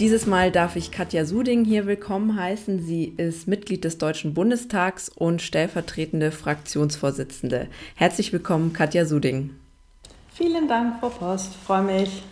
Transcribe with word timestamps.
Dieses 0.00 0.24
Mal 0.24 0.50
darf 0.50 0.76
ich 0.76 0.90
Katja 0.90 1.26
Suding 1.26 1.62
hier 1.62 1.84
willkommen 1.84 2.34
heißen. 2.34 2.82
Sie 2.82 3.12
ist 3.18 3.46
Mitglied 3.46 3.84
des 3.84 3.98
Deutschen 3.98 4.32
Bundestags 4.32 5.10
und 5.10 5.42
stellvertretende 5.42 6.32
Fraktionsvorsitzende. 6.32 7.68
Herzlich 7.96 8.32
willkommen, 8.32 8.72
Katja 8.72 9.04
Suding. 9.04 9.50
Vielen 10.32 10.68
Dank, 10.68 11.00
Frau 11.00 11.10
Post. 11.10 11.54
Freue 11.54 11.82
mich. 11.82 12.22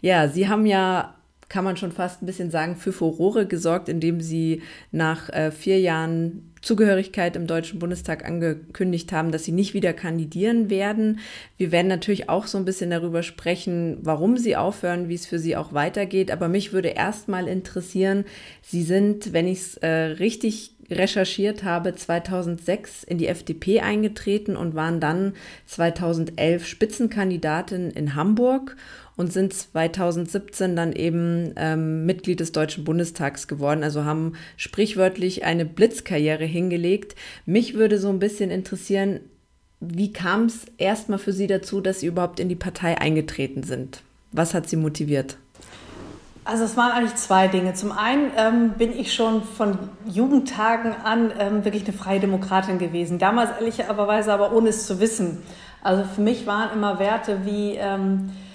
Ja, 0.00 0.28
Sie 0.28 0.48
haben 0.48 0.64
ja 0.64 1.15
kann 1.48 1.64
man 1.64 1.76
schon 1.76 1.92
fast 1.92 2.22
ein 2.22 2.26
bisschen 2.26 2.50
sagen, 2.50 2.76
für 2.76 2.92
Furore 2.92 3.46
gesorgt, 3.46 3.88
indem 3.88 4.20
sie 4.20 4.62
nach 4.90 5.28
äh, 5.30 5.50
vier 5.50 5.78
Jahren 5.80 6.52
Zugehörigkeit 6.60 7.36
im 7.36 7.46
Deutschen 7.46 7.78
Bundestag 7.78 8.24
angekündigt 8.24 9.12
haben, 9.12 9.30
dass 9.30 9.44
sie 9.44 9.52
nicht 9.52 9.72
wieder 9.72 9.92
kandidieren 9.92 10.68
werden. 10.68 11.20
Wir 11.56 11.70
werden 11.70 11.86
natürlich 11.86 12.28
auch 12.28 12.48
so 12.48 12.58
ein 12.58 12.64
bisschen 12.64 12.90
darüber 12.90 13.22
sprechen, 13.22 13.98
warum 14.02 14.36
sie 14.36 14.56
aufhören, 14.56 15.08
wie 15.08 15.14
es 15.14 15.26
für 15.26 15.38
sie 15.38 15.56
auch 15.56 15.72
weitergeht. 15.72 16.32
Aber 16.32 16.48
mich 16.48 16.72
würde 16.72 16.88
erstmal 16.88 17.46
interessieren, 17.46 18.24
Sie 18.62 18.82
sind, 18.82 19.32
wenn 19.32 19.46
ich 19.46 19.58
es 19.58 19.76
äh, 19.76 19.88
richtig 19.88 20.72
recherchiert 20.90 21.62
habe, 21.62 21.94
2006 21.94 23.04
in 23.04 23.18
die 23.18 23.28
FDP 23.28 23.80
eingetreten 23.80 24.56
und 24.56 24.74
waren 24.74 25.00
dann 25.00 25.34
2011 25.66 26.66
Spitzenkandidatin 26.66 27.90
in 27.90 28.14
Hamburg 28.14 28.76
und 29.16 29.32
sind 29.32 29.52
2017 29.52 30.76
dann 30.76 30.92
eben 30.92 31.52
ähm, 31.56 32.04
Mitglied 32.06 32.40
des 32.40 32.52
Deutschen 32.52 32.84
Bundestags 32.84 33.48
geworden, 33.48 33.82
also 33.82 34.04
haben 34.04 34.34
sprichwörtlich 34.56 35.44
eine 35.44 35.64
Blitzkarriere 35.64 36.44
hingelegt. 36.44 37.14
Mich 37.46 37.74
würde 37.74 37.98
so 37.98 38.08
ein 38.08 38.18
bisschen 38.18 38.50
interessieren, 38.50 39.20
wie 39.80 40.12
kam 40.12 40.46
es 40.46 40.66
erstmal 40.78 41.18
für 41.18 41.32
Sie 41.32 41.46
dazu, 41.46 41.80
dass 41.80 42.00
Sie 42.00 42.06
überhaupt 42.06 42.40
in 42.40 42.48
die 42.48 42.56
Partei 42.56 42.98
eingetreten 42.98 43.62
sind? 43.62 44.02
Was 44.32 44.54
hat 44.54 44.68
Sie 44.68 44.76
motiviert? 44.76 45.36
Also 46.44 46.62
es 46.62 46.76
waren 46.76 46.92
eigentlich 46.92 47.16
zwei 47.16 47.48
Dinge. 47.48 47.74
Zum 47.74 47.90
einen 47.90 48.30
ähm, 48.36 48.70
bin 48.78 48.96
ich 48.96 49.12
schon 49.12 49.42
von 49.42 49.78
Jugendtagen 50.06 50.92
an 50.92 51.32
ähm, 51.38 51.64
wirklich 51.64 51.84
eine 51.84 51.92
freie 51.92 52.20
Demokratin 52.20 52.78
gewesen. 52.78 53.18
Damals 53.18 53.50
ehrlicherweise 53.58 54.32
aber 54.32 54.52
ohne 54.52 54.68
es 54.68 54.86
zu 54.86 55.00
wissen. 55.00 55.42
Also 55.82 56.04
für 56.04 56.20
mich 56.20 56.46
waren 56.46 56.72
immer 56.72 57.00
Werte 57.00 57.44
wie 57.44 57.74
ähm, 57.74 58.30
äh, 58.30 58.45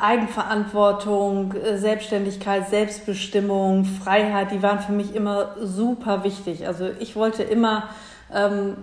Eigenverantwortung, 0.00 1.54
äh, 1.54 1.78
Selbstständigkeit, 1.78 2.68
Selbstbestimmung, 2.68 3.84
Freiheit, 3.84 4.50
die 4.52 4.62
waren 4.62 4.80
für 4.80 4.92
mich 4.92 5.14
immer 5.14 5.56
super 5.62 6.24
wichtig. 6.24 6.66
Also 6.66 6.88
ich 6.98 7.16
wollte 7.16 7.42
immer 7.42 7.88
ähm, 8.34 8.76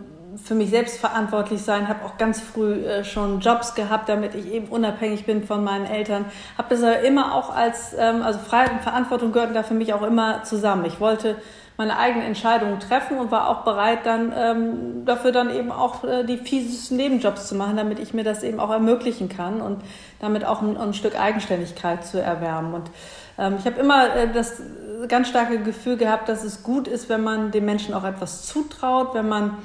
für 0.44 0.56
mich 0.56 0.70
selbst 0.70 1.00
verantwortlich 1.00 1.62
sein, 1.62 1.88
habe 1.88 2.06
auch 2.06 2.18
ganz 2.18 2.42
früh 2.42 2.74
äh, 2.74 3.04
schon 3.04 3.40
Jobs 3.40 3.76
gehabt, 3.76 4.10
damit 4.10 4.36
ich 4.36 4.52
eben 4.52 4.68
unabhängig 4.68 5.26
bin 5.26 5.44
von 5.44 5.64
meinen 5.64 5.86
Eltern. 5.86 6.26
Habe 6.58 6.70
das 6.70 6.84
aber 6.84 7.00
immer 7.00 7.34
auch 7.34 7.56
als, 7.56 7.96
ähm, 7.98 8.22
also 8.22 8.40
Freiheit 8.40 8.72
und 8.72 8.82
Verantwortung 8.82 9.32
gehörten 9.32 9.54
da 9.54 9.64
für 9.64 9.74
mich 9.74 9.94
auch 9.94 10.04
immer 10.04 10.44
zusammen. 10.44 10.86
Ich 10.86 11.00
wollte 11.00 11.36
meine 11.78 11.98
eigenen 11.98 12.26
Entscheidungen 12.26 12.80
treffen 12.80 13.20
und 13.20 13.32
war 13.32 13.50
auch 13.50 13.64
bereit, 13.64 14.00
dann 14.06 14.34
ähm, 14.36 15.06
dafür 15.06 15.32
dann 15.32 15.54
eben 15.54 15.72
auch 15.72 16.04
äh, 16.04 16.24
die 16.24 16.38
fiesesten 16.38 16.98
Nebenjobs 16.98 17.48
zu 17.48 17.56
machen, 17.56 17.78
damit 17.78 18.00
ich 18.00 18.16
mir 18.16 18.24
das 18.24 18.42
eben 18.42 18.60
auch 18.60 18.72
ermöglichen 18.72 19.30
kann 19.30 19.62
und 19.62 19.82
damit 20.20 20.44
auch 20.44 20.62
ein, 20.62 20.76
ein 20.76 20.94
Stück 20.96 21.20
Eigenständigkeit 21.20 22.06
zu 22.06 22.20
erwärmen. 22.20 22.74
Und 22.74 22.90
ähm, 23.38 23.56
ich 23.60 23.66
habe 23.66 23.80
immer 23.80 24.16
äh, 24.16 24.28
das 24.34 24.62
ganz 25.08 25.30
starke 25.30 25.60
Gefühl 25.60 25.98
gehabt, 25.98 26.28
dass 26.30 26.44
es 26.44 26.64
gut 26.64 26.88
ist, 26.88 27.10
wenn 27.10 27.24
man 27.24 27.52
den 27.52 27.66
Menschen 27.66 27.94
auch 27.94 28.04
etwas 28.04 28.48
zutraut, 28.48 29.14
wenn 29.14 29.30
man 29.30 29.58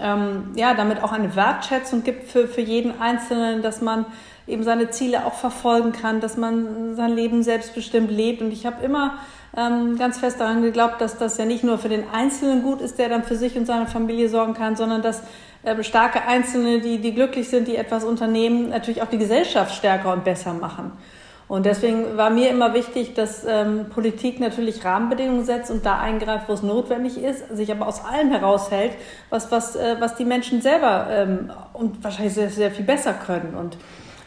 ähm, 0.00 0.50
ja, 0.56 0.74
damit 0.74 1.02
auch 1.02 1.12
eine 1.12 1.36
Wertschätzung 1.36 2.02
gibt 2.02 2.30
für, 2.30 2.48
für 2.48 2.62
jeden 2.62 3.00
Einzelnen, 3.00 3.62
dass 3.62 3.80
man 3.80 4.06
eben 4.46 4.64
seine 4.64 4.90
Ziele 4.90 5.24
auch 5.24 5.34
verfolgen 5.34 5.92
kann, 5.92 6.20
dass 6.20 6.36
man 6.36 6.96
sein 6.96 7.12
Leben 7.12 7.42
selbstbestimmt 7.42 8.10
lebt. 8.10 8.42
Und 8.42 8.52
ich 8.52 8.66
habe 8.66 8.84
immer 8.84 9.18
ähm, 9.56 9.96
ganz 9.98 10.18
fest 10.18 10.40
daran 10.40 10.62
geglaubt, 10.62 11.00
dass 11.00 11.18
das 11.18 11.36
ja 11.38 11.44
nicht 11.44 11.64
nur 11.64 11.78
für 11.78 11.88
den 11.88 12.04
Einzelnen 12.10 12.62
gut 12.62 12.80
ist, 12.80 12.98
der 12.98 13.08
dann 13.08 13.24
für 13.24 13.36
sich 13.36 13.56
und 13.56 13.66
seine 13.66 13.86
Familie 13.86 14.28
sorgen 14.28 14.54
kann, 14.54 14.76
sondern 14.76 15.02
dass 15.02 15.22
äh, 15.62 15.82
starke 15.82 16.22
Einzelne, 16.22 16.80
die, 16.80 16.98
die 16.98 17.14
glücklich 17.14 17.48
sind, 17.48 17.68
die 17.68 17.76
etwas 17.76 18.04
unternehmen, 18.04 18.70
natürlich 18.70 19.02
auch 19.02 19.10
die 19.10 19.18
Gesellschaft 19.18 19.74
stärker 19.74 20.12
und 20.12 20.24
besser 20.24 20.54
machen. 20.54 20.92
Und 21.50 21.66
deswegen 21.66 22.16
war 22.16 22.30
mir 22.30 22.48
immer 22.48 22.74
wichtig, 22.74 23.14
dass 23.14 23.44
ähm, 23.44 23.86
Politik 23.90 24.38
natürlich 24.38 24.84
Rahmenbedingungen 24.84 25.44
setzt 25.44 25.68
und 25.72 25.84
da 25.84 25.98
eingreift, 25.98 26.48
wo 26.48 26.52
es 26.52 26.62
notwendig 26.62 27.20
ist, 27.20 27.48
sich 27.56 27.72
aber 27.72 27.88
aus 27.88 28.04
allem 28.04 28.30
heraushält, 28.30 28.92
was, 29.30 29.50
was, 29.50 29.74
äh, 29.74 29.96
was 29.98 30.14
die 30.14 30.24
Menschen 30.24 30.62
selber 30.62 31.08
ähm, 31.10 31.50
und 31.72 32.04
wahrscheinlich 32.04 32.34
sehr, 32.34 32.50
sehr 32.50 32.70
viel 32.70 32.84
besser 32.84 33.14
können. 33.14 33.56
Und 33.58 33.76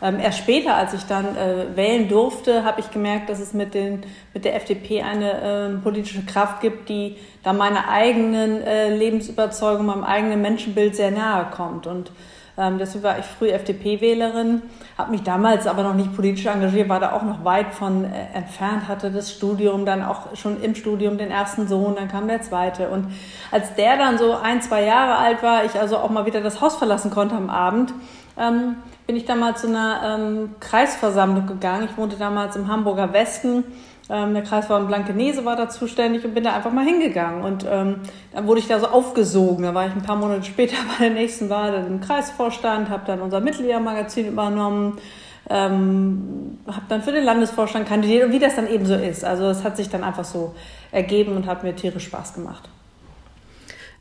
ähm, 0.03 0.19
erst 0.19 0.39
später, 0.39 0.75
als 0.75 0.93
ich 0.93 1.05
dann 1.05 1.37
äh, 1.37 1.77
wählen 1.77 2.09
durfte, 2.09 2.65
habe 2.65 2.81
ich 2.81 2.91
gemerkt, 2.91 3.29
dass 3.29 3.39
es 3.39 3.53
mit, 3.53 3.73
den, 3.73 4.01
mit 4.33 4.43
der 4.43 4.55
FDP 4.57 5.01
eine 5.01 5.31
äh, 5.31 5.69
politische 5.81 6.25
Kraft 6.25 6.59
gibt, 6.59 6.89
die 6.89 7.15
da 7.41 7.53
meiner 7.53 7.87
eigenen 7.87 8.61
äh, 8.61 8.93
Lebensüberzeugung, 8.93 9.85
meinem 9.85 10.03
eigenen 10.03 10.41
Menschenbild 10.41 10.97
sehr 10.97 11.11
nahe 11.11 11.45
kommt. 11.51 11.87
Und 11.87 12.11
ähm, 12.57 12.79
deswegen 12.79 13.05
war 13.05 13.17
ich 13.17 13.25
früh 13.25 13.49
FDP-Wählerin, 13.49 14.63
habe 14.97 15.11
mich 15.11 15.23
damals 15.23 15.67
aber 15.67 15.83
noch 15.83 15.95
nicht 15.95 16.13
politisch 16.13 16.47
engagiert, 16.47 16.89
war 16.89 16.99
da 16.99 17.13
auch 17.13 17.23
noch 17.23 17.45
weit 17.45 17.73
von 17.73 18.03
äh, 18.03 18.09
entfernt, 18.33 18.89
hatte 18.89 19.09
das 19.09 19.31
Studium, 19.31 19.85
dann 19.85 20.03
auch 20.03 20.35
schon 20.35 20.61
im 20.61 20.75
Studium 20.75 21.17
den 21.17 21.31
ersten 21.31 21.69
Sohn, 21.69 21.95
dann 21.95 22.09
kam 22.09 22.27
der 22.27 22.41
zweite. 22.41 22.89
Und 22.89 23.07
als 23.51 23.73
der 23.75 23.97
dann 23.97 24.17
so 24.17 24.33
ein, 24.33 24.61
zwei 24.61 24.83
Jahre 24.83 25.15
alt 25.15 25.41
war, 25.41 25.63
ich 25.63 25.79
also 25.79 25.95
auch 25.95 26.09
mal 26.09 26.25
wieder 26.25 26.41
das 26.41 26.59
Haus 26.59 26.75
verlassen 26.75 27.09
konnte 27.09 27.35
am 27.35 27.49
Abend, 27.49 27.93
ähm, 28.37 28.75
bin 29.05 29.15
ich 29.15 29.25
damals 29.25 29.61
zu 29.61 29.67
einer 29.67 30.17
ähm, 30.17 30.55
Kreisversammlung 30.59 31.47
gegangen. 31.47 31.87
Ich 31.89 31.97
wohnte 31.97 32.15
damals 32.17 32.55
im 32.55 32.67
Hamburger 32.67 33.11
Westen. 33.13 33.63
Ähm, 34.09 34.33
der 34.33 34.43
Kreisverband 34.43 34.87
Blankenese 34.87 35.45
war 35.45 35.55
da 35.55 35.69
zuständig 35.69 36.25
und 36.25 36.33
bin 36.33 36.43
da 36.43 36.53
einfach 36.53 36.71
mal 36.71 36.85
hingegangen. 36.85 37.43
Und 37.43 37.65
ähm, 37.69 38.01
dann 38.33 38.47
wurde 38.47 38.59
ich 38.59 38.67
da 38.67 38.79
so 38.79 38.87
aufgesogen. 38.87 39.63
Da 39.63 39.73
war 39.73 39.87
ich 39.87 39.93
ein 39.93 40.03
paar 40.03 40.15
Monate 40.15 40.43
später 40.43 40.75
bei 40.97 41.05
der 41.05 41.13
nächsten 41.13 41.49
Wahl 41.49 41.73
im 41.87 42.01
Kreisvorstand, 42.01 42.89
habe 42.89 43.03
dann 43.05 43.21
unser 43.21 43.39
Mitgliedermagazin 43.39 44.27
übernommen, 44.27 44.97
ähm, 45.49 46.59
habe 46.67 46.85
dann 46.89 47.01
für 47.01 47.11
den 47.11 47.23
Landesvorstand 47.23 47.87
kandidiert 47.87 48.25
und 48.25 48.31
wie 48.31 48.39
das 48.39 48.55
dann 48.55 48.67
eben 48.67 48.85
so 48.85 48.95
ist. 48.95 49.25
Also 49.25 49.45
es 49.45 49.63
hat 49.63 49.77
sich 49.77 49.89
dann 49.89 50.03
einfach 50.03 50.25
so 50.25 50.53
ergeben 50.91 51.35
und 51.35 51.45
hat 51.45 51.63
mir 51.63 51.75
tierisch 51.75 52.05
Spaß 52.05 52.33
gemacht. 52.35 52.69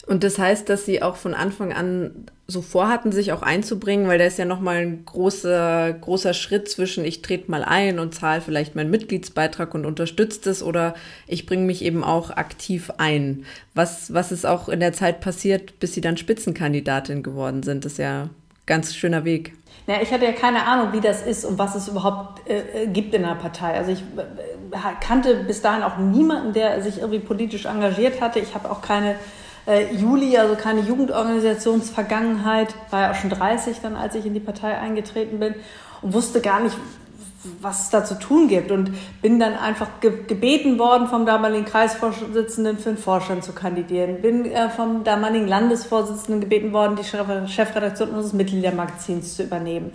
Und 0.07 0.25
das 0.25 0.39
heißt, 0.39 0.69
dass 0.69 0.85
Sie 0.85 1.01
auch 1.01 1.17
von 1.17 1.33
Anfang 1.35 1.73
an 1.73 2.27
so 2.49 2.61
vorhatten, 2.61 3.13
sich 3.13 3.33
auch 3.33 3.43
einzubringen, 3.43 4.09
weil 4.09 4.19
da 4.19 4.25
ist 4.25 4.39
ja 4.39 4.45
nochmal 4.45 4.79
ein 4.79 5.05
großer, 5.05 5.93
großer 5.93 6.35
Schritt 6.35 6.69
zwischen 6.69 7.05
ich 7.05 7.23
trete 7.23 7.51
mal 7.51 7.65
ein 7.65 7.99
und 7.99 8.15
zahle 8.15 8.41
vielleicht 8.41 8.75
meinen 8.75 8.91
Mitgliedsbeitrag 8.91 9.75
und 9.75 9.87
unterstütze 9.87 10.51
es 10.51 10.63
oder 10.63 10.95
ich 11.27 11.47
bringe 11.47 11.65
mich 11.65 11.83
eben 11.83 12.03
auch 12.03 12.31
aktiv 12.31 12.93
ein. 12.99 13.47
Was, 13.75 14.13
was 14.13 14.33
ist 14.33 14.45
auch 14.45 14.69
in 14.69 14.81
der 14.81 14.93
Zeit 14.93 15.21
passiert, 15.21 15.79
bis 15.79 15.95
Sie 15.95 16.01
dann 16.01 16.17
Spitzenkandidatin 16.17 17.23
geworden 17.23 17.63
sind? 17.63 17.85
Das 17.85 17.93
ist 17.93 17.99
ja 17.99 18.25
ein 18.25 18.31
ganz 18.67 18.95
schöner 18.95 19.25
Weg. 19.25 19.55
Ja, 19.87 20.01
ich 20.01 20.13
hatte 20.13 20.25
ja 20.25 20.33
keine 20.33 20.67
Ahnung, 20.67 20.93
wie 20.93 21.01
das 21.01 21.23
ist 21.23 21.45
und 21.45 21.59
was 21.59 21.75
es 21.75 21.89
überhaupt 21.89 22.49
äh, 22.49 22.87
gibt 22.87 23.15
in 23.15 23.23
der 23.23 23.35
Partei. 23.35 23.75
Also 23.75 23.93
ich 23.93 24.01
äh, 24.01 24.77
kannte 25.01 25.45
bis 25.45 25.63
dahin 25.63 25.83
auch 25.83 25.97
niemanden, 25.97 26.53
der 26.53 26.83
sich 26.83 26.99
irgendwie 26.99 27.19
politisch 27.19 27.67
engagiert 27.67 28.21
hatte. 28.21 28.41
Ich 28.41 28.55
habe 28.55 28.71
auch 28.71 28.83
keine 28.83 29.17
äh, 29.67 29.95
Juli, 29.95 30.37
also 30.37 30.55
keine 30.57 30.81
Jugendorganisationsvergangenheit, 30.81 32.75
war 32.91 33.03
ja 33.03 33.11
auch 33.13 33.15
schon 33.15 33.31
30 33.31 33.79
dann, 33.81 33.97
als 33.97 34.15
ich 34.15 34.27
in 34.27 34.35
die 34.35 34.41
Partei 34.41 34.79
eingetreten 34.79 35.39
bin 35.39 35.55
und 36.03 36.13
wusste 36.13 36.41
gar 36.41 36.61
nicht, 36.61 36.77
was 37.61 37.85
es 37.85 37.91
da 37.91 38.05
zu 38.05 38.19
tun 38.19 38.49
gibt 38.49 38.71
und 38.71 38.93
bin 39.21 39.39
dann 39.41 39.55
einfach 39.55 40.01
ge 40.01 40.13
gebeten 40.27 40.79
worden 40.79 41.09
vom 41.09 41.27
damaligen 41.27 41.65
Kreisvorsitzenden 41.65 42.79
für 42.79 42.91
den 42.91 42.99
Vorstand 42.99 43.45
zu 43.45 43.53
kandidieren, 43.53 44.23
bin 44.23 44.47
äh, 44.47 44.71
vom 44.71 45.03
damaligen 45.05 45.49
Landesvorsitzenden 45.49 46.41
gebeten 46.41 46.73
worden, 46.73 46.97
die 46.97 47.05
Chefredaktion 47.05 48.11
unseres 48.11 48.33
Mitgliedermagazins 48.33 49.37
zu 49.37 49.43
übernehmen. 49.43 49.93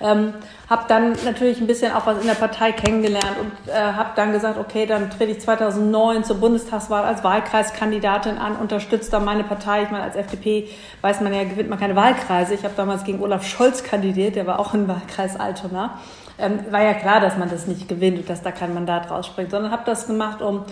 Ähm, 0.00 0.34
habe 0.68 0.84
dann 0.88 1.12
natürlich 1.24 1.60
ein 1.60 1.66
bisschen 1.66 1.92
auch 1.92 2.06
was 2.06 2.20
in 2.20 2.26
der 2.26 2.34
Partei 2.34 2.72
kennengelernt 2.72 3.36
und 3.40 3.72
äh, 3.72 3.74
habe 3.74 4.10
dann 4.16 4.32
gesagt, 4.32 4.58
okay, 4.58 4.86
dann 4.86 5.10
trete 5.10 5.32
ich 5.32 5.40
2009 5.40 6.24
zur 6.24 6.36
Bundestagswahl 6.36 7.04
als 7.04 7.22
Wahlkreiskandidatin 7.22 8.38
an, 8.38 8.56
unterstütze 8.56 9.10
dann 9.10 9.24
meine 9.24 9.44
Partei. 9.44 9.84
Ich 9.84 9.90
meine, 9.90 10.04
als 10.04 10.16
FDP 10.16 10.68
weiß 11.00 11.20
man 11.20 11.32
ja, 11.32 11.44
gewinnt 11.44 11.70
man 11.70 11.78
keine 11.78 11.96
Wahlkreise. 11.96 12.54
Ich 12.54 12.64
habe 12.64 12.74
damals 12.76 13.04
gegen 13.04 13.22
Olaf 13.22 13.46
Scholz 13.46 13.84
kandidiert, 13.84 14.36
der 14.36 14.46
war 14.46 14.58
auch 14.58 14.74
im 14.74 14.88
Wahlkreis 14.88 15.38
Altona 15.38 15.98
ähm, 16.38 16.60
war 16.70 16.82
ja 16.82 16.94
klar, 16.94 17.20
dass 17.20 17.36
man 17.36 17.48
das 17.48 17.66
nicht 17.66 17.88
gewinnt 17.88 18.18
und 18.18 18.28
dass 18.28 18.42
da 18.42 18.50
kein 18.50 18.74
Mandat 18.74 19.10
rausspringt, 19.10 19.50
sondern 19.50 19.70
habe 19.70 19.82
das 19.86 20.06
gemacht, 20.06 20.42
um 20.42 20.64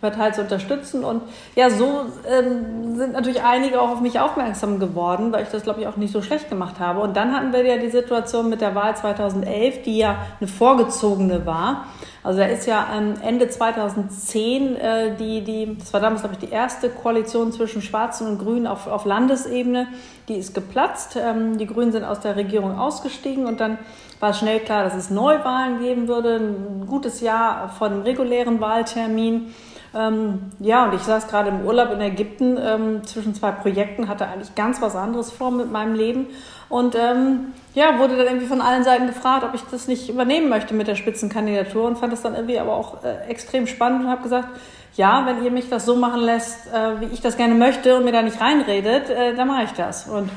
Partei 0.00 0.30
zu 0.30 0.42
unterstützen. 0.42 1.04
Und 1.04 1.22
ja, 1.56 1.70
so 1.70 2.02
ähm, 2.28 2.96
sind 2.96 3.12
natürlich 3.12 3.42
einige 3.42 3.80
auch 3.80 3.90
auf 3.90 4.00
mich 4.00 4.20
aufmerksam 4.20 4.78
geworden, 4.78 5.32
weil 5.32 5.42
ich 5.42 5.48
das, 5.48 5.62
glaube 5.62 5.80
ich, 5.80 5.86
auch 5.86 5.96
nicht 5.96 6.12
so 6.12 6.22
schlecht 6.22 6.48
gemacht 6.48 6.78
habe. 6.78 7.00
Und 7.00 7.16
dann 7.16 7.34
hatten 7.34 7.52
wir 7.52 7.64
ja 7.64 7.78
die 7.78 7.90
Situation 7.90 8.48
mit 8.48 8.60
der 8.60 8.74
Wahl 8.74 8.96
2011, 8.96 9.82
die 9.82 9.98
ja 9.98 10.16
eine 10.40 10.48
vorgezogene 10.48 11.46
war. 11.46 11.86
Also 12.22 12.40
da 12.40 12.46
ist 12.46 12.66
ja 12.66 12.86
Ende 13.22 13.48
2010 13.48 14.76
äh, 14.76 15.16
die, 15.16 15.42
die, 15.42 15.78
das 15.78 15.92
war 15.92 16.00
damals, 16.00 16.22
glaube 16.22 16.36
ich, 16.38 16.46
die 16.46 16.52
erste 16.52 16.90
Koalition 16.90 17.52
zwischen 17.52 17.80
Schwarzen 17.80 18.26
und 18.26 18.38
Grünen 18.38 18.66
auf, 18.66 18.86
auf 18.86 19.04
Landesebene, 19.04 19.88
die 20.28 20.34
ist 20.34 20.54
geplatzt. 20.54 21.16
Ähm, 21.16 21.58
die 21.58 21.66
Grünen 21.66 21.90
sind 21.90 22.04
aus 22.04 22.20
der 22.20 22.36
Regierung 22.36 22.78
ausgestiegen 22.78 23.46
und 23.46 23.60
dann 23.60 23.78
war 24.20 24.34
schnell 24.34 24.60
klar, 24.60 24.84
dass 24.84 24.94
es 24.94 25.10
Neuwahlen 25.10 25.78
geben 25.80 26.08
würde, 26.08 26.36
ein 26.36 26.86
gutes 26.86 27.20
Jahr 27.20 27.68
vor 27.70 27.88
dem 27.88 28.02
regulären 28.02 28.60
Wahltermin. 28.60 29.54
Ähm, 29.94 30.50
ja, 30.60 30.84
und 30.84 30.94
ich 30.94 31.02
saß 31.02 31.28
gerade 31.28 31.48
im 31.48 31.62
Urlaub 31.62 31.90
in 31.92 32.00
Ägypten 32.00 32.58
ähm, 32.60 33.04
zwischen 33.04 33.34
zwei 33.34 33.52
Projekten, 33.52 34.08
hatte 34.08 34.26
eigentlich 34.26 34.54
ganz 34.54 34.82
was 34.82 34.94
anderes 34.94 35.30
vor 35.30 35.50
mit 35.50 35.72
meinem 35.72 35.94
Leben 35.94 36.26
und 36.68 36.94
ähm, 36.94 37.54
ja, 37.74 37.98
wurde 37.98 38.16
dann 38.16 38.26
irgendwie 38.26 38.46
von 38.46 38.60
allen 38.60 38.84
Seiten 38.84 39.06
gefragt, 39.06 39.44
ob 39.44 39.54
ich 39.54 39.62
das 39.70 39.88
nicht 39.88 40.10
übernehmen 40.10 40.50
möchte 40.50 40.74
mit 40.74 40.88
der 40.88 40.96
Spitzenkandidatur 40.96 41.86
und 41.86 41.96
fand 41.96 42.12
das 42.12 42.20
dann 42.20 42.34
irgendwie 42.34 42.58
aber 42.58 42.74
auch 42.74 43.02
äh, 43.02 43.28
extrem 43.28 43.66
spannend 43.66 44.04
und 44.04 44.10
habe 44.10 44.22
gesagt, 44.22 44.48
ja, 44.94 45.24
wenn 45.26 45.44
ihr 45.44 45.50
mich 45.50 45.70
das 45.70 45.86
so 45.86 45.96
machen 45.96 46.20
lässt, 46.20 46.66
äh, 46.66 47.00
wie 47.00 47.06
ich 47.06 47.20
das 47.22 47.36
gerne 47.36 47.54
möchte 47.54 47.96
und 47.96 48.04
mir 48.04 48.12
da 48.12 48.20
nicht 48.20 48.40
reinredet, 48.40 49.08
äh, 49.08 49.34
dann 49.34 49.48
mache 49.48 49.64
ich 49.64 49.72
das. 49.72 50.08
Und 50.08 50.28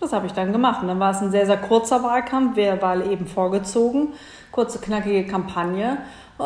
das 0.00 0.12
habe 0.12 0.26
ich 0.26 0.32
dann 0.32 0.52
gemacht. 0.52 0.82
Und 0.82 0.88
dann 0.88 1.00
war 1.00 1.12
es 1.12 1.22
ein 1.22 1.30
sehr, 1.30 1.46
sehr 1.46 1.56
kurzer 1.56 2.02
Wahlkampf, 2.02 2.56
Wahl 2.56 3.10
eben 3.10 3.26
vorgezogen, 3.26 4.08
kurze, 4.50 4.80
knackige 4.80 5.26
Kampagne. 5.26 5.98
Äh, 6.38 6.42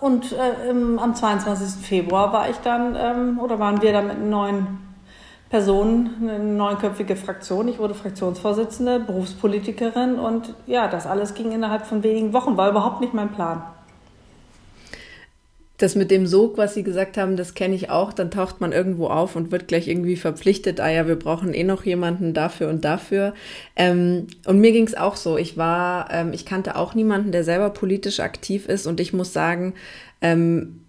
und 0.00 0.32
äh, 0.32 0.70
am 0.70 1.14
22. 1.14 1.84
Februar 1.84 2.32
war 2.32 2.48
ich 2.48 2.56
dann, 2.58 2.96
ähm, 2.98 3.38
oder 3.40 3.58
waren 3.58 3.82
wir 3.82 3.92
dann 3.92 4.08
mit 4.08 4.24
neun 4.24 4.78
Personen, 5.50 6.16
eine 6.20 6.38
neunköpfige 6.38 7.16
Fraktion. 7.16 7.68
Ich 7.68 7.78
wurde 7.78 7.94
Fraktionsvorsitzende, 7.94 9.00
Berufspolitikerin 9.00 10.18
und 10.18 10.54
ja, 10.66 10.88
das 10.88 11.06
alles 11.06 11.34
ging 11.34 11.52
innerhalb 11.52 11.86
von 11.86 12.02
wenigen 12.02 12.32
Wochen, 12.32 12.56
war 12.56 12.70
überhaupt 12.70 13.00
nicht 13.00 13.14
mein 13.14 13.30
Plan. 13.30 13.62
Das 15.84 15.96
mit 15.96 16.10
dem 16.10 16.26
Sog, 16.26 16.56
was 16.56 16.72
Sie 16.72 16.82
gesagt 16.82 17.18
haben, 17.18 17.36
das 17.36 17.52
kenne 17.52 17.74
ich 17.74 17.90
auch. 17.90 18.14
Dann 18.14 18.30
taucht 18.30 18.58
man 18.58 18.72
irgendwo 18.72 19.08
auf 19.08 19.36
und 19.36 19.52
wird 19.52 19.68
gleich 19.68 19.86
irgendwie 19.86 20.16
verpflichtet. 20.16 20.80
Ah 20.80 20.88
ja, 20.88 21.06
wir 21.06 21.18
brauchen 21.18 21.52
eh 21.52 21.62
noch 21.62 21.84
jemanden 21.84 22.32
dafür 22.32 22.70
und 22.70 22.86
dafür. 22.86 23.34
Ähm, 23.76 24.28
und 24.46 24.60
mir 24.60 24.72
ging 24.72 24.86
es 24.86 24.94
auch 24.94 25.16
so. 25.16 25.36
Ich 25.36 25.58
war, 25.58 26.08
ähm, 26.10 26.32
ich 26.32 26.46
kannte 26.46 26.76
auch 26.76 26.94
niemanden, 26.94 27.32
der 27.32 27.44
selber 27.44 27.68
politisch 27.68 28.20
aktiv 28.20 28.66
ist. 28.66 28.86
Und 28.86 28.98
ich 28.98 29.12
muss 29.12 29.34
sagen, 29.34 29.74
ähm, 30.22 30.83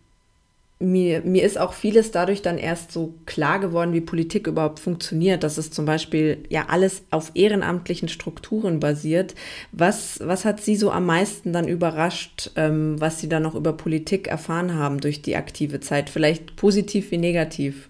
mir, 0.80 1.22
mir 1.22 1.44
ist 1.44 1.58
auch 1.58 1.74
vieles 1.74 2.12
dadurch 2.12 2.42
dann 2.42 2.58
erst 2.58 2.92
so 2.92 3.14
klar 3.26 3.60
geworden, 3.60 3.94
wie 3.94 4.02
Politik 4.02 4.48
überhaupt 4.48 4.80
funktioniert, 4.80 5.44
dass 5.44 5.58
es 5.58 5.72
zum 5.72 5.86
Beispiel 5.86 6.44
ja 6.50 6.66
alles 6.68 7.04
auf 7.12 7.32
ehrenamtlichen 7.34 8.10
Strukturen 8.10 8.82
basiert. 8.82 9.36
Was, 9.72 10.20
was 10.22 10.44
hat 10.44 10.60
Sie 10.60 10.76
so 10.76 10.92
am 10.92 11.06
meisten 11.06 11.54
dann 11.54 11.68
überrascht, 11.68 12.52
ähm, 12.58 13.00
was 13.00 13.22
Sie 13.22 13.30
dann 13.30 13.44
noch 13.44 13.56
über 13.56 13.72
Politik 13.72 14.28
erfahren 14.28 14.76
haben 14.76 15.00
durch 15.00 15.22
die 15.22 15.38
aktive 15.38 15.80
Zeit? 15.80 16.10
Vielleicht 16.10 16.58
positiv 16.58 17.12
wie 17.12 17.20
negativ? 17.20 17.90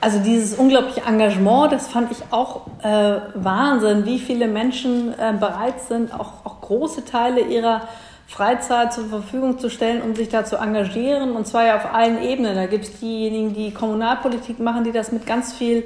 Also 0.00 0.18
dieses 0.18 0.54
unglaubliche 0.54 1.00
Engagement, 1.00 1.72
das 1.72 1.88
fand 1.88 2.12
ich 2.12 2.18
auch 2.30 2.66
äh, 2.82 3.20
Wahnsinn, 3.34 4.04
wie 4.04 4.18
viele 4.18 4.46
Menschen 4.46 5.12
äh, 5.14 5.32
bereit 5.32 5.80
sind, 5.88 6.12
auch, 6.12 6.44
auch 6.44 6.60
große 6.60 7.04
Teile 7.04 7.40
ihrer 7.40 7.88
Freizeit 8.34 8.92
zur 8.92 9.06
Verfügung 9.06 9.60
zu 9.60 9.70
stellen, 9.70 10.02
um 10.02 10.16
sich 10.16 10.28
da 10.28 10.44
zu 10.44 10.56
engagieren. 10.56 11.36
Und 11.36 11.46
zwar 11.46 11.66
ja 11.66 11.76
auf 11.76 11.94
allen 11.94 12.20
Ebenen. 12.20 12.56
Da 12.56 12.66
gibt 12.66 12.84
es 12.84 12.98
diejenigen, 12.98 13.54
die 13.54 13.72
Kommunalpolitik 13.72 14.58
machen, 14.58 14.82
die 14.82 14.90
das 14.90 15.12
mit 15.12 15.24
ganz 15.24 15.52
viel 15.52 15.84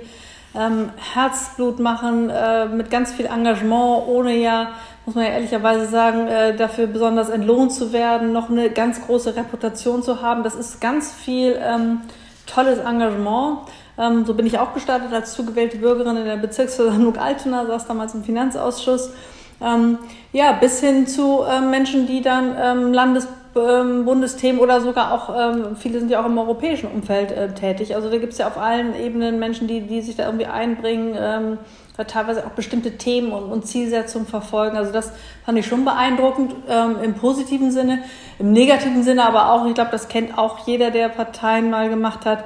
ähm, 0.54 0.88
Herzblut 0.96 1.78
machen, 1.78 2.30
äh, 2.30 2.64
mit 2.64 2.90
ganz 2.90 3.12
viel 3.12 3.26
Engagement, 3.26 4.06
ohne 4.06 4.34
ja, 4.34 4.70
muss 5.04 5.14
man 5.14 5.24
ja 5.24 5.32
ehrlicherweise 5.32 5.86
sagen, 5.88 6.26
äh, 6.26 6.56
dafür 6.56 6.86
besonders 6.86 7.28
entlohnt 7.28 7.70
zu 7.72 7.92
werden, 7.92 8.32
noch 8.32 8.48
eine 8.48 8.70
ganz 8.70 9.04
große 9.04 9.36
Reputation 9.36 10.02
zu 10.02 10.22
haben. 10.22 10.42
Das 10.42 10.54
ist 10.54 10.80
ganz 10.80 11.12
viel 11.12 11.60
ähm, 11.62 12.00
tolles 12.46 12.78
Engagement. 12.78 13.58
Ähm, 13.98 14.24
so 14.24 14.32
bin 14.32 14.46
ich 14.46 14.58
auch 14.58 14.72
gestartet 14.72 15.12
als 15.12 15.34
zugewählte 15.34 15.76
Bürgerin 15.76 16.16
in 16.16 16.24
der 16.24 16.38
Bezirksversammlung 16.38 17.18
Altona, 17.18 17.66
saß 17.66 17.86
damals 17.86 18.14
im 18.14 18.24
Finanzausschuss. 18.24 19.10
Ähm, 19.60 19.98
ja, 20.32 20.52
bis 20.52 20.80
hin 20.80 21.06
zu 21.06 21.42
ähm, 21.48 21.70
Menschen, 21.70 22.06
die 22.06 22.22
dann 22.22 22.54
ähm, 22.60 22.92
Landes-, 22.92 23.28
ähm, 23.56 24.04
Bundesthemen 24.04 24.60
oder 24.60 24.80
sogar 24.80 25.12
auch, 25.12 25.34
ähm, 25.36 25.76
viele 25.76 25.98
sind 25.98 26.10
ja 26.10 26.20
auch 26.20 26.26
im 26.26 26.38
europäischen 26.38 26.90
Umfeld 26.90 27.32
äh, 27.32 27.52
tätig. 27.54 27.94
Also 27.94 28.10
da 28.10 28.18
gibt 28.18 28.32
es 28.32 28.38
ja 28.38 28.46
auf 28.46 28.58
allen 28.58 28.94
Ebenen 28.94 29.38
Menschen, 29.38 29.66
die, 29.66 29.80
die 29.80 30.00
sich 30.00 30.16
da 30.16 30.26
irgendwie 30.26 30.46
einbringen, 30.46 31.16
ähm, 31.18 31.58
teilweise 32.06 32.46
auch 32.46 32.50
bestimmte 32.50 32.96
Themen 32.96 33.32
und, 33.32 33.50
und 33.50 33.66
Zielsetzungen 33.66 34.28
verfolgen. 34.28 34.76
Also 34.76 34.92
das 34.92 35.12
fand 35.44 35.58
ich 35.58 35.66
schon 35.66 35.84
beeindruckend 35.84 36.54
ähm, 36.68 36.96
im 37.02 37.14
positiven 37.14 37.72
Sinne, 37.72 38.04
im 38.38 38.52
negativen 38.52 39.02
Sinne 39.02 39.24
aber 39.24 39.50
auch, 39.50 39.66
ich 39.66 39.74
glaube, 39.74 39.90
das 39.90 40.08
kennt 40.08 40.38
auch 40.38 40.66
jeder, 40.66 40.92
der 40.92 41.08
Parteien 41.08 41.70
mal 41.70 41.88
gemacht 41.88 42.24
hat. 42.24 42.44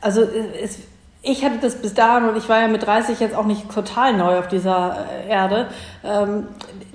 Also 0.00 0.22
äh, 0.22 0.60
es 0.62 0.78
ich 1.22 1.44
hatte 1.44 1.58
das 1.60 1.76
bis 1.76 1.94
dahin 1.94 2.28
und 2.28 2.36
ich 2.36 2.48
war 2.48 2.60
ja 2.60 2.68
mit 2.68 2.84
30 2.84 3.20
jetzt 3.20 3.34
auch 3.34 3.44
nicht 3.44 3.70
total 3.70 4.16
neu 4.16 4.38
auf 4.38 4.48
dieser 4.48 5.06
äh, 5.26 5.28
Erde. 5.28 5.68
Ähm, 6.02 6.48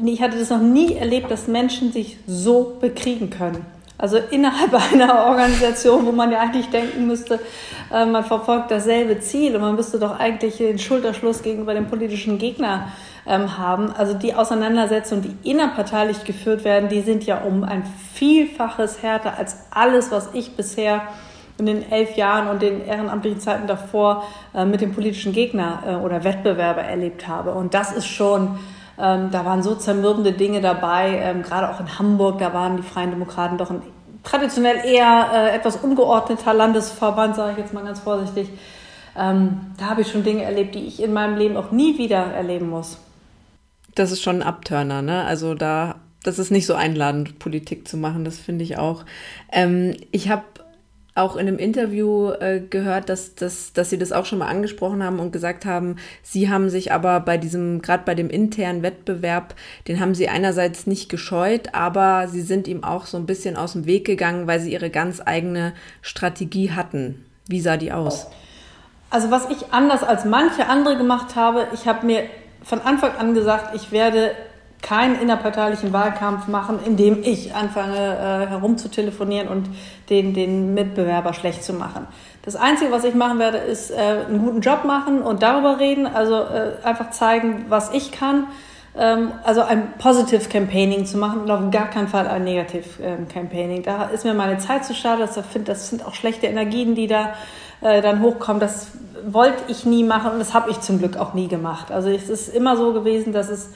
ich 0.03 0.21
hatte 0.21 0.38
das 0.38 0.50
noch 0.50 0.61
nie 0.61 0.95
erlebt, 0.95 1.29
dass 1.29 1.47
Menschen 1.47 1.91
sich 1.91 2.17
so 2.25 2.77
bekriegen 2.79 3.29
können. 3.29 3.65
Also 3.97 4.17
innerhalb 4.17 4.73
einer 4.93 5.25
Organisation, 5.25 6.05
wo 6.05 6.11
man 6.11 6.31
ja 6.31 6.39
eigentlich 6.39 6.69
denken 6.69 7.05
müsste, 7.05 7.39
äh, 7.93 8.05
man 8.05 8.23
verfolgt 8.23 8.71
dasselbe 8.71 9.19
Ziel 9.19 9.55
und 9.55 9.61
man 9.61 9.75
müsste 9.75 10.00
doch 10.00 10.19
eigentlich 10.19 10.57
den 10.57 10.79
Schulterschluss 10.79 11.43
gegenüber 11.43 11.75
dem 11.75 11.88
politischen 11.88 12.39
Gegner 12.39 12.88
ähm, 13.27 13.59
haben. 13.59 13.91
Also 13.91 14.15
die 14.15 14.33
Auseinandersetzungen, 14.33 15.21
die 15.21 15.50
innerparteilich 15.50 16.23
geführt 16.23 16.63
werden, 16.63 16.89
die 16.89 17.01
sind 17.01 17.25
ja 17.25 17.43
um 17.43 17.63
ein 17.63 17.83
Vielfaches 18.13 19.03
härter 19.03 19.38
als 19.38 19.57
alles, 19.69 20.09
was 20.11 20.29
ich 20.33 20.55
bisher 20.55 21.03
in 21.57 21.65
den 21.65 21.89
elf 21.89 22.17
Jahren 22.17 22.47
und 22.50 22.62
den 22.62 22.85
ehrenamtlichen 22.85 23.39
Zeiten 23.39 23.67
davor 23.67 24.24
äh, 24.53 24.65
mit 24.65 24.81
dem 24.81 24.93
politischen 24.93 25.31
Gegner 25.31 25.83
äh, 25.88 25.95
oder 25.95 26.24
Wettbewerber 26.24 26.81
erlebt 26.81 27.27
habe. 27.27 27.53
Und 27.53 27.74
das 27.74 27.91
ist 27.93 28.07
schon, 28.07 28.59
ähm, 29.00 29.29
da 29.31 29.45
waren 29.45 29.63
so 29.63 29.75
zermürbende 29.75 30.33
Dinge 30.33 30.62
dabei, 30.62 31.19
ähm, 31.24 31.43
gerade 31.43 31.69
auch 31.69 31.79
in 31.79 31.97
Hamburg, 31.97 32.39
da 32.39 32.53
waren 32.53 32.77
die 32.77 32.83
Freien 32.83 33.12
Demokraten 33.12 33.57
doch 33.57 33.69
ein 33.69 33.81
traditionell 34.25 34.83
eher 34.85 35.29
äh, 35.33 35.55
etwas 35.55 35.77
ungeordneter 35.77 36.53
Landesverband, 36.53 37.35
sage 37.35 37.53
ich 37.53 37.57
jetzt 37.59 37.74
mal 37.74 37.83
ganz 37.83 38.00
vorsichtig. 38.00 38.50
Ähm, 39.17 39.74
da 39.77 39.85
habe 39.85 40.01
ich 40.01 40.12
schon 40.12 40.24
Dinge 40.24 40.43
erlebt, 40.43 40.75
die 40.75 40.85
ich 40.88 41.01
in 41.01 41.13
meinem 41.13 41.38
Leben 41.38 41.55
auch 41.55 41.71
nie 41.71 41.97
wieder 41.97 42.17
erleben 42.17 42.69
muss. 42.69 42.97
Das 43.93 44.12
ist 44.12 44.21
schon 44.21 44.38
ein 44.38 44.43
Abturner, 44.43 45.01
ne? 45.01 45.24
Also 45.24 45.53
da, 45.53 45.95
das 46.24 46.38
ist 46.38 46.51
nicht 46.51 46.65
so 46.65 46.74
einladend, 46.74 47.39
Politik 47.39 47.88
zu 47.88 47.95
machen, 47.95 48.25
das 48.25 48.38
finde 48.38 48.65
ich 48.65 48.77
auch. 48.77 49.05
Ähm, 49.53 49.95
ich 50.12 50.29
habe 50.29 50.43
auch 51.15 51.38
in 51.38 51.48
einem 51.48 51.57
Interview 51.57 52.31
äh, 52.31 52.60
gehört, 52.60 53.07
dass, 53.07 53.36
dass, 53.36 53.72
dass 53.72 53.89
Sie 53.89 53.98
das 53.98 54.12
auch 54.12 54.25
schon 54.25 54.39
mal 54.39 54.50
angesprochen 54.50 55.01
haben 55.01 55.19
und 55.19 55.31
gesagt 55.31 55.65
haben, 55.65 55.95
Sie 56.22 56.50
haben 56.50 56.69
sich 56.69 56.91
aber 56.91 57.22
bei 57.22 57.38
diesem, 57.38 57.81
gerade 57.81 58.03
bei 58.05 58.15
dem 58.15 58.29
internen 58.29 58.84
Wettbewerb, 58.84 59.55
den 59.88 60.01
haben 60.01 60.13
Sie 60.13 60.27
einerseits 60.27 60.88
nicht 60.88 61.07
gescheut, 61.07 61.74
aber 61.74 62.27
Sie 62.27 62.41
sind 62.41 62.67
ihm 62.67 62.84
auch 62.84 63.05
so 63.05 63.15
ein 63.15 63.25
bisschen 63.25 63.55
aus 63.55 63.74
dem 63.74 63.86
Weg 63.86 64.05
gegangen, 64.05 64.45
weil 64.45 64.60
Sie 64.60 64.74
Ihre 64.74 64.89
ganz 64.89 65.22
eigene 65.25 65.74
Strategie 66.01 66.72
hatten. 66.72 67.25
Wie 67.48 67.62
sah 67.62 67.77
die 67.77 67.93
aus? 67.93 68.27
Also 69.10 69.31
was 69.31 69.50
ich 69.50 69.72
anders 69.72 70.03
als 70.03 70.25
manche 70.25 70.67
andere 70.67 70.98
gemacht 70.98 71.38
habe, 71.38 71.67
ich 71.74 71.88
habe 71.88 72.05
mir 72.05 72.24
von 72.62 72.81
Anfang 72.81 73.15
an 73.15 73.34
gesagt, 73.34 73.74
ich 73.74 73.93
werde 73.93 74.31
keinen 74.82 75.20
innerparteilichen 75.20 75.94
Wahlkampf 75.94 76.48
machen, 76.48 76.79
in 76.86 76.96
dem 76.96 77.24
ich 77.24 77.55
anfange 77.55 77.98
äh, 77.98 78.48
herumzutelefonieren 78.48 79.48
und 79.48 79.70
den, 80.10 80.34
den 80.34 80.74
Mitbewerber 80.74 81.34
schlecht 81.34 81.63
zu 81.63 81.74
machen. 81.74 82.08
Das 82.44 82.55
Einzige, 82.55 82.91
was 82.91 83.03
ich 83.03 83.15
machen 83.15 83.39
werde, 83.39 83.58
ist 83.58 83.89
äh, 83.89 83.96
einen 83.96 84.39
guten 84.39 84.62
Job 84.62 84.84
machen 84.86 85.22
und 85.24 85.41
darüber 85.41 85.79
reden, 85.79 86.05
also 86.05 86.36
äh, 86.36 86.74
einfach 86.84 87.10
zeigen, 87.10 87.65
was 87.70 87.91
ich 87.94 88.12
kann, 88.12 88.46
ähm, 88.98 89.32
also 89.44 89.62
ein 89.62 89.94
Positive 89.98 90.48
Campaigning 90.48 91.05
zu 91.05 91.17
machen 91.17 91.41
und 91.41 91.51
auf 91.51 91.72
gar 91.72 91.89
keinen 91.89 92.08
Fall 92.08 92.27
ein 92.27 92.44
Negative 92.44 93.01
ähm, 93.01 93.27
Campaigning. 93.27 93.84
Da 93.84 94.05
ist 94.05 94.24
mir 94.24 94.34
meine 94.34 94.58
Zeit 94.60 94.86
zu 94.86 94.94
schade. 94.94 95.22
Das, 95.22 95.38
find, 95.48 95.67
das 95.67 95.89
sind 95.89 96.05
auch 96.05 96.13
schlechte 96.13 96.48
Energien, 96.48 96.96
die 96.96 97.08
da 97.08 97.34
äh, 97.82 98.01
dann 98.01 98.22
hochkommen. 98.22 98.60
Das 98.60 98.89
wollte 99.25 99.63
ich 99.67 99.86
nie 99.86 100.03
machen 100.03 100.32
und 100.32 100.39
das 100.39 100.53
habe 100.53 100.70
ich 100.70 100.79
zum 100.82 101.00
Glück 101.00 101.17
auch 101.17 101.34
nie 101.34 101.48
gemacht. 101.48 101.91
Also 101.91 102.10
es 102.10 102.29
ist 102.29 102.53
immer 102.53 102.77
so 102.77 102.94
gewesen, 102.94 103.34
dass 103.34 103.50
es 103.50 103.72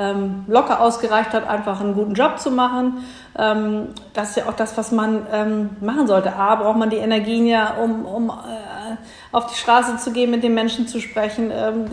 ähm, 0.00 0.44
locker 0.48 0.80
ausgereicht 0.80 1.32
hat, 1.34 1.46
einfach 1.46 1.80
einen 1.80 1.94
guten 1.94 2.14
Job 2.14 2.38
zu 2.38 2.50
machen. 2.50 3.04
Ähm, 3.38 3.88
das 4.14 4.30
ist 4.30 4.36
ja 4.38 4.46
auch 4.48 4.54
das, 4.54 4.76
was 4.78 4.92
man 4.92 5.26
ähm, 5.30 5.70
machen 5.80 6.06
sollte. 6.06 6.34
A, 6.34 6.54
braucht 6.54 6.78
man 6.78 6.88
die 6.88 6.96
Energien 6.96 7.46
ja, 7.46 7.74
um, 7.74 8.06
um 8.06 8.30
äh, 8.30 8.96
auf 9.30 9.46
die 9.46 9.56
Straße 9.56 9.98
zu 9.98 10.12
gehen, 10.12 10.30
mit 10.30 10.42
den 10.42 10.54
Menschen 10.54 10.88
zu 10.88 11.00
sprechen. 11.00 11.52
Ähm, 11.54 11.86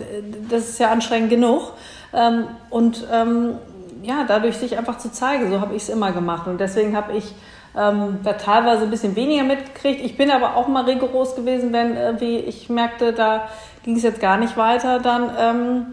das 0.48 0.70
ist 0.70 0.78
ja 0.78 0.90
anstrengend 0.90 1.28
genug. 1.28 1.74
Ähm, 2.14 2.46
und 2.70 3.06
ähm, 3.12 3.58
ja, 4.02 4.24
dadurch 4.26 4.56
sich 4.56 4.78
einfach 4.78 4.96
zu 4.96 5.12
zeigen, 5.12 5.50
so 5.50 5.60
habe 5.60 5.74
ich 5.74 5.82
es 5.82 5.88
immer 5.90 6.12
gemacht. 6.12 6.46
Und 6.46 6.60
deswegen 6.60 6.96
habe 6.96 7.12
ich 7.12 7.34
ähm, 7.76 8.20
da 8.24 8.32
teilweise 8.32 8.84
ein 8.84 8.90
bisschen 8.90 9.16
weniger 9.16 9.44
mitgekriegt. 9.44 10.02
Ich 10.02 10.16
bin 10.16 10.30
aber 10.30 10.56
auch 10.56 10.68
mal 10.68 10.84
rigoros 10.84 11.36
gewesen, 11.36 11.74
wenn 11.74 11.94
irgendwie 11.94 12.38
ich 12.38 12.70
merkte, 12.70 13.12
da 13.12 13.48
ging 13.84 13.96
es 13.96 14.02
jetzt 14.02 14.20
gar 14.20 14.38
nicht 14.38 14.56
weiter, 14.56 14.98
dann 14.98 15.30
ähm, 15.38 15.86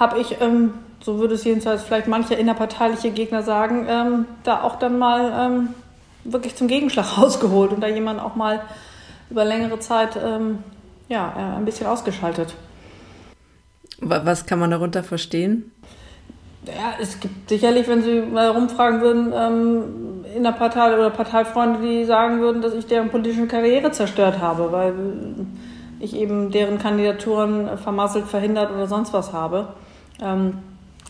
habe 0.00 0.18
ich 0.18 0.40
ähm, 0.40 0.74
so 1.04 1.18
würde 1.18 1.34
es 1.34 1.44
jedenfalls 1.44 1.82
vielleicht 1.82 2.08
mancher 2.08 2.38
innerparteiliche 2.38 3.10
Gegner 3.10 3.42
sagen, 3.42 3.86
ähm, 3.88 4.26
da 4.44 4.62
auch 4.62 4.76
dann 4.76 4.98
mal 4.98 5.32
ähm, 5.36 5.68
wirklich 6.24 6.54
zum 6.54 6.68
Gegenschlag 6.68 7.18
rausgeholt 7.18 7.72
und 7.72 7.80
da 7.80 7.88
jemand 7.88 8.20
auch 8.20 8.36
mal 8.36 8.62
über 9.30 9.44
längere 9.44 9.78
Zeit 9.80 10.16
ähm, 10.22 10.58
ja, 11.08 11.32
äh, 11.36 11.56
ein 11.56 11.64
bisschen 11.64 11.86
ausgeschaltet. 11.86 12.54
Was 13.98 14.46
kann 14.46 14.58
man 14.58 14.70
darunter 14.70 15.02
verstehen? 15.02 15.72
Ja, 16.66 16.94
es 17.00 17.18
gibt 17.18 17.48
sicherlich, 17.48 17.88
wenn 17.88 18.02
Sie 18.02 18.20
mal 18.20 18.48
rumfragen 18.48 19.00
würden, 19.00 19.32
ähm, 19.34 20.24
in 20.36 20.44
der 20.44 20.52
Partei 20.52 20.94
oder 20.94 21.10
Parteifreunde, 21.10 21.80
die 21.80 22.04
sagen 22.04 22.40
würden, 22.40 22.62
dass 22.62 22.72
ich 22.74 22.86
deren 22.86 23.10
politische 23.10 23.46
Karriere 23.46 23.90
zerstört 23.90 24.40
habe, 24.40 24.70
weil 24.70 24.94
ich 25.98 26.14
eben 26.16 26.50
deren 26.50 26.78
Kandidaturen 26.78 27.78
vermasselt, 27.78 28.26
verhindert 28.26 28.72
oder 28.72 28.86
sonst 28.86 29.12
was 29.12 29.32
habe. 29.32 29.74
Ähm, 30.20 30.58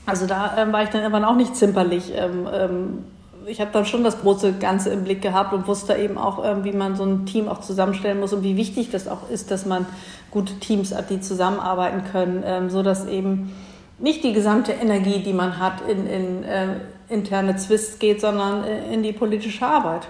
also 0.06 0.26
da 0.26 0.56
ähm, 0.58 0.72
war 0.72 0.82
ich 0.82 0.88
dann 0.88 1.02
irgendwann 1.02 1.24
auch 1.24 1.36
nicht 1.36 1.56
zimperlich. 1.56 2.12
Ähm, 2.14 2.48
ähm, 2.52 3.04
ich 3.46 3.60
habe 3.60 3.70
dann 3.72 3.86
schon 3.86 4.04
das 4.04 4.20
große 4.20 4.54
Ganze 4.54 4.90
im 4.90 5.04
Blick 5.04 5.22
gehabt 5.22 5.52
und 5.52 5.66
wusste 5.66 5.94
eben 5.94 6.18
auch, 6.18 6.44
ähm, 6.44 6.64
wie 6.64 6.72
man 6.72 6.96
so 6.96 7.04
ein 7.04 7.26
Team 7.26 7.48
auch 7.48 7.60
zusammenstellen 7.60 8.20
muss 8.20 8.32
und 8.32 8.42
wie 8.42 8.56
wichtig 8.56 8.90
das 8.90 9.08
auch 9.08 9.28
ist, 9.30 9.50
dass 9.50 9.66
man 9.66 9.86
gute 10.30 10.54
Teams 10.54 10.94
hat, 10.94 11.10
die 11.10 11.20
zusammenarbeiten 11.20 12.04
können, 12.10 12.42
ähm, 12.44 12.70
so 12.70 12.82
eben 13.08 13.52
nicht 13.98 14.24
die 14.24 14.32
gesamte 14.32 14.72
Energie, 14.72 15.20
die 15.20 15.32
man 15.32 15.58
hat, 15.58 15.82
in, 15.88 16.06
in 16.06 16.44
äh, 16.44 16.68
interne 17.08 17.56
Zwists 17.56 17.98
geht, 17.98 18.20
sondern 18.20 18.64
äh, 18.64 18.92
in 18.92 19.02
die 19.02 19.12
politische 19.12 19.66
Arbeit. 19.66 20.08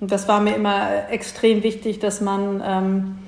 Und 0.00 0.10
das 0.10 0.26
war 0.28 0.40
mir 0.40 0.56
immer 0.56 1.08
extrem 1.10 1.62
wichtig, 1.62 1.98
dass 1.98 2.20
man 2.20 2.62
ähm, 2.64 3.18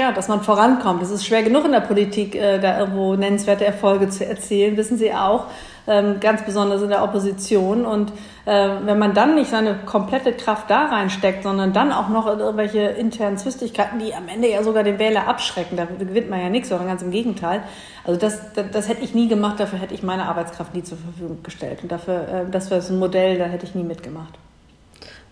ja, 0.00 0.12
dass 0.12 0.28
man 0.28 0.42
vorankommt. 0.42 1.02
Es 1.02 1.10
ist 1.10 1.24
schwer 1.24 1.42
genug 1.42 1.64
in 1.64 1.72
der 1.72 1.80
Politik, 1.80 2.34
äh, 2.34 2.58
da 2.58 2.80
irgendwo 2.80 3.14
nennenswerte 3.14 3.64
Erfolge 3.64 4.08
zu 4.08 4.26
erzielen, 4.26 4.76
wissen 4.76 4.96
Sie 4.96 5.12
auch, 5.12 5.46
ähm, 5.86 6.20
ganz 6.20 6.42
besonders 6.44 6.82
in 6.82 6.88
der 6.88 7.04
Opposition. 7.04 7.84
Und 7.84 8.12
äh, 8.46 8.68
wenn 8.84 8.98
man 8.98 9.14
dann 9.14 9.34
nicht 9.34 9.50
seine 9.50 9.74
komplette 9.86 10.32
Kraft 10.32 10.70
da 10.70 10.86
reinsteckt, 10.86 11.42
sondern 11.42 11.72
dann 11.72 11.92
auch 11.92 12.08
noch 12.08 12.26
irgendwelche 12.26 12.80
internen 12.80 13.38
Zwistigkeiten, 13.38 13.98
die 13.98 14.14
am 14.14 14.28
Ende 14.28 14.50
ja 14.50 14.62
sogar 14.62 14.82
den 14.82 14.98
Wähler 14.98 15.28
abschrecken, 15.28 15.76
da 15.76 15.84
gewinnt 15.84 16.30
man 16.30 16.40
ja 16.40 16.48
nichts, 16.48 16.70
sondern 16.70 16.88
ganz 16.88 17.02
im 17.02 17.10
Gegenteil. 17.10 17.62
Also 18.04 18.18
das, 18.18 18.52
das, 18.54 18.66
das 18.72 18.88
hätte 18.88 19.04
ich 19.04 19.14
nie 19.14 19.28
gemacht, 19.28 19.60
dafür 19.60 19.78
hätte 19.78 19.94
ich 19.94 20.02
meine 20.02 20.26
Arbeitskraft 20.26 20.74
nie 20.74 20.82
zur 20.82 20.98
Verfügung 20.98 21.42
gestellt. 21.42 21.80
Und 21.82 21.92
dafür, 21.92 22.28
äh, 22.28 22.50
das 22.50 22.70
wäre 22.70 22.80
so 22.80 22.94
ein 22.94 22.98
Modell, 22.98 23.38
da 23.38 23.44
hätte 23.44 23.66
ich 23.66 23.74
nie 23.74 23.84
mitgemacht. 23.84 24.38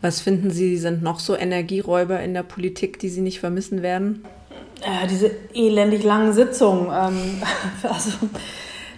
Was 0.00 0.20
finden 0.20 0.50
Sie, 0.50 0.76
sind 0.76 1.02
noch 1.02 1.18
so 1.18 1.36
Energieräuber 1.36 2.20
in 2.20 2.32
der 2.32 2.44
Politik, 2.44 3.00
die 3.00 3.08
Sie 3.08 3.20
nicht 3.20 3.40
vermissen 3.40 3.82
werden? 3.82 4.24
Äh, 4.82 5.06
diese 5.08 5.30
elendig 5.54 6.04
langen 6.04 6.32
Sitzungen. 6.32 6.86
Ähm, 6.86 7.42
also, 7.82 8.10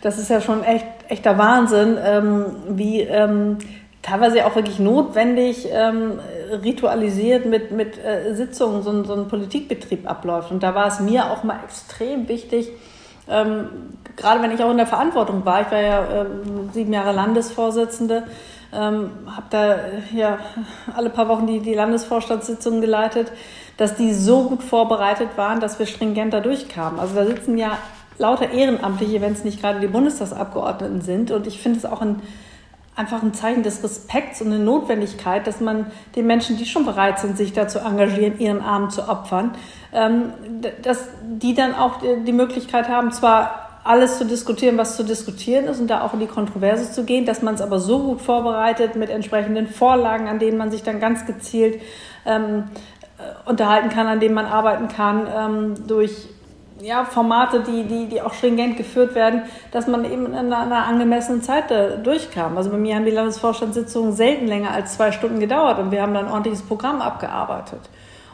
das 0.02 0.18
ist 0.18 0.30
ja 0.30 0.40
schon 0.40 0.64
echt 0.64 0.86
echter 1.08 1.38
Wahnsinn, 1.38 1.98
ähm, 2.02 2.46
wie 2.68 3.00
ähm, 3.00 3.58
teilweise 4.02 4.46
auch 4.46 4.56
wirklich 4.56 4.78
notwendig 4.78 5.68
ähm, 5.70 6.20
ritualisiert 6.62 7.46
mit, 7.46 7.70
mit 7.70 8.02
äh, 8.02 8.34
Sitzungen 8.34 8.82
so, 8.82 9.04
so, 9.04 9.14
ein 9.14 9.28
Politikbetrieb 9.28 10.08
abläuft. 10.08 10.50
Und 10.50 10.62
da 10.62 10.74
war 10.74 10.86
es 10.86 11.00
mir 11.00 11.30
auch 11.30 11.44
mal 11.44 11.58
extrem 11.64 12.28
wichtig, 12.28 12.70
ähm, 13.28 13.68
gerade 14.16 14.42
wenn 14.42 14.50
ich 14.50 14.62
auch 14.62 14.70
in 14.70 14.76
der 14.76 14.86
Verantwortung 14.86 15.44
war, 15.44 15.62
ich 15.62 15.70
war 15.70 15.80
ja 15.80 16.22
äh, 16.22 16.26
sieben 16.72 16.92
Jahre 16.92 17.12
Landesvorsitzende, 17.12 18.24
ähm, 18.72 19.10
habe 19.26 19.46
da 19.50 19.76
ja 20.14 20.38
alle 20.96 21.10
paar 21.10 21.28
Wochen 21.28 21.46
die, 21.46 21.60
die 21.60 21.74
Landesvorstandssitzungen 21.74 22.80
geleitet, 22.80 23.30
dass 23.80 23.96
die 23.96 24.12
so 24.12 24.42
gut 24.42 24.62
vorbereitet 24.62 25.30
waren, 25.36 25.58
dass 25.58 25.78
wir 25.78 25.86
stringenter 25.86 26.42
durchkamen. 26.42 27.00
Also 27.00 27.14
da 27.14 27.24
sitzen 27.24 27.56
ja 27.56 27.78
lauter 28.18 28.50
Ehrenamtliche, 28.50 29.22
wenn 29.22 29.32
es 29.32 29.42
nicht 29.42 29.62
gerade 29.62 29.80
die 29.80 29.86
Bundestagsabgeordneten 29.86 31.00
sind. 31.00 31.30
Und 31.30 31.46
ich 31.46 31.62
finde 31.62 31.78
es 31.78 31.86
auch 31.86 32.02
ein, 32.02 32.20
einfach 32.94 33.22
ein 33.22 33.32
Zeichen 33.32 33.62
des 33.62 33.82
Respekts 33.82 34.42
und 34.42 34.48
eine 34.48 34.58
Notwendigkeit, 34.58 35.46
dass 35.46 35.60
man 35.60 35.86
den 36.14 36.26
Menschen, 36.26 36.58
die 36.58 36.66
schon 36.66 36.84
bereit 36.84 37.20
sind, 37.20 37.38
sich 37.38 37.54
da 37.54 37.68
zu 37.68 37.78
engagieren, 37.78 38.38
ihren 38.38 38.60
Arm 38.60 38.90
zu 38.90 39.08
opfern, 39.08 39.52
ähm, 39.94 40.34
dass 40.82 41.08
die 41.22 41.54
dann 41.54 41.74
auch 41.74 42.00
die 42.26 42.32
Möglichkeit 42.32 42.90
haben, 42.90 43.12
zwar 43.12 43.70
alles 43.82 44.18
zu 44.18 44.26
diskutieren, 44.26 44.76
was 44.76 44.96
zu 44.96 45.04
diskutieren 45.04 45.64
ist 45.64 45.80
und 45.80 45.88
da 45.88 46.02
auch 46.02 46.12
in 46.12 46.20
die 46.20 46.26
Kontroverse 46.26 46.92
zu 46.92 47.04
gehen, 47.04 47.24
dass 47.24 47.40
man 47.40 47.54
es 47.54 47.62
aber 47.62 47.80
so 47.80 48.00
gut 48.00 48.20
vorbereitet 48.20 48.94
mit 48.94 49.08
entsprechenden 49.08 49.68
Vorlagen, 49.68 50.28
an 50.28 50.38
denen 50.38 50.58
man 50.58 50.70
sich 50.70 50.82
dann 50.82 51.00
ganz 51.00 51.24
gezielt 51.24 51.80
ähm, 52.26 52.64
äh, 52.99 52.99
unterhalten 53.46 53.88
kann, 53.88 54.06
an 54.06 54.20
denen 54.20 54.34
man 54.34 54.46
arbeiten 54.46 54.88
kann, 54.88 55.26
ähm, 55.34 55.74
durch 55.86 56.28
ja, 56.82 57.04
Formate, 57.04 57.60
die, 57.60 57.84
die, 57.84 58.06
die 58.06 58.22
auch 58.22 58.32
stringent 58.32 58.76
geführt 58.76 59.14
werden, 59.14 59.42
dass 59.70 59.86
man 59.86 60.04
eben 60.04 60.26
in 60.26 60.34
einer, 60.34 60.60
einer 60.60 60.86
angemessenen 60.86 61.42
Zeit 61.42 61.70
da 61.70 61.96
durchkam. 61.96 62.56
Also 62.56 62.70
bei 62.70 62.78
mir 62.78 62.96
haben 62.96 63.04
die 63.04 63.10
Landesvorstandssitzungen 63.10 64.12
selten 64.12 64.46
länger 64.46 64.70
als 64.72 64.94
zwei 64.94 65.12
Stunden 65.12 65.40
gedauert 65.40 65.78
und 65.78 65.90
wir 65.90 66.02
haben 66.02 66.14
dann 66.14 66.26
ein 66.26 66.30
ordentliches 66.30 66.62
Programm 66.62 67.02
abgearbeitet. 67.02 67.80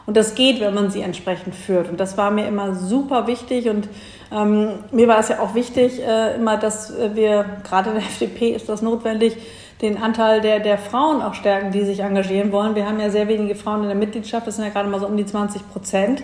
Und 0.05 0.15
das 0.15 0.35
geht, 0.35 0.61
wenn 0.61 0.73
man 0.73 0.89
sie 0.89 1.01
entsprechend 1.01 1.53
führt. 1.53 1.89
Und 1.89 1.99
das 1.99 2.17
war 2.17 2.31
mir 2.31 2.47
immer 2.47 2.73
super 2.73 3.27
wichtig. 3.27 3.67
Und 3.67 3.89
ähm, 4.31 4.79
mir 4.91 5.09
war 5.09 5.19
es 5.19 5.27
ja 5.27 5.41
auch 5.41 5.53
wichtig, 5.53 6.01
äh, 6.01 6.35
immer, 6.35 6.55
dass 6.55 6.93
wir, 7.13 7.45
gerade 7.67 7.89
in 7.89 7.95
der 7.97 8.05
FDP 8.07 8.51
ist 8.51 8.69
das 8.69 8.81
notwendig, 8.81 9.35
den 9.81 10.01
Anteil 10.01 10.41
der, 10.41 10.59
der 10.59 10.77
Frauen 10.77 11.21
auch 11.21 11.33
stärken, 11.33 11.71
die 11.71 11.83
sich 11.83 11.99
engagieren 11.99 12.51
wollen. 12.51 12.75
Wir 12.75 12.87
haben 12.87 12.99
ja 12.99 13.09
sehr 13.09 13.27
wenige 13.27 13.55
Frauen 13.55 13.83
in 13.83 13.87
der 13.87 13.97
Mitgliedschaft, 13.97 14.47
das 14.47 14.55
sind 14.55 14.65
ja 14.65 14.71
gerade 14.71 14.89
mal 14.89 14.99
so 14.99 15.07
um 15.07 15.17
die 15.17 15.25
20 15.25 15.69
Prozent. 15.69 16.23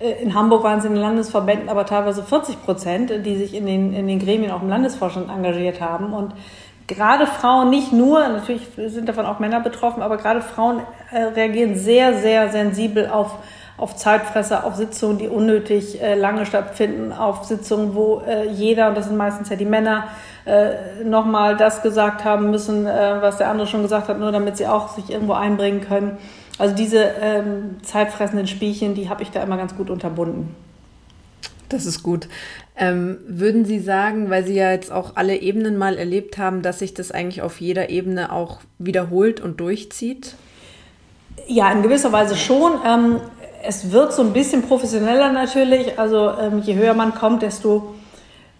Äh, 0.00 0.22
in 0.22 0.34
Hamburg 0.34 0.62
waren 0.64 0.78
es 0.78 0.84
in 0.84 0.92
den 0.92 1.02
Landesverbänden 1.02 1.68
aber 1.68 1.86
teilweise 1.86 2.22
40 2.22 2.62
Prozent, 2.64 3.12
die 3.24 3.36
sich 3.36 3.54
in 3.54 3.66
den, 3.66 3.92
in 3.92 4.06
den 4.06 4.18
Gremien 4.18 4.50
auch 4.50 4.62
im 4.62 4.68
Landesvorstand 4.68 5.28
engagiert 5.30 5.80
haben. 5.80 6.12
Und 6.12 6.32
gerade 6.86 7.26
Frauen, 7.26 7.70
nicht 7.70 7.92
nur, 7.92 8.26
natürlich 8.28 8.68
sind 8.76 9.08
davon 9.08 9.26
auch 9.26 9.38
Männer 9.38 9.60
betroffen, 9.60 10.02
aber 10.02 10.16
gerade 10.16 10.40
Frauen 10.40 10.80
äh, 11.10 11.22
reagieren 11.24 11.76
sehr, 11.76 12.18
sehr 12.18 12.50
sensibel 12.50 13.08
auf, 13.08 13.36
auf 13.76 13.96
Zeitfresser, 13.96 14.64
auf 14.64 14.76
Sitzungen, 14.76 15.18
die 15.18 15.28
unnötig 15.28 16.00
äh, 16.00 16.14
lange 16.14 16.46
stattfinden, 16.46 17.12
auf 17.12 17.44
Sitzungen, 17.44 17.94
wo 17.94 18.22
äh, 18.26 18.48
jeder, 18.48 18.88
und 18.88 18.96
das 18.96 19.06
sind 19.06 19.16
meistens 19.16 19.48
ja 19.48 19.56
die 19.56 19.64
Männer, 19.64 20.08
äh, 20.44 21.02
nochmal 21.04 21.56
das 21.56 21.82
gesagt 21.82 22.24
haben 22.24 22.50
müssen, 22.50 22.86
äh, 22.86 23.16
was 23.20 23.38
der 23.38 23.48
andere 23.48 23.66
schon 23.66 23.82
gesagt 23.82 24.08
hat, 24.08 24.18
nur 24.18 24.30
damit 24.30 24.56
sie 24.56 24.66
auch 24.66 24.94
sich 24.94 25.10
irgendwo 25.10 25.32
einbringen 25.32 25.80
können. 25.80 26.18
Also 26.58 26.74
diese 26.74 27.02
ähm, 27.20 27.76
zeitfressenden 27.82 28.46
Spielchen, 28.46 28.94
die 28.94 29.08
habe 29.08 29.22
ich 29.22 29.30
da 29.30 29.42
immer 29.42 29.56
ganz 29.56 29.76
gut 29.76 29.90
unterbunden. 29.90 30.54
Das 31.68 31.86
ist 31.86 32.02
gut. 32.02 32.28
Ähm, 32.76 33.18
würden 33.26 33.64
Sie 33.64 33.80
sagen, 33.80 34.30
weil 34.30 34.44
Sie 34.44 34.54
ja 34.54 34.70
jetzt 34.70 34.92
auch 34.92 35.12
alle 35.16 35.36
Ebenen 35.36 35.76
mal 35.76 35.96
erlebt 35.96 36.38
haben, 36.38 36.62
dass 36.62 36.78
sich 36.78 36.94
das 36.94 37.10
eigentlich 37.10 37.42
auf 37.42 37.60
jeder 37.60 37.90
Ebene 37.90 38.30
auch 38.30 38.60
wiederholt 38.78 39.40
und 39.40 39.58
durchzieht? 39.60 40.34
Ja, 41.46 41.72
in 41.72 41.82
gewisser 41.82 42.12
Weise 42.12 42.36
schon. 42.36 42.72
Ähm, 42.86 43.20
es 43.66 43.90
wird 43.90 44.12
so 44.12 44.22
ein 44.22 44.32
bisschen 44.32 44.62
professioneller 44.62 45.32
natürlich. 45.32 45.98
Also 45.98 46.30
ähm, 46.38 46.60
je 46.60 46.74
höher 46.74 46.94
man 46.94 47.14
kommt, 47.14 47.42
desto 47.42 47.94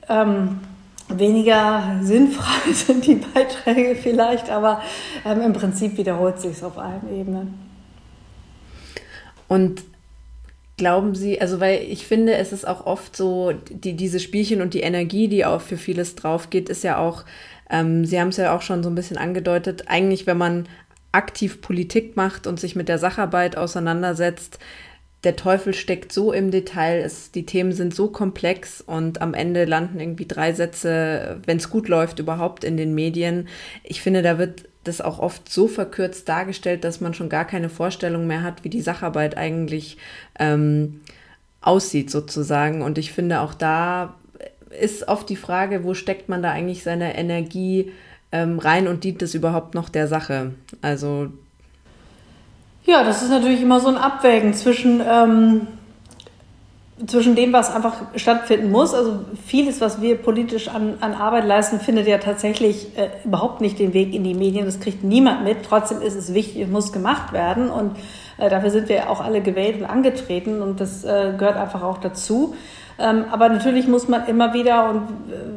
ähm, 0.08 0.60
weniger 1.08 2.00
sinnfrei 2.02 2.72
sind 2.72 3.06
die 3.06 3.16
Beiträge 3.16 3.96
vielleicht, 3.96 4.50
aber 4.50 4.82
ähm, 5.24 5.40
im 5.42 5.52
Prinzip 5.52 5.96
wiederholt 5.96 6.40
sich 6.40 6.52
es 6.52 6.64
auf 6.64 6.78
allen 6.78 7.14
Ebenen. 7.14 7.54
Und 9.48 9.82
glauben 10.76 11.14
Sie, 11.14 11.40
also 11.40 11.60
weil 11.60 11.82
ich 11.82 12.06
finde, 12.06 12.34
es 12.34 12.52
ist 12.52 12.66
auch 12.66 12.86
oft 12.86 13.16
so, 13.16 13.52
die, 13.52 13.94
diese 13.94 14.18
Spielchen 14.18 14.60
und 14.60 14.74
die 14.74 14.80
Energie, 14.80 15.28
die 15.28 15.44
auch 15.44 15.60
für 15.60 15.76
vieles 15.76 16.16
drauf 16.16 16.50
geht, 16.50 16.68
ist 16.68 16.82
ja 16.82 16.98
auch, 16.98 17.24
ähm, 17.70 18.04
Sie 18.04 18.18
haben 18.18 18.28
es 18.28 18.38
ja 18.38 18.56
auch 18.56 18.62
schon 18.62 18.82
so 18.82 18.88
ein 18.88 18.94
bisschen 18.94 19.18
angedeutet, 19.18 19.84
eigentlich, 19.86 20.26
wenn 20.26 20.38
man 20.38 20.66
aktiv 21.12 21.60
Politik 21.60 22.16
macht 22.16 22.48
und 22.48 22.58
sich 22.58 22.74
mit 22.74 22.88
der 22.88 22.98
Sacharbeit 22.98 23.56
auseinandersetzt, 23.56 24.58
der 25.24 25.36
Teufel 25.36 25.74
steckt 25.74 26.12
so 26.12 26.32
im 26.32 26.50
Detail, 26.50 27.00
es, 27.00 27.30
die 27.30 27.46
Themen 27.46 27.72
sind 27.72 27.94
so 27.94 28.08
komplex 28.08 28.80
und 28.80 29.22
am 29.22 29.34
Ende 29.34 29.64
landen 29.64 30.00
irgendwie 30.00 30.26
drei 30.26 30.52
Sätze, 30.52 31.40
wenn 31.46 31.56
es 31.56 31.70
gut 31.70 31.88
läuft, 31.88 32.18
überhaupt 32.18 32.64
in 32.64 32.76
den 32.76 32.94
Medien. 32.94 33.48
Ich 33.82 34.02
finde, 34.02 34.22
da 34.22 34.38
wird 34.38 34.68
das 34.84 35.00
auch 35.00 35.18
oft 35.18 35.50
so 35.50 35.66
verkürzt 35.66 36.28
dargestellt, 36.28 36.84
dass 36.84 37.00
man 37.00 37.14
schon 37.14 37.28
gar 37.28 37.46
keine 37.46 37.70
Vorstellung 37.70 38.26
mehr 38.26 38.42
hat, 38.42 38.64
wie 38.64 38.68
die 38.68 38.82
Sacharbeit 38.82 39.36
eigentlich 39.36 39.96
ähm, 40.38 41.00
aussieht 41.62 42.10
sozusagen. 42.10 42.82
Und 42.82 42.98
ich 42.98 43.12
finde 43.12 43.40
auch 43.40 43.54
da 43.54 44.14
ist 44.80 45.08
oft 45.08 45.28
die 45.28 45.36
Frage, 45.36 45.84
wo 45.84 45.94
steckt 45.94 46.28
man 46.28 46.42
da 46.42 46.50
eigentlich 46.50 46.82
seine 46.82 47.16
Energie 47.16 47.92
ähm, 48.32 48.58
rein 48.58 48.88
und 48.88 49.04
dient 49.04 49.22
es 49.22 49.34
überhaupt 49.34 49.74
noch 49.74 49.88
der 49.88 50.08
Sache? 50.08 50.52
Also 50.82 51.30
ja, 52.86 53.02
das 53.02 53.22
ist 53.22 53.30
natürlich 53.30 53.62
immer 53.62 53.80
so 53.80 53.88
ein 53.88 53.96
Abwägen 53.96 54.52
zwischen, 54.52 55.00
ähm, 55.06 55.66
zwischen 57.06 57.34
dem, 57.34 57.52
was 57.52 57.74
einfach 57.74 57.94
stattfinden 58.16 58.70
muss. 58.70 58.92
Also 58.92 59.20
vieles, 59.46 59.80
was 59.80 60.02
wir 60.02 60.16
politisch 60.16 60.68
an, 60.68 60.98
an 61.00 61.14
Arbeit 61.14 61.46
leisten, 61.46 61.80
findet 61.80 62.06
ja 62.06 62.18
tatsächlich 62.18 62.96
äh, 62.98 63.08
überhaupt 63.24 63.62
nicht 63.62 63.78
den 63.78 63.94
Weg 63.94 64.14
in 64.14 64.22
die 64.22 64.34
Medien. 64.34 64.66
Das 64.66 64.80
kriegt 64.80 65.02
niemand 65.02 65.44
mit. 65.44 65.62
Trotzdem 65.62 66.02
ist 66.02 66.14
es 66.14 66.34
wichtig, 66.34 66.62
es 66.62 66.68
muss 66.68 66.92
gemacht 66.92 67.32
werden. 67.32 67.70
Und 67.70 67.96
äh, 68.36 68.50
dafür 68.50 68.70
sind 68.70 68.88
wir 68.90 69.08
auch 69.10 69.22
alle 69.22 69.40
gewählt 69.40 69.80
und 69.80 69.86
angetreten. 69.86 70.60
Und 70.60 70.80
das 70.80 71.04
äh, 71.04 71.32
gehört 71.38 71.56
einfach 71.56 71.82
auch 71.82 71.98
dazu. 71.98 72.54
Ähm, 72.98 73.24
aber 73.30 73.48
natürlich 73.48 73.88
muss 73.88 74.08
man 74.08 74.26
immer 74.26 74.54
wieder, 74.54 74.90
und 74.90 75.02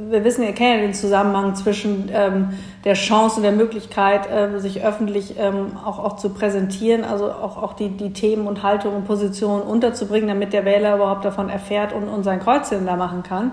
wir 0.10 0.24
wissen, 0.24 0.44
ihr 0.44 0.54
kennt 0.54 0.76
ja 0.76 0.82
den 0.82 0.94
Zusammenhang 0.94 1.54
zwischen 1.56 2.10
ähm, 2.12 2.50
der 2.84 2.96
Chance 2.96 3.38
und 3.38 3.44
der 3.44 3.52
Möglichkeit, 3.52 4.30
äh, 4.32 4.60
sich 4.60 4.84
öffentlich 4.84 5.36
ähm, 5.38 5.78
auch, 5.86 6.00
auch 6.00 6.16
zu 6.16 6.30
präsentieren, 6.30 7.04
also 7.04 7.26
auch, 7.26 7.62
auch 7.62 7.74
die, 7.74 7.90
die 7.90 8.12
Themen 8.12 8.48
und 8.48 8.64
Haltungen 8.64 8.98
und 8.98 9.06
Positionen 9.06 9.62
unterzubringen, 9.62 10.30
damit 10.30 10.52
der 10.52 10.66
Wähler 10.66 10.96
überhaupt 10.96 11.26
davon 11.26 11.50
erfährt 11.50 11.94
und, 11.94 12.08
und 12.08 12.24
sein 12.24 12.40
Kreuzchen 12.40 12.86
da 12.88 12.96
machen 12.96 13.22
kann. 13.22 13.52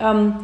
Ähm, 0.00 0.34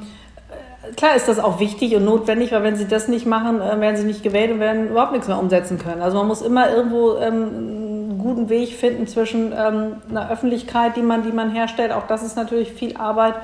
klar 0.96 1.16
ist 1.16 1.28
das 1.28 1.38
auch 1.38 1.58
wichtig 1.58 1.96
und 1.96 2.04
notwendig, 2.04 2.52
weil 2.52 2.62
wenn 2.62 2.76
sie 2.76 2.86
das 2.86 3.08
nicht 3.08 3.26
machen, 3.26 3.60
äh, 3.60 3.80
werden 3.80 3.96
sie 3.96 4.04
nicht 4.04 4.22
gewählt 4.22 4.52
und 4.52 4.60
werden 4.60 4.90
überhaupt 4.90 5.12
nichts 5.12 5.26
mehr 5.26 5.38
umsetzen 5.38 5.78
können. 5.78 6.00
Also 6.00 6.16
man 6.18 6.28
muss 6.28 6.42
immer 6.42 6.70
irgendwo 6.70 7.16
ähm, 7.16 7.87
guten 8.28 8.48
Weg 8.48 8.74
finden 8.74 9.06
zwischen 9.06 9.52
ähm, 9.52 9.96
einer 10.08 10.30
Öffentlichkeit, 10.30 10.96
die 10.96 11.02
man, 11.02 11.22
die 11.22 11.32
man 11.32 11.50
herstellt. 11.50 11.92
Auch 11.92 12.06
das 12.06 12.22
ist 12.22 12.36
natürlich 12.36 12.72
viel 12.72 12.96
Arbeit, 12.96 13.34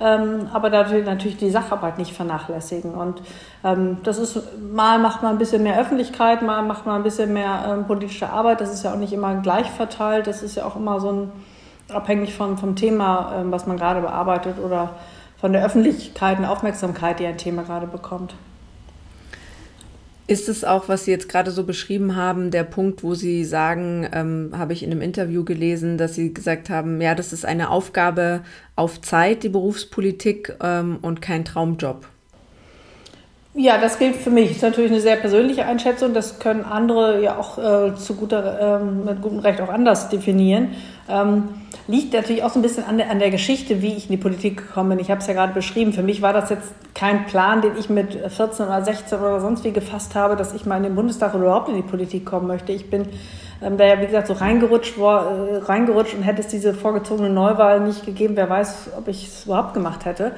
ähm, 0.00 0.48
aber 0.52 0.68
dadurch 0.68 1.04
natürlich 1.04 1.36
die 1.36 1.50
Sacharbeit 1.50 1.98
nicht 1.98 2.12
vernachlässigen. 2.12 2.94
Und 2.94 3.22
ähm, 3.64 3.98
das 4.02 4.18
ist, 4.18 4.40
mal 4.60 4.98
macht 4.98 5.22
man 5.22 5.32
ein 5.32 5.38
bisschen 5.38 5.62
mehr 5.62 5.80
Öffentlichkeit, 5.80 6.42
mal 6.42 6.62
macht 6.62 6.84
man 6.84 6.96
ein 6.96 7.02
bisschen 7.04 7.32
mehr 7.32 7.64
ähm, 7.68 7.86
politische 7.86 8.28
Arbeit. 8.28 8.60
Das 8.60 8.72
ist 8.72 8.82
ja 8.84 8.92
auch 8.92 8.98
nicht 8.98 9.12
immer 9.12 9.36
gleich 9.36 9.70
verteilt. 9.70 10.26
Das 10.26 10.42
ist 10.42 10.56
ja 10.56 10.64
auch 10.64 10.76
immer 10.76 11.00
so 11.00 11.12
ein, 11.12 11.32
abhängig 11.88 12.34
von, 12.34 12.58
vom 12.58 12.76
Thema, 12.76 13.34
ähm, 13.36 13.52
was 13.52 13.66
man 13.66 13.76
gerade 13.76 14.00
bearbeitet 14.00 14.56
oder 14.58 14.90
von 15.40 15.52
der 15.52 15.64
Öffentlichkeit 15.64 16.38
und 16.38 16.44
Aufmerksamkeit, 16.44 17.20
die 17.20 17.26
ein 17.26 17.38
Thema 17.38 17.62
gerade 17.62 17.86
bekommt. 17.86 18.34
Ist 20.28 20.48
es 20.48 20.64
auch, 20.64 20.88
was 20.88 21.04
Sie 21.04 21.10
jetzt 21.10 21.28
gerade 21.28 21.50
so 21.50 21.64
beschrieben 21.64 22.14
haben, 22.14 22.50
der 22.50 22.62
Punkt, 22.62 23.02
wo 23.02 23.14
Sie 23.14 23.44
sagen, 23.44 24.08
ähm, 24.12 24.52
habe 24.56 24.72
ich 24.72 24.82
in 24.82 24.92
einem 24.92 25.02
Interview 25.02 25.44
gelesen, 25.44 25.98
dass 25.98 26.14
Sie 26.14 26.32
gesagt 26.32 26.70
haben, 26.70 27.00
ja, 27.00 27.14
das 27.14 27.32
ist 27.32 27.44
eine 27.44 27.70
Aufgabe 27.70 28.42
auf 28.76 29.00
Zeit, 29.00 29.42
die 29.42 29.48
Berufspolitik 29.48 30.56
ähm, 30.62 30.98
und 31.02 31.20
kein 31.20 31.44
Traumjob? 31.44 32.06
Ja, 33.54 33.78
das 33.78 33.98
gilt 33.98 34.16
für 34.16 34.30
mich. 34.30 34.48
Das 34.48 34.56
ist 34.56 34.62
natürlich 34.62 34.90
eine 34.92 35.00
sehr 35.00 35.16
persönliche 35.16 35.66
Einschätzung. 35.66 36.14
Das 36.14 36.38
können 36.38 36.64
andere 36.64 37.20
ja 37.22 37.36
auch 37.36 37.58
äh, 37.58 37.94
zu 37.96 38.14
guter, 38.14 38.80
ähm, 38.80 39.04
mit 39.04 39.20
gutem 39.20 39.40
Recht 39.40 39.60
auch 39.60 39.68
anders 39.68 40.08
definieren. 40.08 40.70
Ähm, 41.08 41.48
liegt 41.88 42.12
natürlich 42.12 42.42
auch 42.42 42.50
so 42.50 42.58
ein 42.58 42.62
bisschen 42.62 42.84
an 42.84 42.98
der, 42.98 43.10
an 43.10 43.18
der 43.18 43.30
Geschichte, 43.30 43.82
wie 43.82 43.94
ich 43.94 44.04
in 44.04 44.12
die 44.12 44.16
Politik 44.16 44.68
gekommen 44.68 44.90
bin. 44.90 44.98
Ich 44.98 45.10
habe 45.10 45.20
es 45.20 45.26
ja 45.26 45.34
gerade 45.34 45.52
beschrieben. 45.52 45.92
Für 45.92 46.02
mich 46.02 46.22
war 46.22 46.32
das 46.32 46.50
jetzt 46.50 46.72
kein 46.94 47.26
Plan, 47.26 47.60
den 47.60 47.76
ich 47.76 47.90
mit 47.90 48.14
14 48.14 48.66
oder 48.66 48.84
16 48.84 49.18
oder 49.18 49.40
sonst 49.40 49.64
wie 49.64 49.72
gefasst 49.72 50.14
habe, 50.14 50.36
dass 50.36 50.54
ich 50.54 50.66
mal 50.66 50.76
in 50.76 50.84
den 50.84 50.94
Bundestag 50.94 51.34
oder 51.34 51.44
überhaupt 51.44 51.68
in 51.68 51.76
die 51.76 51.82
Politik 51.82 52.24
kommen 52.24 52.46
möchte. 52.46 52.72
Ich 52.72 52.88
bin 52.90 53.06
ähm, 53.62 53.76
da 53.76 53.84
ja, 53.84 54.00
wie 54.00 54.06
gesagt, 54.06 54.26
so 54.26 54.34
reingerutscht, 54.34 54.98
war, 54.98 55.48
äh, 55.48 55.56
reingerutscht 55.58 56.14
und 56.14 56.22
hätte 56.22 56.40
es 56.40 56.48
diese 56.48 56.74
vorgezogene 56.74 57.30
Neuwahl 57.30 57.80
nicht 57.80 58.04
gegeben, 58.04 58.36
wer 58.36 58.48
weiß, 58.48 58.90
ob 58.98 59.08
ich 59.08 59.28
es 59.28 59.44
überhaupt 59.44 59.74
gemacht 59.74 60.04
hätte. 60.04 60.32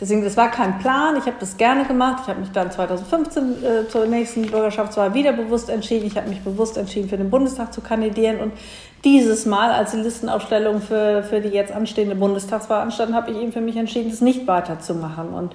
Deswegen, 0.00 0.24
das 0.24 0.36
war 0.38 0.50
kein 0.50 0.78
Plan. 0.78 1.16
Ich 1.16 1.26
habe 1.26 1.36
das 1.38 1.58
gerne 1.58 1.84
gemacht. 1.84 2.20
Ich 2.22 2.28
habe 2.28 2.40
mich 2.40 2.50
dann 2.52 2.70
2015 2.70 3.42
äh, 3.62 3.88
zur 3.88 4.06
nächsten 4.06 4.46
Bürgerschaftswahl 4.46 5.12
wieder 5.12 5.32
bewusst 5.32 5.68
entschieden. 5.68 6.06
Ich 6.06 6.16
habe 6.16 6.28
mich 6.28 6.40
bewusst 6.40 6.78
entschieden, 6.78 7.10
für 7.10 7.18
den 7.18 7.28
Bundestag 7.28 7.74
zu 7.74 7.82
kandidieren. 7.82 8.40
Und 8.40 8.52
dieses 9.04 9.44
Mal, 9.44 9.70
als 9.70 9.90
die 9.90 9.98
Listenaufstellung 9.98 10.80
für, 10.80 11.22
für 11.22 11.40
die 11.40 11.50
jetzt 11.50 11.70
anstehende 11.70 12.14
Bundestagswahl 12.14 12.80
anstand, 12.80 13.14
habe 13.14 13.30
ich 13.30 13.36
eben 13.36 13.52
für 13.52 13.60
mich 13.60 13.76
entschieden, 13.76 14.10
das 14.10 14.22
nicht 14.22 14.46
weiterzumachen. 14.46 15.34
Und 15.34 15.54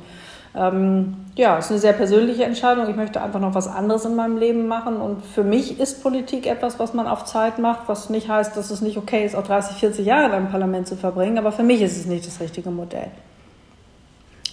ähm, 0.55 1.15
ja, 1.36 1.58
es 1.58 1.65
ist 1.65 1.71
eine 1.71 1.79
sehr 1.79 1.93
persönliche 1.93 2.43
Entscheidung. 2.43 2.88
Ich 2.88 2.95
möchte 2.95 3.21
einfach 3.21 3.39
noch 3.39 3.55
was 3.55 3.67
anderes 3.67 4.05
in 4.05 4.15
meinem 4.15 4.38
Leben 4.38 4.67
machen. 4.67 4.97
Und 4.97 5.25
für 5.25 5.43
mich 5.43 5.79
ist 5.79 6.03
Politik 6.03 6.45
etwas, 6.45 6.77
was 6.77 6.93
man 6.93 7.08
auf 7.08 7.25
Zeit 7.25 7.58
macht, 7.58 7.88
was 7.88 8.12
nicht 8.12 8.29
heißt, 8.29 8.55
dass 8.55 8.69
es 8.69 8.81
nicht 8.81 8.97
okay 8.97 9.25
ist, 9.25 9.36
auch 9.36 9.43
30, 9.43 9.77
40 9.77 10.05
Jahre 10.05 10.27
in 10.27 10.31
einem 10.34 10.49
Parlament 10.49 10.88
zu 10.88 10.95
verbringen. 10.95 11.39
Aber 11.39 11.51
für 11.51 11.63
mich 11.63 11.81
ist 11.81 11.97
es 11.97 12.05
nicht 12.05 12.27
das 12.27 12.39
richtige 12.39 12.69
Modell. 12.69 13.08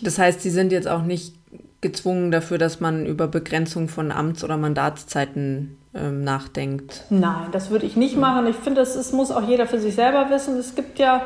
Das 0.02 0.18
heißt, 0.18 0.40
Sie 0.40 0.50
sind 0.50 0.72
jetzt 0.72 0.88
auch 0.88 1.02
nicht 1.02 1.34
gezwungen 1.80 2.30
dafür, 2.30 2.58
dass 2.58 2.80
man 2.80 3.06
über 3.06 3.26
Begrenzung 3.26 3.88
von 3.88 4.12
Amts- 4.12 4.44
oder 4.44 4.56
Mandatszeiten 4.56 5.76
ähm, 5.94 6.24
nachdenkt. 6.24 7.04
Nein, 7.10 7.48
das 7.50 7.70
würde 7.70 7.86
ich 7.86 7.96
nicht 7.96 8.16
machen. 8.16 8.46
Ich 8.46 8.56
finde, 8.56 8.80
es 8.80 9.12
muss 9.12 9.30
auch 9.30 9.46
jeder 9.46 9.66
für 9.66 9.78
sich 9.78 9.94
selber 9.94 10.30
wissen. 10.30 10.56
Es 10.58 10.74
gibt 10.74 10.98
ja, 10.98 11.22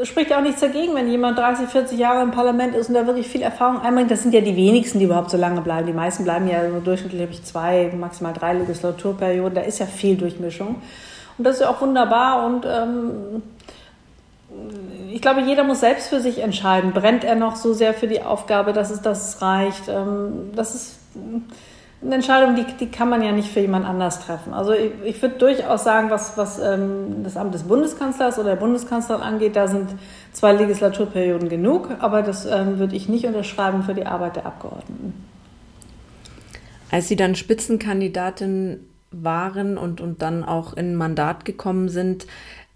äh, 0.00 0.04
spricht 0.04 0.30
ja 0.30 0.38
auch 0.38 0.42
nichts 0.42 0.60
dagegen, 0.60 0.94
wenn 0.94 1.08
jemand 1.08 1.38
30, 1.38 1.68
40 1.68 1.98
Jahre 1.98 2.22
im 2.22 2.30
Parlament 2.30 2.74
ist 2.74 2.88
und 2.88 2.94
da 2.94 3.06
wirklich 3.06 3.28
viel 3.28 3.42
Erfahrung 3.42 3.80
einbringt. 3.82 4.10
Das 4.10 4.22
sind 4.22 4.34
ja 4.34 4.40
die 4.40 4.56
wenigsten, 4.56 4.98
die 4.98 5.04
überhaupt 5.04 5.30
so 5.30 5.36
lange 5.36 5.60
bleiben. 5.60 5.86
Die 5.86 5.92
meisten 5.92 6.24
bleiben 6.24 6.48
ja 6.48 6.66
nur 6.66 6.80
durchschnittlich 6.80 7.44
zwei, 7.44 7.92
maximal 7.96 8.32
drei 8.32 8.54
Legislaturperioden. 8.54 9.54
Da 9.54 9.60
ist 9.60 9.78
ja 9.78 9.86
viel 9.86 10.16
Durchmischung. 10.16 10.76
Und 11.38 11.44
das 11.44 11.56
ist 11.56 11.60
ja 11.60 11.68
auch 11.68 11.82
wunderbar 11.82 12.46
und 12.46 12.64
ähm, 12.64 13.42
ich 15.12 15.22
glaube, 15.22 15.40
jeder 15.40 15.64
muss 15.64 15.80
selbst 15.80 16.08
für 16.08 16.20
sich 16.20 16.40
entscheiden. 16.42 16.92
Brennt 16.92 17.24
er 17.24 17.36
noch 17.36 17.56
so 17.56 17.72
sehr 17.72 17.94
für 17.94 18.06
die 18.06 18.22
Aufgabe, 18.22 18.72
dass 18.72 18.90
es, 18.90 19.02
dass 19.02 19.28
es 19.28 19.42
reicht? 19.42 19.88
Ähm, 19.88 20.50
das 20.54 20.74
ist 20.74 20.98
eine 22.02 22.16
Entscheidung, 22.16 22.54
die, 22.54 22.64
die 22.78 22.90
kann 22.90 23.08
man 23.08 23.22
ja 23.22 23.32
nicht 23.32 23.50
für 23.50 23.60
jemand 23.60 23.86
anders 23.86 24.20
treffen. 24.20 24.52
Also 24.52 24.72
ich, 24.72 24.92
ich 25.04 25.22
würde 25.22 25.38
durchaus 25.38 25.84
sagen, 25.84 26.10
was, 26.10 26.36
was 26.36 26.58
ähm, 26.58 27.24
das 27.24 27.36
Amt 27.36 27.54
des 27.54 27.62
Bundeskanzlers 27.62 28.38
oder 28.38 28.50
der 28.50 28.56
Bundeskanzlerin 28.56 29.22
angeht, 29.22 29.56
da 29.56 29.68
sind 29.68 29.90
zwei 30.32 30.52
Legislaturperioden 30.52 31.48
genug, 31.48 31.88
aber 32.00 32.22
das 32.22 32.44
ähm, 32.44 32.78
würde 32.78 32.94
ich 32.94 33.08
nicht 33.08 33.24
unterschreiben 33.26 33.82
für 33.82 33.94
die 33.94 34.06
Arbeit 34.06 34.36
der 34.36 34.46
Abgeordneten. 34.46 35.14
Als 36.90 37.08
Sie 37.08 37.16
dann 37.16 37.34
Spitzenkandidatin 37.34 38.80
waren 39.10 39.78
und, 39.78 40.00
und 40.00 40.22
dann 40.22 40.44
auch 40.44 40.74
in 40.74 40.94
Mandat 40.94 41.44
gekommen 41.44 41.88
sind, 41.88 42.26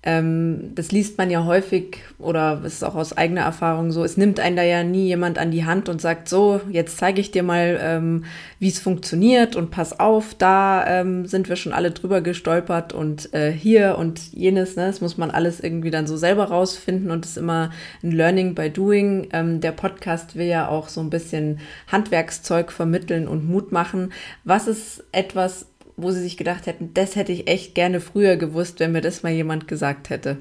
ähm, 0.03 0.73
das 0.75 0.93
liest 0.93 1.19
man 1.19 1.31
ja 1.31 1.45
häufig 1.45 1.99
oder 2.19 2.63
ist 2.65 2.83
auch 2.83 2.95
aus 2.95 3.15
eigener 3.15 3.43
Erfahrung 3.43 3.91
so, 3.91 4.03
es 4.03 4.17
nimmt 4.17 4.41
einen 4.41 4.57
da 4.57 4.63
ja 4.63 4.83
nie 4.83 5.07
jemand 5.07 5.37
an 5.39 5.51
die 5.51 5.67
Hand 5.67 5.91
und 5.91 6.01
sagt, 6.01 6.27
so, 6.27 6.63
jetzt 6.71 6.97
zeige 6.97 7.21
ich 7.21 7.33
dir 7.33 7.43
mal, 7.43 7.79
ähm, 7.83 8.25
wie 8.59 8.69
es 8.69 8.79
funktioniert 8.79 9.57
und 9.57 9.71
pass 9.71 10.01
auf, 10.01 10.35
da 10.35 10.87
ähm, 10.87 11.27
sind 11.27 11.51
wir 11.51 11.57
schon 11.57 11.75
alle 11.75 11.91
drüber 11.91 12.23
gestolpert 12.23 12.95
und 12.95 13.35
äh, 13.35 13.53
hier 13.53 13.99
und 13.99 14.33
jenes, 14.33 14.77
ne, 14.77 14.87
das 14.87 15.03
muss 15.03 15.19
man 15.19 15.31
alles 15.31 15.61
irgendwie 15.61 15.91
dann 15.91 16.07
so 16.07 16.17
selber 16.17 16.45
rausfinden 16.45 17.11
und 17.11 17.27
ist 17.27 17.37
immer 17.37 17.71
ein 18.03 18.13
Learning 18.13 18.55
by 18.55 18.71
Doing. 18.71 19.29
Ähm, 19.33 19.61
der 19.61 19.73
Podcast 19.73 20.35
will 20.35 20.47
ja 20.47 20.69
auch 20.69 20.89
so 20.89 21.03
ein 21.03 21.11
bisschen 21.11 21.61
Handwerkszeug 21.89 22.73
vermitteln 22.73 23.29
und 23.29 23.47
Mut 23.47 23.71
machen. 23.71 24.13
Was 24.45 24.67
ist 24.67 25.05
etwas, 25.13 25.67
wo 26.03 26.11
sie 26.11 26.21
sich 26.21 26.37
gedacht 26.37 26.67
hätten, 26.67 26.93
das 26.95 27.17
hätte 27.17 27.33
ich 27.33 27.49
echt 27.49 27.75
gerne 27.75 28.01
früher 28.01 28.37
gewusst, 28.37 28.81
wenn 28.81 28.93
mir 28.93 29.01
das 29.01 29.23
mal 29.23 29.33
jemand 29.33 29.69
gesagt 29.69 30.11
hätte? 30.11 30.39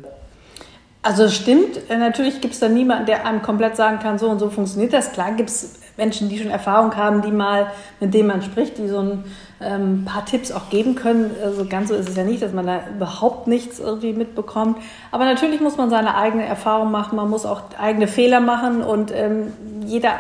Also 1.02 1.30
stimmt, 1.30 1.90
äh, 1.90 1.98
natürlich 1.98 2.42
gibt 2.42 2.54
es 2.54 2.60
da 2.60 2.68
niemanden, 2.68 3.06
der 3.06 3.26
einem 3.26 3.42
komplett 3.42 3.78
sagen 3.78 4.00
kann, 4.00 4.20
so 4.20 4.30
und 4.30 4.40
so 4.40 4.50
funktioniert 4.50 4.92
das. 4.92 5.14
Klar 5.14 5.32
gibt 5.32 5.50
es 5.50 5.80
Menschen, 5.96 6.28
die 6.30 6.38
schon 6.38 6.50
Erfahrung 6.50 6.96
haben, 6.96 7.22
die 7.22 7.32
mal, 7.32 7.68
mit 8.00 8.14
denen 8.14 8.28
man 8.28 8.42
spricht, 8.42 8.78
die 8.78 8.88
so 8.88 9.00
ein 9.00 9.24
ähm, 9.62 10.06
paar 10.06 10.26
Tipps 10.26 10.52
auch 10.52 10.70
geben 10.70 10.96
können. 10.96 11.32
Also 11.44 11.66
ganz 11.66 11.90
so 11.90 11.96
ist 11.96 12.10
es 12.10 12.16
ja 12.16 12.24
nicht, 12.24 12.42
dass 12.42 12.54
man 12.54 12.66
da 12.66 12.82
überhaupt 12.96 13.48
nichts 13.48 13.80
irgendwie 13.80 14.14
mitbekommt. 14.14 14.78
Aber 15.12 15.26
natürlich 15.26 15.62
muss 15.62 15.78
man 15.78 15.90
seine 15.90 16.16
eigene 16.16 16.46
Erfahrung 16.46 16.92
machen, 16.92 17.16
man 17.16 17.30
muss 17.30 17.46
auch 17.46 17.62
eigene 17.78 18.08
Fehler 18.08 18.40
machen 18.40 18.82
und 18.82 19.12
ähm, 19.14 19.54
jeder 19.86 20.16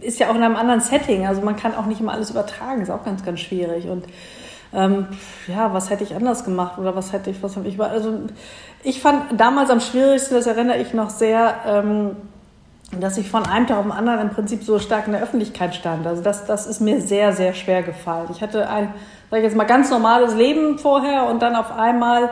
ist 0.00 0.18
ja 0.18 0.30
auch 0.30 0.34
in 0.34 0.42
einem 0.42 0.56
anderen 0.56 0.80
Setting. 0.80 1.26
Also 1.26 1.40
man 1.40 1.56
kann 1.56 1.74
auch 1.74 1.86
nicht 1.86 2.00
immer 2.00 2.12
alles 2.12 2.30
übertragen, 2.30 2.82
ist 2.82 2.90
auch 2.90 3.04
ganz, 3.04 3.24
ganz 3.24 3.40
schwierig. 3.40 3.88
Und 3.88 4.04
ähm, 4.74 5.06
ja, 5.46 5.72
was 5.72 5.90
hätte 5.90 6.04
ich 6.04 6.14
anders 6.14 6.44
gemacht 6.44 6.78
oder 6.78 6.96
was 6.96 7.12
hätte 7.12 7.30
ich, 7.30 7.42
was 7.42 7.56
habe 7.56 7.68
ich, 7.68 7.80
also 7.80 8.20
ich 8.82 9.00
fand 9.00 9.40
damals 9.40 9.70
am 9.70 9.80
schwierigsten, 9.80 10.34
das 10.34 10.46
erinnere 10.46 10.78
ich 10.78 10.92
noch 10.94 11.10
sehr, 11.10 11.54
ähm, 11.66 12.16
dass 13.00 13.16
ich 13.16 13.30
von 13.30 13.46
einem 13.46 13.66
Tag 13.66 13.78
auf 13.78 13.84
den 13.84 13.92
anderen 13.92 14.20
im 14.20 14.30
Prinzip 14.30 14.62
so 14.62 14.78
stark 14.78 15.06
in 15.06 15.12
der 15.12 15.22
Öffentlichkeit 15.22 15.74
stand. 15.74 16.06
Also 16.06 16.22
das, 16.22 16.44
das 16.46 16.66
ist 16.66 16.80
mir 16.80 17.00
sehr, 17.00 17.32
sehr 17.32 17.54
schwer 17.54 17.82
gefallen. 17.82 18.28
Ich 18.30 18.42
hatte 18.42 18.68
ein, 18.68 18.92
sag 19.30 19.38
ich 19.38 19.44
jetzt 19.44 19.56
mal, 19.56 19.64
ganz 19.64 19.90
normales 19.90 20.34
Leben 20.34 20.78
vorher 20.78 21.26
und 21.26 21.40
dann 21.40 21.56
auf 21.56 21.76
einmal 21.76 22.30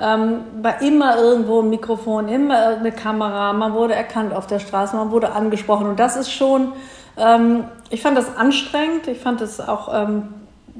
ähm, 0.00 0.40
war 0.60 0.82
immer 0.82 1.16
irgendwo 1.16 1.60
ein 1.60 1.70
Mikrofon, 1.70 2.28
immer 2.28 2.70
irgendeine 2.70 2.92
Kamera, 2.92 3.52
man 3.52 3.74
wurde 3.74 3.94
erkannt 3.94 4.34
auf 4.34 4.46
der 4.46 4.58
Straße, 4.58 4.96
man 4.96 5.10
wurde 5.10 5.32
angesprochen 5.32 5.86
und 5.86 6.00
das 6.00 6.16
ist 6.16 6.32
schon, 6.32 6.72
ähm, 7.16 7.64
ich 7.90 8.02
fand 8.02 8.16
das 8.16 8.36
anstrengend, 8.36 9.06
ich 9.06 9.18
fand 9.18 9.40
das 9.40 9.60
auch 9.60 9.92
ähm, 9.94 10.34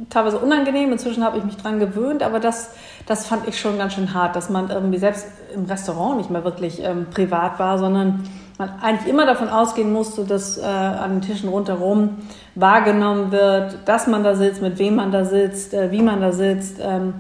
teilweise 0.09 0.39
unangenehm, 0.39 0.93
inzwischen 0.93 1.25
habe 1.25 1.39
ich 1.39 1.45
mich 1.45 1.57
dran 1.57 1.79
gewöhnt, 1.79 2.23
aber 2.23 2.41
das, 2.41 2.71
das 3.07 3.27
fand 3.27 3.47
ich 3.49 3.61
schon 3.61 3.79
ganz 3.79 3.95
schön 3.95 4.15
hart, 4.15 4.37
dass 4.37 4.51
man 4.51 4.71
irgendwie 4.71 4.99
selbst 4.99 5.27
im 5.55 5.67
Restaurant 5.67 6.17
nicht 6.17 6.31
mehr 6.31 6.45
wirklich 6.45 6.83
ähm, 6.83 7.07
privat 7.11 7.59
war, 7.59 7.79
sondern 7.79 8.25
man 8.59 8.71
eigentlich 8.81 9.09
immer 9.09 9.27
davon 9.27 9.49
ausgehen 9.49 9.93
musste, 9.93 10.25
dass 10.25 10.59
äh, 10.59 10.63
an 10.63 11.13
den 11.13 11.21
Tischen 11.23 11.49
rundherum 11.49 12.19
wahrgenommen 12.55 13.33
wird, 13.33 13.79
dass 13.87 14.07
man 14.07 14.25
da 14.25 14.35
sitzt, 14.35 14.63
mit 14.63 14.79
wem 14.79 14.97
man 14.97 15.13
da 15.13 15.25
sitzt, 15.25 15.75
äh, 15.75 15.91
wie 15.91 16.03
man 16.03 16.21
da 16.21 16.33
sitzt. 16.33 16.79
Ähm, 16.81 17.15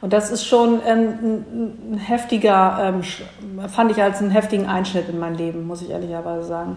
und 0.00 0.12
das 0.12 0.30
ist 0.30 0.46
schon 0.46 0.80
ähm, 0.86 1.00
ein, 1.22 1.92
ein 1.92 1.98
heftiger, 1.98 2.78
ähm, 2.80 3.68
fand 3.68 3.90
ich 3.90 4.02
als 4.02 4.20
einen 4.20 4.30
heftigen 4.30 4.66
Einschnitt 4.66 5.08
in 5.08 5.18
mein 5.18 5.34
Leben, 5.34 5.66
muss 5.66 5.82
ich 5.82 5.90
ehrlicherweise 5.90 6.46
sagen. 6.46 6.76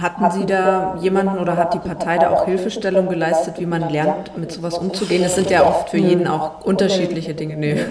Hatten 0.00 0.30
Sie 0.30 0.44
da 0.44 0.96
jemanden 1.00 1.38
oder 1.38 1.56
hat 1.56 1.72
die 1.72 1.78
Partei 1.78 2.18
da 2.18 2.30
auch 2.30 2.44
Hilfestellung 2.44 3.08
geleistet, 3.08 3.58
wie 3.58 3.66
man 3.66 3.88
lernt, 3.88 4.36
mit 4.36 4.52
sowas 4.52 4.76
umzugehen? 4.76 5.22
Es 5.24 5.34
sind 5.34 5.50
ja 5.50 5.66
oft 5.66 5.90
für 5.90 5.98
jeden 5.98 6.26
auch 6.26 6.64
unterschiedliche 6.64 7.34
Dinge. 7.34 7.56
Nee. 7.56 7.86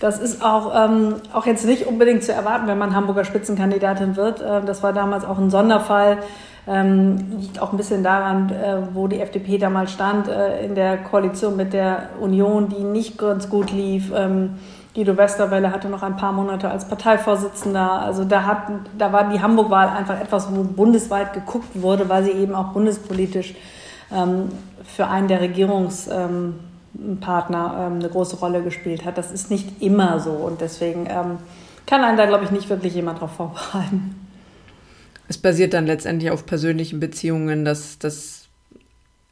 Das 0.00 0.18
ist 0.18 0.44
auch, 0.44 0.74
ähm, 0.76 1.14
auch 1.32 1.46
jetzt 1.46 1.64
nicht 1.64 1.86
unbedingt 1.86 2.22
zu 2.24 2.32
erwarten, 2.32 2.66
wenn 2.66 2.76
man 2.76 2.94
Hamburger 2.94 3.24
Spitzenkandidatin 3.24 4.16
wird. 4.16 4.42
Äh, 4.42 4.60
das 4.66 4.82
war 4.82 4.92
damals 4.92 5.24
auch 5.24 5.38
ein 5.38 5.48
Sonderfall. 5.48 6.18
Ähm, 6.66 7.38
liegt 7.38 7.60
auch 7.60 7.72
ein 7.72 7.76
bisschen 7.76 8.02
daran, 8.02 8.50
äh, 8.50 8.76
wo 8.92 9.06
die 9.06 9.20
FDP 9.20 9.58
damals 9.58 9.92
stand, 9.92 10.28
äh, 10.28 10.64
in 10.64 10.74
der 10.74 10.98
Koalition 10.98 11.56
mit 11.56 11.72
der 11.72 12.10
Union, 12.20 12.68
die 12.68 12.84
nicht 12.84 13.16
ganz 13.16 13.48
gut 13.48 13.70
lief. 13.70 14.12
Ähm, 14.14 14.58
Guido 14.94 15.16
Westerwelle 15.16 15.72
hatte 15.72 15.88
noch 15.88 16.02
ein 16.04 16.16
paar 16.16 16.32
Monate 16.32 16.70
als 16.70 16.86
Parteivorsitzender. 16.86 18.02
Also 18.02 18.24
da, 18.24 18.44
hat, 18.44 18.68
da 18.96 19.12
war 19.12 19.28
die 19.28 19.40
Hamburg-Wahl 19.40 19.88
einfach 19.88 20.20
etwas, 20.20 20.48
wo 20.54 20.62
bundesweit 20.62 21.32
geguckt 21.32 21.70
wurde, 21.74 22.08
weil 22.08 22.24
sie 22.24 22.30
eben 22.30 22.54
auch 22.54 22.72
bundespolitisch 22.72 23.54
ähm, 24.12 24.50
für 24.84 25.08
einen 25.08 25.26
der 25.26 25.40
Regierungspartner 25.40 26.54
ähm, 27.20 27.94
eine 27.98 28.08
große 28.08 28.36
Rolle 28.36 28.62
gespielt 28.62 29.04
hat. 29.04 29.18
Das 29.18 29.32
ist 29.32 29.50
nicht 29.50 29.82
immer 29.82 30.20
so 30.20 30.30
und 30.30 30.60
deswegen 30.60 31.06
ähm, 31.06 31.38
kann 31.86 32.04
einen 32.04 32.16
da, 32.16 32.26
glaube 32.26 32.44
ich, 32.44 32.52
nicht 32.52 32.70
wirklich 32.70 32.94
jemand 32.94 33.18
darauf 33.18 33.32
vorbereiten. 33.32 34.14
Es 35.26 35.38
basiert 35.38 35.74
dann 35.74 35.86
letztendlich 35.86 36.30
auf 36.30 36.46
persönlichen 36.46 37.00
Beziehungen, 37.00 37.64
dass, 37.64 37.98
dass 37.98 38.43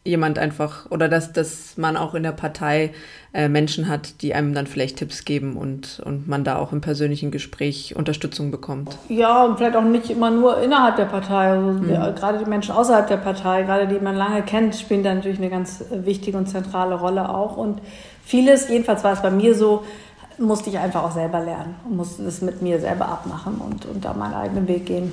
jemand 0.04 0.38
einfach 0.38 0.90
oder 0.90 1.08
dass, 1.08 1.32
dass 1.32 1.76
man 1.76 1.96
auch 1.96 2.14
in 2.14 2.24
der 2.24 2.32
Partei 2.32 2.92
äh, 3.32 3.48
Menschen 3.48 3.88
hat, 3.88 4.20
die 4.20 4.34
einem 4.34 4.52
dann 4.52 4.66
vielleicht 4.66 4.96
Tipps 4.98 5.24
geben 5.24 5.56
und, 5.56 6.02
und 6.04 6.26
man 6.26 6.42
da 6.42 6.56
auch 6.56 6.72
im 6.72 6.80
persönlichen 6.80 7.30
Gespräch 7.30 7.94
Unterstützung 7.94 8.50
bekommt. 8.50 8.98
Ja, 9.08 9.44
und 9.44 9.58
vielleicht 9.58 9.76
auch 9.76 9.84
nicht 9.84 10.10
immer 10.10 10.30
nur 10.30 10.60
innerhalb 10.60 10.96
der 10.96 11.04
Partei. 11.04 11.52
Also 11.52 11.78
mhm. 11.78 11.90
ja, 11.90 12.10
gerade 12.10 12.38
die 12.38 12.50
Menschen 12.50 12.74
außerhalb 12.74 13.06
der 13.06 13.18
Partei, 13.18 13.62
gerade 13.62 13.86
die 13.86 14.00
man 14.00 14.16
lange 14.16 14.42
kennt, 14.42 14.74
spielen 14.74 15.04
da 15.04 15.14
natürlich 15.14 15.38
eine 15.38 15.50
ganz 15.50 15.84
wichtige 15.90 16.36
und 16.36 16.48
zentrale 16.48 16.96
Rolle 16.96 17.28
auch. 17.28 17.56
Und 17.56 17.80
vieles, 18.24 18.68
jedenfalls 18.68 19.04
war 19.04 19.12
es 19.12 19.22
bei 19.22 19.30
mir 19.30 19.54
so, 19.54 19.84
musste 20.38 20.70
ich 20.70 20.78
einfach 20.78 21.04
auch 21.04 21.12
selber 21.12 21.40
lernen 21.40 21.76
und 21.88 21.96
musste 21.96 22.24
das 22.24 22.42
mit 22.42 22.60
mir 22.60 22.80
selber 22.80 23.06
abmachen 23.06 23.58
und, 23.58 23.86
und 23.86 24.04
da 24.04 24.14
meinen 24.14 24.34
eigenen 24.34 24.66
Weg 24.66 24.86
gehen. 24.86 25.12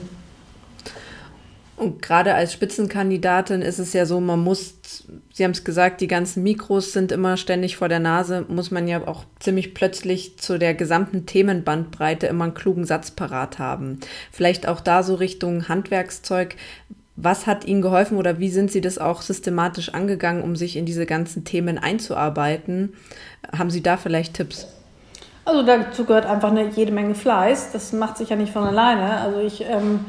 Und 1.79 2.01
gerade 2.01 2.35
als 2.35 2.51
Spitzenkandidatin 2.51 3.61
ist 3.61 3.79
es 3.79 3.93
ja 3.93 4.05
so, 4.05 4.19
man 4.19 4.41
muss, 4.41 4.75
Sie 5.31 5.45
haben 5.45 5.51
es 5.51 5.63
gesagt, 5.63 6.01
die 6.01 6.07
ganzen 6.07 6.43
Mikros 6.43 6.91
sind 6.91 7.13
immer 7.13 7.37
ständig 7.37 7.77
vor 7.77 7.87
der 7.87 8.01
Nase, 8.01 8.43
muss 8.49 8.69
man 8.69 8.85
ja 8.89 9.07
auch 9.07 9.23
ziemlich 9.39 9.73
plötzlich 9.73 10.37
zu 10.37 10.59
der 10.59 10.73
gesamten 10.73 11.25
Themenbandbreite 11.25 12.27
immer 12.27 12.43
einen 12.43 12.53
klugen 12.53 12.83
Satz 12.83 13.11
parat 13.11 13.59
haben. 13.59 14.01
Vielleicht 14.29 14.67
auch 14.67 14.81
da 14.81 15.03
so 15.03 15.15
Richtung 15.15 15.69
Handwerkszeug. 15.69 16.57
Was 17.15 17.47
hat 17.47 17.63
Ihnen 17.63 17.81
geholfen 17.81 18.17
oder 18.17 18.39
wie 18.39 18.49
sind 18.49 18.69
Sie 18.71 18.81
das 18.81 18.97
auch 18.97 19.21
systematisch 19.21 19.93
angegangen, 19.93 20.43
um 20.43 20.57
sich 20.57 20.75
in 20.75 20.85
diese 20.85 21.05
ganzen 21.05 21.45
Themen 21.45 21.77
einzuarbeiten? 21.77 22.91
Haben 23.57 23.71
Sie 23.71 23.81
da 23.81 23.95
vielleicht 23.95 24.33
Tipps? 24.33 24.67
Also 25.45 25.63
dazu 25.63 26.03
gehört 26.03 26.25
einfach 26.25 26.51
eine 26.51 26.71
jede 26.71 26.91
Menge 26.91 27.15
Fleiß. 27.15 27.71
Das 27.71 27.93
macht 27.93 28.17
sich 28.17 28.27
ja 28.27 28.35
nicht 28.35 28.51
von 28.51 28.65
alleine. 28.65 29.21
Also 29.21 29.39
ich 29.39 29.61
ähm 29.61 30.01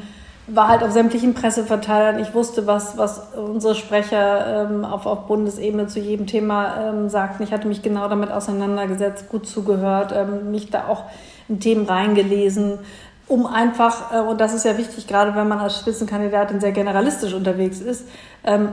war 0.53 0.69
halt 0.69 0.83
auf 0.83 0.91
sämtlichen 0.91 1.35
Presseverteilern. 1.35 2.21
Ich 2.21 2.35
wusste, 2.35 2.67
was, 2.67 2.97
was 2.97 3.35
unsere 3.35 3.75
Sprecher 3.75 4.69
ähm, 4.71 4.85
auf, 4.85 5.07
auf 5.07 5.27
Bundesebene 5.27 5.87
zu 5.87 6.01
jedem 6.01 6.27
Thema 6.27 6.91
ähm, 6.91 7.09
sagten. 7.09 7.43
Ich 7.43 7.53
hatte 7.53 7.69
mich 7.69 7.83
genau 7.83 8.09
damit 8.09 8.31
auseinandergesetzt, 8.31 9.29
gut 9.29 9.47
zugehört, 9.47 10.13
ähm, 10.15 10.51
mich 10.51 10.71
da 10.71 10.89
auch 10.89 11.05
in 11.49 11.61
Themen 11.61 11.87
reingelesen, 11.87 12.79
um 13.27 13.47
einfach, 13.47 14.13
äh, 14.13 14.21
und 14.21 14.41
das 14.41 14.55
ist 14.55 14.65
ja 14.65 14.77
wichtig, 14.77 15.07
gerade 15.07 15.35
wenn 15.35 15.49
man 15.49 15.59
als 15.59 15.79
Spitzenkandidatin 15.79 16.61
sehr 16.61 16.73
generalistisch 16.73 17.33
unterwegs 17.33 17.81
ist, 17.81 18.07
ähm, 18.45 18.71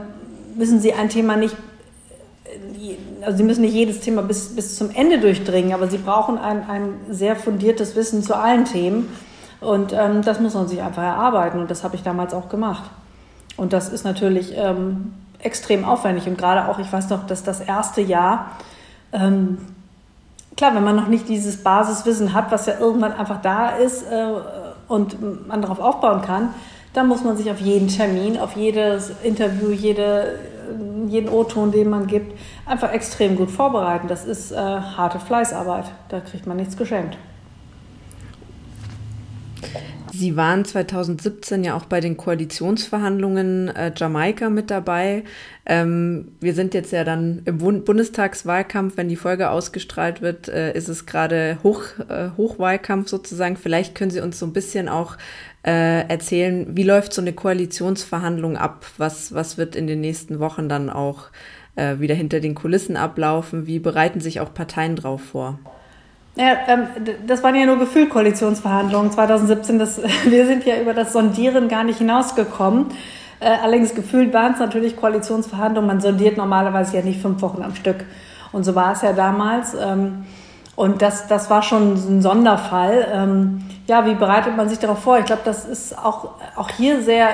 müssen 0.56 0.80
Sie 0.80 0.92
ein 0.92 1.08
Thema 1.08 1.36
nicht 1.36 1.56
äh, 2.44 2.96
also 3.24 3.38
Sie 3.38 3.44
müssen 3.44 3.62
nicht 3.62 3.74
jedes 3.74 4.00
Thema 4.00 4.22
bis, 4.22 4.54
bis 4.54 4.76
zum 4.76 4.90
Ende 4.90 5.18
durchdringen, 5.18 5.72
aber 5.72 5.88
Sie 5.88 5.98
brauchen 5.98 6.38
ein, 6.38 6.68
ein 6.68 6.94
sehr 7.10 7.36
fundiertes 7.36 7.94
Wissen 7.94 8.22
zu 8.22 8.36
allen 8.36 8.64
Themen. 8.64 9.08
Und 9.60 9.92
ähm, 9.92 10.22
das 10.22 10.40
muss 10.40 10.54
man 10.54 10.68
sich 10.68 10.82
einfach 10.82 11.02
erarbeiten 11.02 11.58
und 11.58 11.70
das 11.70 11.82
habe 11.82 11.96
ich 11.96 12.02
damals 12.02 12.32
auch 12.32 12.48
gemacht. 12.48 12.84
Und 13.56 13.72
das 13.72 13.88
ist 13.88 14.04
natürlich 14.04 14.52
ähm, 14.56 15.14
extrem 15.40 15.84
aufwendig 15.84 16.26
und 16.26 16.38
gerade 16.38 16.68
auch, 16.68 16.78
ich 16.78 16.92
weiß 16.92 17.10
noch, 17.10 17.26
dass 17.26 17.42
das 17.42 17.60
erste 17.60 18.00
Jahr, 18.00 18.52
ähm, 19.12 19.58
klar, 20.56 20.74
wenn 20.74 20.84
man 20.84 20.94
noch 20.94 21.08
nicht 21.08 21.28
dieses 21.28 21.62
Basiswissen 21.62 22.34
hat, 22.34 22.52
was 22.52 22.66
ja 22.66 22.74
irgendwann 22.78 23.12
einfach 23.12 23.40
da 23.42 23.70
ist 23.70 24.04
äh, 24.04 24.26
und 24.86 25.48
man 25.48 25.60
darauf 25.60 25.80
aufbauen 25.80 26.22
kann, 26.22 26.50
dann 26.94 27.08
muss 27.08 27.22
man 27.24 27.36
sich 27.36 27.50
auf 27.50 27.60
jeden 27.60 27.88
Termin, 27.88 28.38
auf 28.38 28.56
jedes 28.56 29.12
Interview, 29.22 29.70
jede, 29.70 30.38
jeden 31.06 31.28
O-Ton, 31.28 31.70
den 31.70 31.90
man 31.90 32.06
gibt, 32.06 32.38
einfach 32.66 32.92
extrem 32.92 33.36
gut 33.36 33.50
vorbereiten. 33.50 34.08
Das 34.08 34.24
ist 34.24 34.52
äh, 34.52 34.56
harte 34.56 35.20
Fleißarbeit. 35.20 35.84
Da 36.08 36.20
kriegt 36.20 36.46
man 36.46 36.56
nichts 36.56 36.76
geschenkt. 36.76 37.16
Sie 40.12 40.36
waren 40.36 40.64
2017 40.64 41.64
ja 41.64 41.76
auch 41.76 41.84
bei 41.84 42.00
den 42.00 42.16
Koalitionsverhandlungen 42.16 43.68
äh, 43.68 43.92
Jamaika 43.94 44.50
mit 44.50 44.70
dabei. 44.70 45.22
Ähm, 45.66 46.32
wir 46.40 46.54
sind 46.54 46.74
jetzt 46.74 46.92
ja 46.92 47.04
dann 47.04 47.42
im 47.44 47.58
Bundestagswahlkampf. 47.58 48.96
Wenn 48.96 49.08
die 49.08 49.16
Folge 49.16 49.50
ausgestrahlt 49.50 50.22
wird, 50.22 50.48
äh, 50.48 50.72
ist 50.72 50.88
es 50.88 51.06
gerade 51.06 51.58
Hoch, 51.62 51.82
äh, 52.08 52.30
Hochwahlkampf 52.36 53.08
sozusagen. 53.08 53.56
Vielleicht 53.56 53.94
können 53.94 54.10
Sie 54.10 54.20
uns 54.20 54.38
so 54.38 54.46
ein 54.46 54.52
bisschen 54.52 54.88
auch 54.88 55.16
äh, 55.62 56.08
erzählen, 56.08 56.76
wie 56.76 56.84
läuft 56.84 57.12
so 57.12 57.20
eine 57.20 57.32
Koalitionsverhandlung 57.32 58.56
ab? 58.56 58.86
Was, 58.96 59.34
was 59.34 59.58
wird 59.58 59.76
in 59.76 59.86
den 59.86 60.00
nächsten 60.00 60.40
Wochen 60.40 60.68
dann 60.68 60.88
auch 60.88 61.28
äh, 61.76 61.98
wieder 61.98 62.14
hinter 62.14 62.40
den 62.40 62.54
Kulissen 62.54 62.96
ablaufen? 62.96 63.66
Wie 63.66 63.78
bereiten 63.78 64.20
sich 64.20 64.40
auch 64.40 64.54
Parteien 64.54 64.96
drauf 64.96 65.20
vor? 65.20 65.58
Ja, 66.38 66.56
ähm, 66.68 66.86
das 67.26 67.42
waren 67.42 67.56
ja 67.56 67.66
nur 67.66 67.80
Gefühlkoalitionsverhandlungen 67.80 69.10
2017. 69.10 69.78
Das, 69.80 70.00
wir 70.24 70.46
sind 70.46 70.64
ja 70.64 70.80
über 70.80 70.94
das 70.94 71.12
Sondieren 71.12 71.68
gar 71.68 71.82
nicht 71.82 71.98
hinausgekommen. 71.98 72.86
Äh, 73.40 73.56
allerdings 73.62 73.94
gefühlt 73.94 74.32
waren 74.32 74.52
es 74.52 74.60
natürlich 74.60 74.96
Koalitionsverhandlungen. 74.96 75.88
Man 75.88 76.00
sondiert 76.00 76.36
normalerweise 76.36 76.96
ja 76.96 77.02
nicht 77.02 77.20
fünf 77.20 77.42
Wochen 77.42 77.62
am 77.62 77.74
Stück. 77.74 78.04
Und 78.52 78.62
so 78.62 78.76
war 78.76 78.92
es 78.92 79.02
ja 79.02 79.12
damals. 79.12 79.74
Ähm, 79.74 80.26
und 80.76 81.02
das, 81.02 81.26
das 81.26 81.50
war 81.50 81.64
schon 81.64 81.94
ein 81.94 82.22
Sonderfall. 82.22 83.08
Ähm, 83.12 83.64
ja, 83.88 84.06
wie 84.06 84.14
bereitet 84.14 84.56
man 84.56 84.68
sich 84.68 84.78
darauf 84.78 85.00
vor? 85.00 85.18
Ich 85.18 85.24
glaube, 85.24 85.42
das 85.44 85.64
ist 85.64 85.98
auch, 85.98 86.36
auch 86.54 86.70
hier 86.70 87.02
sehr 87.02 87.30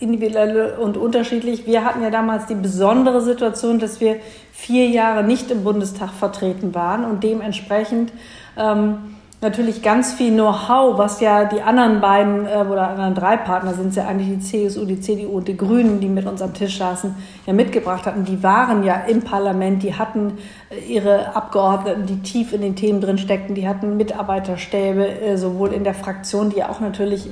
individuell 0.00 0.76
und 0.80 0.96
unterschiedlich. 0.96 1.66
Wir 1.66 1.84
hatten 1.84 2.02
ja 2.02 2.08
damals 2.08 2.46
die 2.46 2.54
besondere 2.54 3.20
Situation, 3.20 3.78
dass 3.78 4.00
wir 4.00 4.16
vier 4.50 4.88
Jahre 4.88 5.24
nicht 5.24 5.50
im 5.50 5.62
Bundestag 5.62 6.10
vertreten 6.10 6.74
waren 6.74 7.04
und 7.04 7.22
dementsprechend 7.22 8.12
ähm, 8.56 9.16
natürlich 9.40 9.82
ganz 9.82 10.14
viel 10.14 10.32
Know-how, 10.32 10.98
was 10.98 11.20
ja 11.20 11.44
die 11.44 11.60
anderen 11.60 12.00
beiden 12.00 12.46
äh, 12.46 12.64
oder 12.68 12.88
anderen 12.88 13.14
drei 13.14 13.36
Partner 13.36 13.74
sind 13.74 13.88
es 13.88 13.96
ja 13.96 14.06
eigentlich 14.06 14.28
die 14.28 14.68
CSU, 14.68 14.84
die 14.84 15.00
CDU 15.00 15.36
und 15.36 15.48
die 15.48 15.56
Grünen, 15.56 16.00
die 16.00 16.08
mit 16.08 16.26
uns 16.26 16.40
am 16.40 16.54
Tisch 16.54 16.78
saßen, 16.78 17.14
ja 17.46 17.52
mitgebracht 17.52 18.06
hatten. 18.06 18.24
Die 18.24 18.42
waren 18.42 18.82
ja 18.82 18.94
im 19.06 19.22
Parlament, 19.22 19.82
die 19.82 19.94
hatten 19.94 20.38
ihre 20.78 21.34
Abgeordneten, 21.34 22.06
die 22.06 22.20
tief 22.20 22.52
in 22.52 22.60
den 22.60 22.76
Themen 22.76 23.00
drin 23.00 23.18
steckten, 23.18 23.54
die 23.54 23.68
hatten 23.68 23.96
Mitarbeiterstäbe, 23.96 25.06
äh, 25.06 25.36
sowohl 25.36 25.72
in 25.72 25.84
der 25.84 25.94
Fraktion, 25.94 26.50
die 26.50 26.62
auch 26.64 26.80
natürlich 26.80 27.28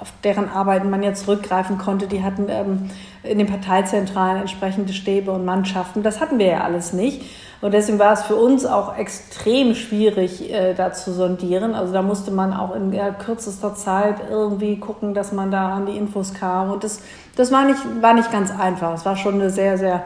auf, 0.00 0.12
deren 0.22 0.48
Arbeiten 0.48 0.90
man 0.90 1.02
ja 1.02 1.14
zurückgreifen 1.14 1.78
konnte, 1.78 2.06
die 2.06 2.22
hatten 2.22 2.46
ähm, 2.48 2.90
in 3.22 3.38
den 3.38 3.46
Parteizentralen 3.46 4.42
entsprechende 4.42 4.92
Stäbe 4.92 5.30
und 5.30 5.44
Mannschaften. 5.44 6.02
Das 6.02 6.20
hatten 6.20 6.38
wir 6.38 6.46
ja 6.46 6.60
alles 6.60 6.92
nicht. 6.92 7.22
Und 7.64 7.72
deswegen 7.72 7.98
war 7.98 8.12
es 8.12 8.22
für 8.24 8.36
uns 8.36 8.66
auch 8.66 8.98
extrem 8.98 9.74
schwierig, 9.74 10.52
äh, 10.52 10.74
da 10.74 10.92
zu 10.92 11.14
sondieren. 11.14 11.74
Also 11.74 11.94
da 11.94 12.02
musste 12.02 12.30
man 12.30 12.52
auch 12.52 12.76
in 12.76 12.92
ja, 12.92 13.10
kürzester 13.10 13.74
Zeit 13.74 14.16
irgendwie 14.28 14.78
gucken, 14.78 15.14
dass 15.14 15.32
man 15.32 15.50
da 15.50 15.70
an 15.70 15.86
die 15.86 15.96
Infos 15.96 16.34
kam. 16.34 16.70
Und 16.70 16.84
das, 16.84 17.00
das 17.36 17.50
war, 17.50 17.64
nicht, 17.64 17.80
war 18.02 18.12
nicht 18.12 18.30
ganz 18.30 18.50
einfach. 18.50 18.92
Es 18.92 19.06
war 19.06 19.16
schon 19.16 19.36
eine 19.36 19.48
sehr, 19.48 19.78
sehr 19.78 20.04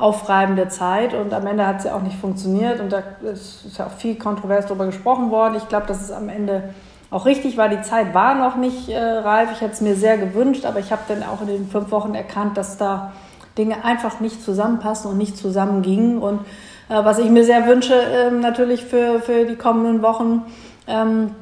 aufreibende 0.00 0.68
Zeit 0.68 1.14
und 1.14 1.32
am 1.34 1.46
Ende 1.46 1.66
hat 1.66 1.78
es 1.78 1.84
ja 1.84 1.94
auch 1.94 2.02
nicht 2.02 2.18
funktioniert 2.18 2.80
und 2.80 2.90
da 2.92 3.02
ist 3.22 3.76
ja 3.76 3.86
auch 3.86 3.92
viel 3.92 4.16
kontrovers 4.16 4.66
darüber 4.66 4.86
gesprochen 4.86 5.30
worden. 5.30 5.54
Ich 5.56 5.68
glaube, 5.68 5.86
dass 5.86 6.00
es 6.00 6.10
am 6.10 6.28
Ende 6.28 6.74
auch 7.10 7.26
richtig 7.26 7.56
war. 7.56 7.68
Die 7.68 7.82
Zeit 7.82 8.14
war 8.14 8.34
noch 8.34 8.56
nicht 8.56 8.88
äh, 8.88 8.98
reif. 8.98 9.50
Ich 9.52 9.60
hätte 9.60 9.72
es 9.72 9.80
mir 9.80 9.96
sehr 9.96 10.16
gewünscht, 10.16 10.64
aber 10.64 10.78
ich 10.78 10.92
habe 10.92 11.02
dann 11.08 11.22
auch 11.22 11.40
in 11.42 11.48
den 11.48 11.68
fünf 11.68 11.90
Wochen 11.90 12.14
erkannt, 12.14 12.56
dass 12.56 12.78
da 12.78 13.12
Dinge 13.58 13.84
einfach 13.84 14.20
nicht 14.20 14.42
zusammenpassen 14.42 15.10
und 15.10 15.18
nicht 15.18 15.36
zusammengingen. 15.36 16.18
Und 16.18 16.40
äh, 16.88 17.04
was 17.04 17.18
ich 17.18 17.28
mir 17.28 17.44
sehr 17.44 17.66
wünsche, 17.66 17.94
äh, 17.94 18.30
natürlich 18.30 18.84
für, 18.84 19.20
für 19.20 19.44
die 19.44 19.56
kommenden 19.56 20.02
Wochen, 20.02 20.42
ähm, 20.86 21.34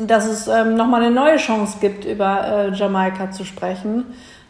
dass 0.00 0.26
es 0.26 0.46
ähm, 0.46 0.76
nochmal 0.76 1.02
eine 1.02 1.14
neue 1.14 1.36
Chance 1.36 1.78
gibt, 1.80 2.04
über 2.04 2.46
äh, 2.46 2.70
Jamaika 2.72 3.30
zu 3.30 3.44
sprechen. 3.44 4.04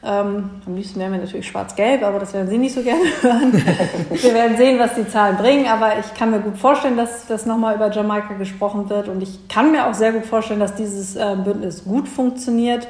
Ähm, 0.05 0.51
am 0.67 0.77
liebsten 0.77 1.01
wären 1.01 1.13
wir 1.13 1.19
natürlich 1.19 1.49
schwarz-gelb, 1.49 2.03
aber 2.03 2.19
das 2.19 2.33
werden 2.33 2.49
Sie 2.49 2.59
nicht 2.59 2.75
so 2.75 2.83
gerne 2.83 3.03
hören. 3.23 3.53
wir 3.53 4.35
werden 4.35 4.57
sehen, 4.57 4.79
was 4.79 4.95
die 4.95 5.09
Zahlen 5.09 5.37
bringen, 5.37 5.67
aber 5.67 5.99
ich 5.99 6.15
kann 6.15 6.31
mir 6.31 6.41
gut 6.41 6.59
vorstellen, 6.59 6.97
dass 6.97 7.27
das 7.27 7.47
nochmal 7.47 7.75
über 7.75 7.91
Jamaika 7.91 8.35
gesprochen 8.35 8.89
wird 8.89 9.09
und 9.09 9.23
ich 9.23 9.49
kann 9.49 9.73
mir 9.73 9.87
auch 9.87 9.95
sehr 9.95 10.13
gut 10.13 10.27
vorstellen, 10.27 10.61
dass 10.61 10.75
dieses 10.75 11.17
äh, 11.17 11.37
Bündnis 11.43 11.85
gut 11.85 12.09
funktioniert. 12.09 12.87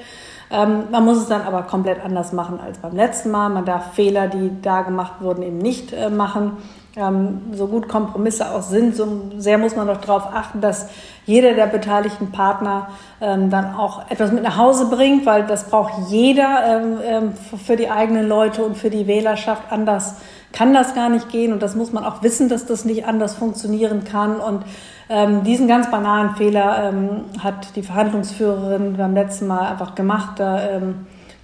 Ähm, 0.50 0.84
man 0.90 1.04
muss 1.04 1.18
es 1.18 1.28
dann 1.28 1.42
aber 1.42 1.62
komplett 1.62 2.04
anders 2.04 2.32
machen 2.32 2.60
als 2.60 2.78
beim 2.78 2.94
letzten 2.94 3.30
Mal. 3.30 3.48
Man 3.48 3.64
darf 3.64 3.94
Fehler, 3.94 4.28
die 4.28 4.50
da 4.62 4.82
gemacht 4.82 5.14
wurden, 5.20 5.42
eben 5.42 5.58
nicht 5.58 5.92
äh, 5.92 6.10
machen 6.10 6.58
ähm, 6.96 7.52
so 7.52 7.66
gut 7.66 7.88
Kompromisse 7.88 8.50
auch 8.50 8.62
sind, 8.62 8.96
so 8.96 9.30
sehr 9.36 9.58
muss 9.58 9.76
man 9.76 9.86
doch 9.86 10.00
darauf 10.00 10.32
achten, 10.32 10.60
dass 10.60 10.88
jeder 11.26 11.52
der 11.52 11.66
beteiligten 11.66 12.32
Partner 12.32 12.88
ähm, 13.20 13.50
dann 13.50 13.74
auch 13.74 14.10
etwas 14.10 14.32
mit 14.32 14.42
nach 14.42 14.56
Hause 14.56 14.86
bringt, 14.86 15.26
weil 15.26 15.46
das 15.46 15.68
braucht 15.68 16.08
jeder 16.08 16.62
ähm, 16.66 16.98
ähm 17.04 17.32
für 17.34 17.76
die 17.76 17.90
eigenen 17.90 18.26
Leute 18.26 18.64
und 18.64 18.78
für 18.78 18.88
die 18.88 19.06
Wählerschaft. 19.06 19.64
Anders 19.70 20.14
kann 20.52 20.72
das 20.72 20.94
gar 20.94 21.10
nicht 21.10 21.28
gehen 21.28 21.52
und 21.52 21.62
das 21.62 21.74
muss 21.74 21.92
man 21.92 22.04
auch 22.04 22.22
wissen, 22.22 22.48
dass 22.48 22.64
das 22.64 22.86
nicht 22.86 23.06
anders 23.06 23.34
funktionieren 23.34 24.04
kann. 24.04 24.36
Und 24.36 24.64
ähm, 25.10 25.44
diesen 25.44 25.68
ganz 25.68 25.90
banalen 25.90 26.34
Fehler 26.36 26.90
ähm, 26.90 27.24
hat 27.42 27.76
die 27.76 27.82
Verhandlungsführerin 27.82 28.96
beim 28.96 29.12
letzten 29.12 29.46
Mal 29.46 29.68
einfach 29.70 29.94
gemacht. 29.94 30.40
Da 30.40 30.80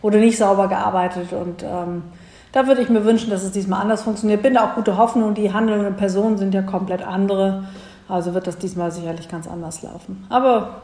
wurde 0.00 0.18
nicht 0.18 0.38
sauber 0.38 0.66
gearbeitet 0.66 1.32
und 1.32 1.64
da 2.52 2.66
würde 2.66 2.82
ich 2.82 2.90
mir 2.90 3.04
wünschen, 3.04 3.30
dass 3.30 3.42
es 3.42 3.52
diesmal 3.52 3.80
anders 3.80 4.02
funktioniert. 4.02 4.42
Bin 4.42 4.54
da 4.54 4.70
auch 4.70 4.74
gute 4.74 4.96
Hoffnung. 4.98 5.34
Die 5.34 5.52
handelnden 5.52 5.96
Personen 5.96 6.36
sind 6.36 6.54
ja 6.54 6.62
komplett 6.62 7.02
andere. 7.02 7.64
Also 8.08 8.34
wird 8.34 8.46
das 8.46 8.58
diesmal 8.58 8.92
sicherlich 8.92 9.28
ganz 9.28 9.48
anders 9.48 9.82
laufen. 9.82 10.26
Aber 10.28 10.82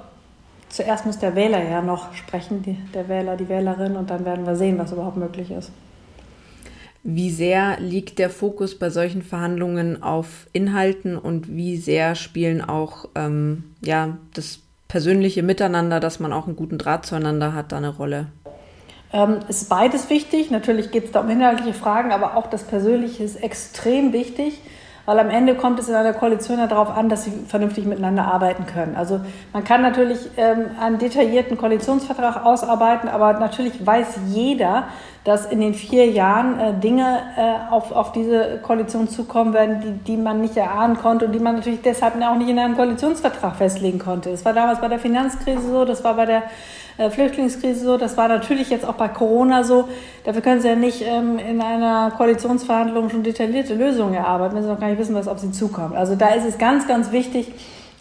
zuerst 0.70 1.04
muss 1.04 1.18
der 1.18 1.34
Wähler 1.34 1.62
ja 1.62 1.82
noch 1.82 2.14
sprechen, 2.14 2.62
die, 2.62 2.78
der 2.94 3.08
Wähler, 3.08 3.36
die 3.36 3.48
Wählerin, 3.48 3.96
und 3.96 4.08
dann 4.10 4.24
werden 4.24 4.46
wir 4.46 4.56
sehen, 4.56 4.78
was 4.78 4.92
überhaupt 4.92 5.18
möglich 5.18 5.50
ist. 5.50 5.70
Wie 7.02 7.30
sehr 7.30 7.78
liegt 7.80 8.18
der 8.18 8.30
Fokus 8.30 8.78
bei 8.78 8.90
solchen 8.90 9.22
Verhandlungen 9.22 10.02
auf 10.02 10.46
Inhalten 10.52 11.16
und 11.16 11.48
wie 11.48 11.76
sehr 11.76 12.14
spielen 12.14 12.60
auch 12.60 13.08
ähm, 13.14 13.64
ja, 13.82 14.16
das 14.34 14.60
persönliche 14.88 15.42
Miteinander, 15.42 16.00
dass 16.00 16.18
man 16.18 16.32
auch 16.32 16.46
einen 16.46 16.56
guten 16.56 16.78
Draht 16.78 17.06
zueinander 17.06 17.52
hat, 17.54 17.72
da 17.72 17.76
eine 17.76 17.90
Rolle? 17.90 18.26
Ähm, 19.12 19.40
ist 19.48 19.68
beides 19.68 20.10
wichtig. 20.10 20.50
Natürlich 20.50 20.90
geht 20.90 21.04
es 21.04 21.12
da 21.12 21.20
um 21.20 21.30
inhaltliche 21.30 21.72
Fragen, 21.72 22.12
aber 22.12 22.36
auch 22.36 22.46
das 22.46 22.64
Persönliche 22.64 23.24
ist 23.24 23.42
extrem 23.42 24.12
wichtig, 24.12 24.60
weil 25.06 25.18
am 25.18 25.30
Ende 25.30 25.54
kommt 25.54 25.78
es 25.78 25.88
in 25.88 25.94
einer 25.94 26.12
Koalition 26.12 26.58
darauf 26.58 26.94
an, 26.94 27.08
dass 27.08 27.24
sie 27.24 27.32
vernünftig 27.48 27.86
miteinander 27.86 28.26
arbeiten 28.26 28.66
können. 28.66 28.96
Also 28.96 29.20
man 29.54 29.64
kann 29.64 29.80
natürlich 29.80 30.18
ähm, 30.36 30.66
einen 30.78 30.98
detaillierten 30.98 31.56
Koalitionsvertrag 31.56 32.44
ausarbeiten, 32.44 33.08
aber 33.08 33.32
natürlich 33.34 33.86
weiß 33.86 34.18
jeder, 34.26 34.88
dass 35.24 35.46
in 35.46 35.60
den 35.60 35.74
vier 35.74 36.06
Jahren 36.06 36.58
äh, 36.58 36.74
Dinge 36.74 37.18
äh, 37.36 37.72
auf, 37.72 37.92
auf 37.92 38.12
diese 38.12 38.60
Koalition 38.62 39.08
zukommen 39.08 39.52
werden, 39.52 39.80
die, 39.80 40.12
die 40.12 40.16
man 40.16 40.40
nicht 40.40 40.56
erahnen 40.56 40.96
konnte 40.96 41.26
und 41.26 41.32
die 41.32 41.38
man 41.38 41.56
natürlich 41.56 41.82
deshalb 41.82 42.14
auch 42.22 42.36
nicht 42.36 42.48
in 42.48 42.58
einem 42.58 42.76
Koalitionsvertrag 42.76 43.56
festlegen 43.56 43.98
konnte. 43.98 44.30
Das 44.30 44.44
war 44.44 44.52
damals 44.52 44.80
bei 44.80 44.88
der 44.88 44.98
Finanzkrise 44.98 45.70
so, 45.70 45.84
das 45.84 46.02
war 46.04 46.14
bei 46.14 46.26
der 46.26 46.42
äh, 46.98 47.10
Flüchtlingskrise 47.10 47.84
so, 47.84 47.96
das 47.96 48.16
war 48.16 48.28
natürlich 48.28 48.70
jetzt 48.70 48.86
auch 48.86 48.94
bei 48.94 49.08
Corona 49.08 49.64
so. 49.64 49.88
Dafür 50.24 50.42
können 50.42 50.60
Sie 50.60 50.68
ja 50.68 50.76
nicht 50.76 51.02
ähm, 51.02 51.38
in 51.38 51.60
einer 51.60 52.10
Koalitionsverhandlung 52.16 53.10
schon 53.10 53.22
detaillierte 53.22 53.74
Lösungen 53.74 54.14
erarbeiten, 54.14 54.56
wenn 54.56 54.62
Sie 54.62 54.68
noch 54.68 54.80
gar 54.80 54.88
nicht 54.88 54.98
wissen, 54.98 55.14
was 55.14 55.28
auf 55.28 55.38
Sie 55.38 55.52
zukommt. 55.52 55.94
Also 55.94 56.14
da 56.16 56.28
ist 56.28 56.44
es 56.44 56.58
ganz, 56.58 56.88
ganz 56.88 57.12
wichtig, 57.12 57.52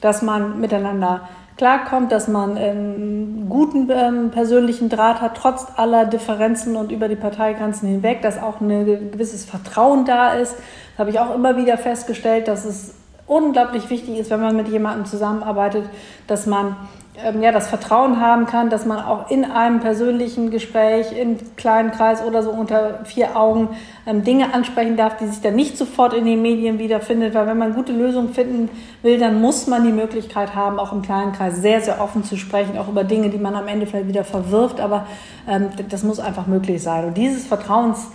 dass 0.02 0.22
man 0.22 0.60
miteinander 0.60 1.28
klarkommt, 1.58 2.12
dass 2.12 2.28
man 2.28 2.58
einen 2.58 3.48
guten 3.50 3.90
ähm, 3.90 4.30
persönlichen 4.32 4.90
Draht 4.90 5.22
hat, 5.22 5.36
trotz 5.36 5.68
aller 5.76 6.06
Differenzen 6.06 6.76
und 6.76 6.92
über 6.92 7.08
die 7.08 7.16
Parteigrenzen 7.16 7.90
hinweg, 7.90 8.22
dass 8.22 8.42
auch 8.42 8.62
ein 8.62 9.12
gewisses 9.12 9.44
Vertrauen 9.46 10.06
da 10.06 10.34
ist. 10.34 10.56
Das 10.56 11.00
habe 11.00 11.10
ich 11.10 11.20
auch 11.20 11.34
immer 11.34 11.58
wieder 11.58 11.78
festgestellt, 11.78 12.48
dass 12.48 12.66
es 12.66 12.94
unglaublich 13.26 13.90
wichtig 13.90 14.18
ist, 14.18 14.32
wenn 14.32 14.40
man 14.40 14.56
mit 14.56 14.68
jemandem 14.70 15.06
zusammenarbeitet, 15.06 15.84
dass 16.28 16.46
man 16.46 16.78
ähm, 17.24 17.42
ja, 17.42 17.52
das 17.52 17.68
Vertrauen 17.68 18.22
haben 18.22 18.46
kann, 18.46 18.70
dass 18.70 18.86
man 18.86 19.00
auch 19.00 19.32
in 19.32 19.44
einem 19.44 19.80
persönlichen 19.80 20.52
Gespräch, 20.52 21.12
in 21.12 21.38
kleinen 21.56 21.92
Kreis 21.92 22.24
oder 22.24 22.44
so 22.44 22.52
unter 22.52 23.06
vier 23.06 23.36
Augen 23.36 23.70
ähm, 24.06 24.24
Dinge 24.24 24.54
ansprechen 24.54 24.98
darf, 24.98 25.18
die 25.18 25.26
sich 25.26 25.42
dann 25.42 25.56
nicht 25.56 25.78
sofort 25.78 26.14
in 26.14 26.26
den 26.26 26.42
Medien 26.42 26.78
wiederfindet. 26.78 27.34
Weil 27.34 27.48
wenn 27.48 27.58
man 27.58 27.74
gute 27.74 27.92
Lösungen 27.92 28.34
finden 28.34 28.70
will, 29.02 29.18
dann 29.18 29.42
muss 29.42 29.66
man 29.66 29.84
die 29.84 29.92
Möglichkeit 29.92 30.54
haben, 30.54 30.80
auch 30.80 30.94
im 30.94 31.02
kleinen 31.02 31.32
Kreis 31.32 31.56
sehr, 31.58 31.82
sehr 31.82 32.02
offen 32.02 32.24
zu 32.24 32.38
sprechen, 32.38 32.78
auch 32.78 32.88
über 32.88 33.04
Dinge, 33.04 33.30
die 33.30 33.40
man 33.40 33.56
am 33.56 33.68
Ende 33.68 33.88
vielleicht 33.88 34.08
wieder 34.08 34.24
verwirft. 34.24 34.80
Aber 34.80 35.08
ähm, 35.50 35.70
das 35.90 36.04
muss 36.04 36.20
einfach 36.20 36.46
möglich 36.46 36.84
sein. 36.84 37.06
Und 37.06 37.18
dieses 37.18 37.48
Vertrauens, 37.48 38.12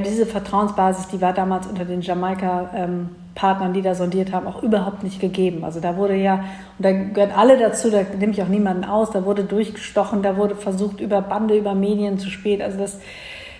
diese 0.00 0.26
Vertrauensbasis, 0.26 1.08
die 1.08 1.20
war 1.20 1.32
damals 1.32 1.66
unter 1.66 1.84
den 1.84 2.00
Jamaika 2.00 2.70
ähm, 2.74 3.10
Partnern, 3.34 3.72
die 3.72 3.82
da 3.82 3.94
sondiert 3.94 4.32
haben, 4.32 4.46
auch 4.46 4.62
überhaupt 4.62 5.02
nicht 5.02 5.20
gegeben. 5.20 5.64
Also 5.64 5.80
da 5.80 5.96
wurde 5.96 6.14
ja, 6.14 6.44
und 6.78 6.84
da 6.84 6.92
gehören 6.92 7.32
alle 7.32 7.58
dazu, 7.58 7.90
da 7.90 8.02
nehme 8.18 8.32
ich 8.32 8.42
auch 8.42 8.48
niemanden 8.48 8.84
aus, 8.84 9.10
da 9.10 9.24
wurde 9.24 9.44
durchgestochen, 9.44 10.22
da 10.22 10.36
wurde 10.36 10.54
versucht, 10.54 11.00
über 11.00 11.22
Bande, 11.22 11.56
über 11.56 11.74
Medien 11.74 12.18
zu 12.18 12.28
spät. 12.30 12.60
Also 12.60 12.78
das, 12.78 13.00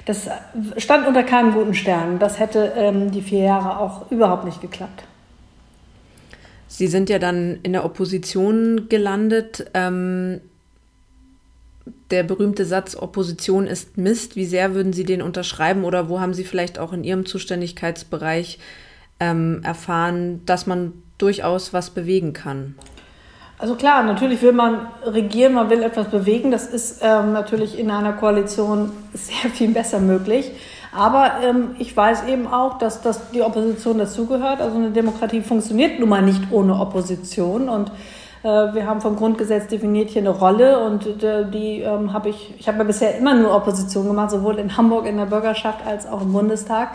das 0.04 0.28
stand 0.76 1.06
unter 1.06 1.22
keinem 1.22 1.54
guten 1.54 1.74
Stern. 1.74 2.18
Das 2.18 2.38
hätte 2.38 2.72
ähm, 2.76 3.10
die 3.10 3.22
vier 3.22 3.44
Jahre 3.44 3.78
auch 3.78 4.10
überhaupt 4.10 4.44
nicht 4.44 4.60
geklappt. 4.60 5.04
Sie 6.66 6.86
sind 6.86 7.10
ja 7.10 7.18
dann 7.18 7.58
in 7.62 7.72
der 7.72 7.84
Opposition 7.84 8.88
gelandet. 8.88 9.70
Ähm, 9.74 10.40
der 12.12 12.22
berühmte 12.22 12.64
Satz, 12.64 12.94
Opposition 12.94 13.66
ist 13.66 13.96
Mist. 13.96 14.36
Wie 14.36 14.44
sehr 14.44 14.74
würden 14.74 14.92
Sie 14.92 15.04
den 15.04 15.22
unterschreiben 15.22 15.84
oder 15.84 16.08
wo 16.08 16.20
haben 16.20 16.34
Sie 16.34 16.44
vielleicht 16.44 16.78
auch 16.78 16.92
in 16.92 17.02
Ihrem 17.02 17.26
Zuständigkeitsbereich 17.26 18.58
ähm, 19.18 19.62
erfahren, 19.64 20.42
dass 20.46 20.66
man 20.66 20.92
durchaus 21.18 21.72
was 21.72 21.90
bewegen 21.90 22.32
kann? 22.34 22.76
Also 23.58 23.76
klar, 23.76 24.02
natürlich 24.02 24.42
will 24.42 24.52
man 24.52 24.88
regieren, 25.04 25.54
man 25.54 25.70
will 25.70 25.82
etwas 25.82 26.08
bewegen. 26.08 26.50
Das 26.50 26.66
ist 26.66 27.00
ähm, 27.00 27.32
natürlich 27.32 27.78
in 27.78 27.90
einer 27.90 28.12
Koalition 28.12 28.90
sehr 29.14 29.50
viel 29.50 29.70
besser 29.70 30.00
möglich. 30.00 30.50
Aber 30.94 31.34
ähm, 31.42 31.70
ich 31.78 31.96
weiß 31.96 32.26
eben 32.26 32.46
auch, 32.46 32.76
dass, 32.78 33.00
dass 33.00 33.30
die 33.30 33.40
Opposition 33.40 33.98
dazugehört. 33.98 34.60
Also 34.60 34.76
eine 34.76 34.90
Demokratie 34.90 35.40
funktioniert 35.40 35.98
nun 35.98 36.10
mal 36.10 36.22
nicht 36.22 36.42
ohne 36.50 36.78
Opposition. 36.78 37.70
Und 37.70 37.90
wir 38.42 38.86
haben 38.86 39.00
vom 39.00 39.16
Grundgesetz 39.16 39.68
definiert 39.68 40.10
hier 40.10 40.22
eine 40.22 40.30
Rolle 40.30 40.84
und 40.84 41.22
äh, 41.22 41.48
die 41.48 41.80
ähm, 41.80 42.12
habe 42.12 42.28
ich, 42.28 42.54
ich 42.58 42.66
habe 42.66 42.78
ja 42.78 42.84
bisher 42.84 43.16
immer 43.16 43.34
nur 43.34 43.54
Opposition 43.54 44.08
gemacht, 44.08 44.30
sowohl 44.30 44.58
in 44.58 44.76
Hamburg 44.76 45.06
in 45.06 45.16
der 45.16 45.26
Bürgerschaft 45.26 45.86
als 45.86 46.06
auch 46.06 46.22
im 46.22 46.32
Bundestag 46.32 46.90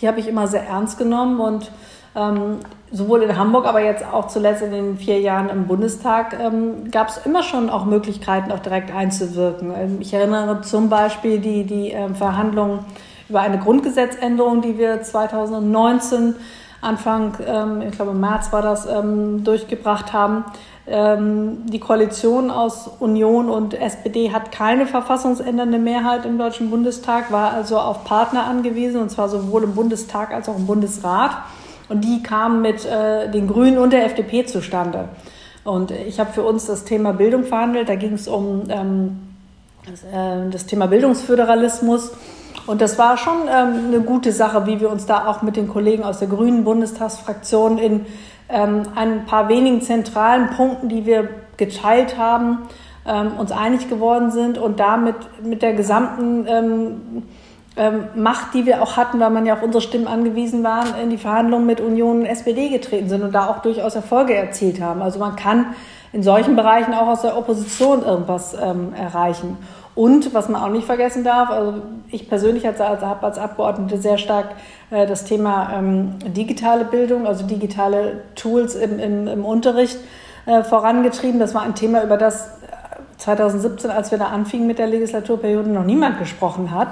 die 0.00 0.08
habe 0.08 0.20
ich 0.20 0.28
immer 0.28 0.46
sehr 0.46 0.66
ernst 0.66 0.98
genommen 0.98 1.40
und 1.40 1.70
ähm, 2.16 2.58
sowohl 2.90 3.22
in 3.22 3.36
Hamburg, 3.36 3.66
aber 3.66 3.80
jetzt 3.80 4.04
auch 4.04 4.26
zuletzt 4.28 4.62
in 4.62 4.72
den 4.72 4.98
vier 4.98 5.20
Jahren 5.20 5.48
im 5.48 5.66
Bundestag 5.66 6.36
ähm, 6.40 6.90
gab 6.90 7.08
es 7.08 7.18
immer 7.24 7.42
schon 7.42 7.70
auch 7.70 7.84
Möglichkeiten, 7.84 8.50
auch 8.50 8.58
direkt 8.58 8.92
einzuwirken. 8.92 9.72
Ähm, 9.76 9.98
ich 10.00 10.12
erinnere 10.12 10.62
zum 10.62 10.88
Beispiel 10.88 11.38
die, 11.38 11.64
die 11.64 11.92
äh, 11.92 12.12
Verhandlungen 12.14 12.80
über 13.28 13.40
eine 13.40 13.58
Grundgesetzänderung, 13.58 14.60
die 14.60 14.76
wir 14.76 15.02
2019 15.02 16.34
Anfang, 16.80 17.36
ähm, 17.46 17.82
ich 17.82 17.92
glaube 17.92 18.12
im 18.12 18.20
März 18.20 18.52
war 18.52 18.62
das, 18.62 18.86
ähm, 18.86 19.44
durchgebracht 19.44 20.12
haben. 20.12 20.44
Ähm, 20.92 21.66
die 21.66 21.78
Koalition 21.78 22.50
aus 22.50 22.90
Union 22.98 23.48
und 23.48 23.74
SPD 23.74 24.32
hat 24.32 24.50
keine 24.50 24.86
verfassungsändernde 24.86 25.78
Mehrheit 25.78 26.26
im 26.26 26.36
Deutschen 26.36 26.68
Bundestag, 26.70 27.30
war 27.30 27.52
also 27.52 27.78
auf 27.78 28.04
Partner 28.04 28.44
angewiesen, 28.44 29.00
und 29.00 29.08
zwar 29.10 29.28
sowohl 29.28 29.62
im 29.62 29.74
Bundestag 29.76 30.32
als 30.32 30.48
auch 30.48 30.56
im 30.56 30.66
Bundesrat. 30.66 31.30
Und 31.88 32.02
die 32.02 32.22
kamen 32.22 32.60
mit 32.60 32.84
äh, 32.84 33.30
den 33.30 33.46
Grünen 33.46 33.78
und 33.78 33.92
der 33.92 34.04
FDP 34.04 34.46
zustande. 34.46 35.08
Und 35.64 35.92
ich 35.92 36.18
habe 36.18 36.32
für 36.32 36.42
uns 36.42 36.66
das 36.66 36.84
Thema 36.84 37.12
Bildung 37.12 37.44
verhandelt. 37.44 37.88
Da 37.88 37.94
ging 37.94 38.14
es 38.14 38.26
um 38.26 38.64
ähm, 38.68 39.20
das, 39.88 40.02
äh, 40.02 40.50
das 40.50 40.66
Thema 40.66 40.86
Bildungsföderalismus. 40.88 42.12
Und 42.70 42.80
das 42.80 42.98
war 42.98 43.16
schon 43.16 43.48
ähm, 43.48 43.86
eine 43.88 44.00
gute 44.00 44.30
Sache, 44.30 44.64
wie 44.64 44.78
wir 44.78 44.90
uns 44.90 45.04
da 45.04 45.26
auch 45.26 45.42
mit 45.42 45.56
den 45.56 45.66
Kollegen 45.66 46.04
aus 46.04 46.20
der 46.20 46.28
Grünen 46.28 46.62
Bundestagsfraktion 46.62 47.78
in 47.78 48.06
ähm, 48.48 48.84
ein 48.94 49.26
paar 49.26 49.48
wenigen 49.48 49.82
zentralen 49.82 50.50
Punkten, 50.50 50.88
die 50.88 51.04
wir 51.04 51.30
geteilt 51.56 52.16
haben, 52.16 52.58
ähm, 53.04 53.32
uns 53.38 53.50
einig 53.50 53.88
geworden 53.88 54.30
sind 54.30 54.56
und 54.56 54.78
damit 54.78 55.16
mit 55.42 55.62
der 55.62 55.72
gesamten 55.72 56.46
ähm, 56.46 57.24
ähm, 57.76 58.04
Macht, 58.14 58.54
die 58.54 58.66
wir 58.66 58.84
auch 58.84 58.96
hatten, 58.96 59.18
weil 59.18 59.30
man 59.30 59.46
ja 59.46 59.54
auf 59.54 59.64
unsere 59.64 59.82
Stimmen 59.82 60.06
angewiesen 60.06 60.62
waren, 60.62 60.94
in 61.02 61.10
die 61.10 61.18
Verhandlungen 61.18 61.66
mit 61.66 61.80
Union 61.80 62.20
und 62.20 62.26
SPD 62.26 62.68
getreten 62.68 63.08
sind 63.08 63.24
und 63.24 63.34
da 63.34 63.48
auch 63.48 63.62
durchaus 63.62 63.96
Erfolge 63.96 64.36
erzielt 64.36 64.80
haben. 64.80 65.02
Also 65.02 65.18
man 65.18 65.34
kann 65.34 65.74
in 66.12 66.22
solchen 66.22 66.54
Bereichen 66.54 66.94
auch 66.94 67.08
aus 67.08 67.22
der 67.22 67.36
Opposition 67.36 68.04
irgendwas 68.04 68.54
ähm, 68.54 68.92
erreichen. 68.94 69.56
Und 70.00 70.32
was 70.32 70.48
man 70.48 70.62
auch 70.62 70.70
nicht 70.70 70.86
vergessen 70.86 71.24
darf, 71.24 71.50
also 71.50 71.74
ich 72.10 72.26
persönlich 72.26 72.64
habe 72.64 72.82
als, 72.82 73.02
als 73.02 73.38
Abgeordnete 73.38 73.98
sehr 73.98 74.16
stark 74.16 74.46
äh, 74.90 75.06
das 75.06 75.26
Thema 75.26 75.74
ähm, 75.74 76.14
digitale 76.24 76.86
Bildung, 76.86 77.26
also 77.26 77.46
digitale 77.46 78.22
Tools 78.34 78.76
im, 78.76 78.98
im, 78.98 79.28
im 79.28 79.44
Unterricht 79.44 79.98
äh, 80.46 80.62
vorangetrieben. 80.62 81.38
Das 81.38 81.54
war 81.54 81.60
ein 81.60 81.74
Thema, 81.74 82.02
über 82.02 82.16
das 82.16 82.48
2017, 83.18 83.90
äh, 83.90 83.92
als 83.92 84.10
wir 84.10 84.16
da 84.16 84.28
anfingen 84.28 84.66
mit 84.66 84.78
der 84.78 84.86
Legislaturperiode, 84.86 85.68
noch 85.68 85.84
niemand 85.84 86.18
gesprochen 86.18 86.70
hat. 86.70 86.88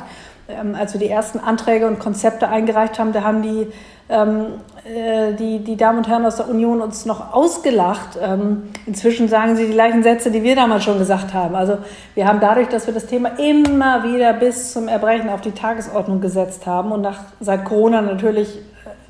Ähm, 0.50 0.74
als 0.74 0.94
wir 0.94 1.00
die 1.00 1.10
ersten 1.10 1.38
Anträge 1.40 1.86
und 1.86 1.98
Konzepte 1.98 2.48
eingereicht 2.48 2.98
haben, 2.98 3.12
da 3.12 3.22
haben 3.22 3.42
die, 3.42 3.66
ähm, 4.08 4.46
äh, 4.84 5.34
die, 5.34 5.58
die 5.58 5.76
Damen 5.76 5.98
und 5.98 6.08
Herren 6.08 6.24
aus 6.24 6.36
der 6.36 6.48
Union 6.48 6.80
uns 6.80 7.04
noch 7.04 7.34
ausgelacht. 7.34 8.18
Ähm, 8.18 8.70
inzwischen 8.86 9.28
sagen 9.28 9.56
sie 9.56 9.66
die 9.66 9.72
gleichen 9.72 10.02
Sätze, 10.02 10.30
die 10.30 10.42
wir 10.42 10.56
damals 10.56 10.84
schon 10.84 10.98
gesagt 10.98 11.34
haben. 11.34 11.54
Also 11.54 11.76
wir 12.14 12.26
haben 12.26 12.40
dadurch, 12.40 12.68
dass 12.68 12.86
wir 12.86 12.94
das 12.94 13.04
Thema 13.04 13.38
immer 13.38 14.04
wieder 14.04 14.32
bis 14.32 14.72
zum 14.72 14.88
Erbrechen 14.88 15.28
auf 15.28 15.42
die 15.42 15.50
Tagesordnung 15.50 16.22
gesetzt 16.22 16.66
haben 16.66 16.92
und 16.92 17.02
nach, 17.02 17.24
seit 17.40 17.66
Corona 17.66 18.00
natürlich 18.00 18.56
äh, 18.56 18.60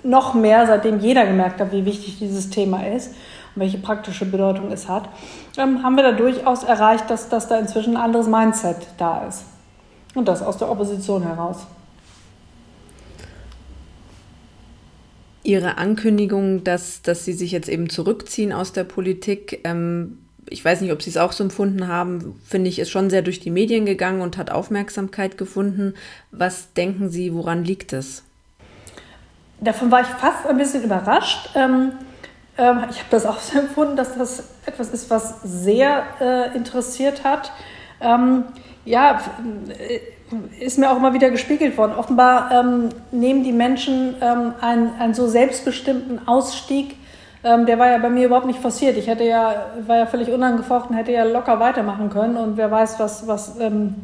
noch 0.02 0.34
mehr, 0.34 0.66
seitdem 0.66 0.98
jeder 0.98 1.24
gemerkt 1.24 1.60
hat, 1.60 1.70
wie 1.70 1.84
wichtig 1.84 2.18
dieses 2.18 2.50
Thema 2.50 2.84
ist 2.84 3.14
und 3.54 3.62
welche 3.62 3.78
praktische 3.78 4.24
Bedeutung 4.24 4.72
es 4.72 4.88
hat, 4.88 5.04
ähm, 5.56 5.84
haben 5.84 5.94
wir 5.94 6.02
da 6.02 6.10
durchaus 6.10 6.64
erreicht, 6.64 7.08
dass, 7.08 7.28
dass 7.28 7.46
da 7.46 7.58
inzwischen 7.60 7.96
ein 7.96 8.02
anderes 8.02 8.26
Mindset 8.26 8.88
da 8.98 9.22
ist. 9.28 9.44
Und 10.18 10.26
das 10.26 10.42
aus 10.42 10.56
der 10.58 10.68
Opposition 10.68 11.22
heraus. 11.22 11.58
Ihre 15.44 15.78
Ankündigung, 15.78 16.64
dass, 16.64 17.02
dass 17.02 17.24
Sie 17.24 17.32
sich 17.32 17.52
jetzt 17.52 17.68
eben 17.68 17.88
zurückziehen 17.88 18.52
aus 18.52 18.72
der 18.72 18.82
Politik, 18.82 19.60
ähm, 19.62 20.18
ich 20.50 20.64
weiß 20.64 20.80
nicht, 20.80 20.90
ob 20.90 21.02
Sie 21.02 21.10
es 21.10 21.16
auch 21.16 21.30
so 21.30 21.44
empfunden 21.44 21.86
haben, 21.86 22.40
finde 22.44 22.68
ich, 22.68 22.80
ist 22.80 22.90
schon 22.90 23.10
sehr 23.10 23.22
durch 23.22 23.38
die 23.38 23.52
Medien 23.52 23.86
gegangen 23.86 24.20
und 24.20 24.38
hat 24.38 24.50
Aufmerksamkeit 24.50 25.38
gefunden. 25.38 25.94
Was 26.32 26.72
denken 26.72 27.10
Sie, 27.10 27.32
woran 27.32 27.64
liegt 27.64 27.92
es? 27.92 28.24
Davon 29.60 29.92
war 29.92 30.00
ich 30.00 30.08
fast 30.08 30.46
ein 30.48 30.58
bisschen 30.58 30.82
überrascht. 30.82 31.50
Ähm, 31.54 31.92
ähm, 32.58 32.86
ich 32.90 32.98
habe 32.98 33.08
das 33.10 33.24
auch 33.24 33.38
so 33.38 33.60
empfunden, 33.60 33.94
dass 33.94 34.18
das 34.18 34.48
etwas 34.66 34.90
ist, 34.90 35.10
was 35.10 35.42
sehr 35.44 36.02
äh, 36.20 36.56
interessiert 36.56 37.22
hat. 37.22 37.52
Ja, 38.88 39.20
ist 40.60 40.78
mir 40.78 40.90
auch 40.90 40.96
immer 40.96 41.12
wieder 41.12 41.30
gespiegelt 41.30 41.76
worden. 41.76 41.92
Offenbar 41.96 42.50
ähm, 42.52 42.88
nehmen 43.12 43.44
die 43.44 43.52
Menschen 43.52 44.14
ähm, 44.20 44.54
einen, 44.60 44.92
einen 44.98 45.14
so 45.14 45.28
selbstbestimmten 45.28 46.26
Ausstieg, 46.26 46.96
ähm, 47.44 47.66
der 47.66 47.78
war 47.78 47.88
ja 47.88 47.98
bei 47.98 48.10
mir 48.10 48.26
überhaupt 48.26 48.46
nicht 48.46 48.58
forciert. 48.58 48.96
Ich 48.96 49.06
hätte 49.06 49.24
ja, 49.24 49.66
war 49.86 49.96
ja 49.96 50.06
völlig 50.06 50.30
unangefochten, 50.30 50.96
hätte 50.96 51.12
ja 51.12 51.24
locker 51.24 51.60
weitermachen 51.60 52.10
können 52.10 52.36
und 52.36 52.56
wer 52.56 52.70
weiß, 52.70 52.98
was, 52.98 53.26
was 53.26 53.60
ähm, 53.60 53.96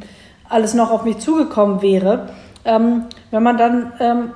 alles 0.48 0.74
noch 0.74 0.90
auf 0.90 1.04
mich 1.04 1.18
zugekommen 1.18 1.82
wäre. 1.82 2.28
Ähm, 2.64 3.04
wenn 3.30 3.42
man 3.42 3.56
dann 3.56 3.92
ähm, 3.98 4.30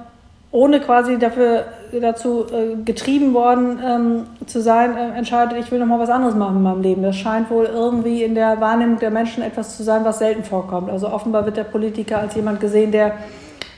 ohne 0.51 0.81
quasi 0.81 1.19
dafür 1.19 1.65
dazu 2.01 2.47
äh, 2.47 2.83
getrieben 2.83 3.35
worden 3.35 3.81
ähm, 3.85 4.27
zu 4.47 4.63
sein, 4.63 4.97
äh, 4.97 5.19
entscheidet, 5.19 5.59
ich 5.59 5.71
will 5.71 5.79
noch 5.79 5.87
mal 5.87 5.99
was 5.99 6.09
anderes 6.09 6.35
machen 6.35 6.57
in 6.57 6.63
meinem 6.63 6.83
Leben. 6.83 7.03
Das 7.03 7.17
scheint 7.17 7.51
wohl 7.51 7.67
irgendwie 7.67 8.23
in 8.23 8.35
der 8.35 8.61
Wahrnehmung 8.61 8.99
der 8.99 9.11
Menschen 9.11 9.43
etwas 9.43 9.77
zu 9.77 9.83
sein, 9.83 10.05
was 10.05 10.19
selten 10.19 10.45
vorkommt. 10.45 10.91
Also 10.91 11.09
offenbar 11.11 11.45
wird 11.45 11.57
der 11.57 11.65
Politiker 11.65 12.19
als 12.19 12.35
jemand 12.35 12.61
gesehen, 12.61 12.93
der 12.93 13.15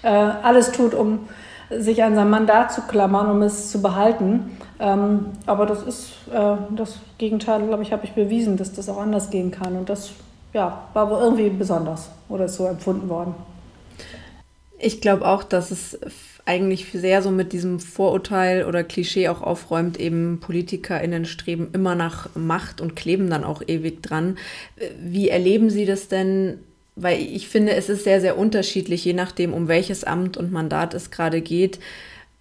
äh, 0.03 0.09
alles 0.09 0.71
tut, 0.71 0.95
um 0.95 1.29
sich 1.71 2.03
an 2.03 2.15
sein 2.15 2.31
Mandat 2.31 2.73
zu 2.73 2.83
klammern, 2.83 3.31
um 3.31 3.43
es 3.43 3.71
zu 3.71 3.83
behalten. 3.83 4.57
Ähm, 4.79 5.27
aber 5.47 5.67
das 5.67 5.83
ist 5.83 6.13
äh, 6.33 6.57
das 6.71 6.99
Gegenteil, 7.19 7.67
glaube 7.67 7.83
ich, 7.83 7.93
habe 7.93 8.05
ich 8.05 8.13
bewiesen, 8.13 8.57
dass 8.57 8.73
das 8.73 8.89
auch 8.89 8.99
anders 8.99 9.31
gehen 9.31 9.51
kann. 9.51 9.77
Und 9.77 9.89
das 9.89 10.13
ja, 10.53 10.85
war 10.95 11.11
wohl 11.11 11.19
irgendwie 11.19 11.51
besonders 11.51 12.11
oder 12.29 12.47
ist 12.47 12.57
so 12.57 12.67
empfunden 12.67 13.09
worden. 13.09 13.35
Ich 14.79 15.01
glaube 15.01 15.27
auch, 15.27 15.43
dass 15.43 15.71
es 15.71 15.99
eigentlich 16.51 16.89
sehr 16.93 17.23
so 17.23 17.31
mit 17.31 17.53
diesem 17.53 17.79
Vorurteil 17.79 18.65
oder 18.65 18.83
Klischee 18.83 19.29
auch 19.29 19.41
aufräumt, 19.41 20.01
eben 20.01 20.41
PolitikerInnen 20.41 21.25
streben 21.25 21.69
immer 21.73 21.95
nach 21.95 22.29
Macht 22.35 22.81
und 22.81 22.97
kleben 22.97 23.31
dann 23.31 23.45
auch 23.45 23.63
ewig 23.65 24.03
dran. 24.03 24.37
Wie 25.01 25.29
erleben 25.29 25.71
Sie 25.71 25.85
das 25.85 26.09
denn? 26.09 26.59
Weil 26.97 27.21
ich 27.21 27.49
finde, 27.49 27.77
es 27.77 27.89
ist 27.89 28.03
sehr, 28.03 28.21
sehr 28.21 28.37
unterschiedlich, 28.37 29.05
je 29.05 29.13
nachdem, 29.13 29.55
um 29.55 29.69
welches 29.69 30.03
Amt 30.03 30.37
und 30.37 30.51
Mandat 30.51 30.93
es 30.95 31.13
gerade 31.13 31.41
geht 31.41 31.79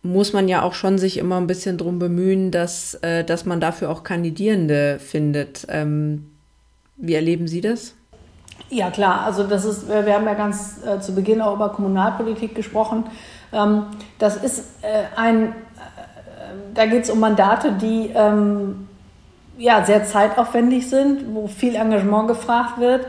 muss 0.01 0.31
man 0.31 0.47
ja 0.47 0.61
auch 0.61 0.75
schon 0.75 0.97
sich 0.97 1.17
immer 1.17 1.35
ein 1.35 1.47
bisschen 1.47 1.77
drum 1.77 1.99
bemühen, 1.99 2.51
dass, 2.51 2.93
äh, 3.01 3.25
dass 3.25 3.45
man 3.45 3.59
dafür 3.59 3.89
auch 3.89 4.03
Kandidierende 4.03 4.97
findet. 4.97 5.67
Ähm, 5.67 6.31
wie 6.95 7.15
erleben 7.15 7.49
Sie 7.49 7.59
das? 7.59 7.95
Ja, 8.69 8.91
klar. 8.91 9.21
Also 9.21 9.45
das 9.47 9.65
ist, 9.65 9.89
wir 9.89 10.13
haben 10.13 10.25
ja 10.25 10.35
ganz 10.35 10.79
äh, 10.85 10.99
zu 10.99 11.15
Beginn 11.15 11.41
auch 11.41 11.55
über 11.55 11.69
Kommunalpolitik 11.69 12.55
gesprochen. 12.55 13.05
Ähm, 13.53 13.83
das 14.17 14.37
ist 14.37 14.83
äh, 14.83 15.03
ein, 15.15 15.47
äh, 15.47 15.51
da 16.73 16.85
geht 16.85 17.03
es 17.03 17.09
um 17.09 17.19
Mandate, 17.19 17.73
die 17.73 18.11
ähm, 18.13 18.87
ja, 19.57 19.83
sehr 19.83 20.05
zeitaufwendig 20.05 20.89
sind, 20.89 21.33
wo 21.33 21.47
viel 21.47 21.75
Engagement 21.75 22.27
gefragt 22.27 22.79
wird, 22.79 23.05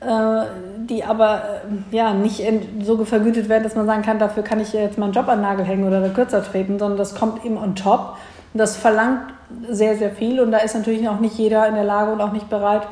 äh, 0.00 0.46
die 0.78 1.04
aber 1.04 1.42
ja, 1.90 2.12
nicht 2.12 2.42
so 2.82 3.04
vergütet 3.04 3.48
werden, 3.48 3.64
dass 3.64 3.74
man 3.74 3.86
sagen 3.86 4.02
kann, 4.02 4.18
dafür 4.18 4.42
kann 4.42 4.60
ich 4.60 4.72
jetzt 4.72 4.98
meinen 4.98 5.12
Job 5.12 5.28
an 5.28 5.38
den 5.38 5.42
Nagel 5.42 5.64
hängen 5.64 5.86
oder 5.86 6.00
da 6.00 6.08
kürzer 6.08 6.44
treten, 6.44 6.78
sondern 6.78 6.98
das 6.98 7.14
kommt 7.14 7.44
eben 7.44 7.56
on 7.56 7.74
top. 7.74 8.16
Das 8.52 8.76
verlangt 8.76 9.32
sehr, 9.68 9.96
sehr 9.96 10.10
viel 10.10 10.40
und 10.40 10.52
da 10.52 10.58
ist 10.58 10.74
natürlich 10.74 11.08
auch 11.08 11.20
nicht 11.20 11.36
jeder 11.36 11.66
in 11.66 11.74
der 11.74 11.84
Lage 11.84 12.12
und 12.12 12.20
auch 12.20 12.32
nicht 12.32 12.48
bereit, 12.48 12.82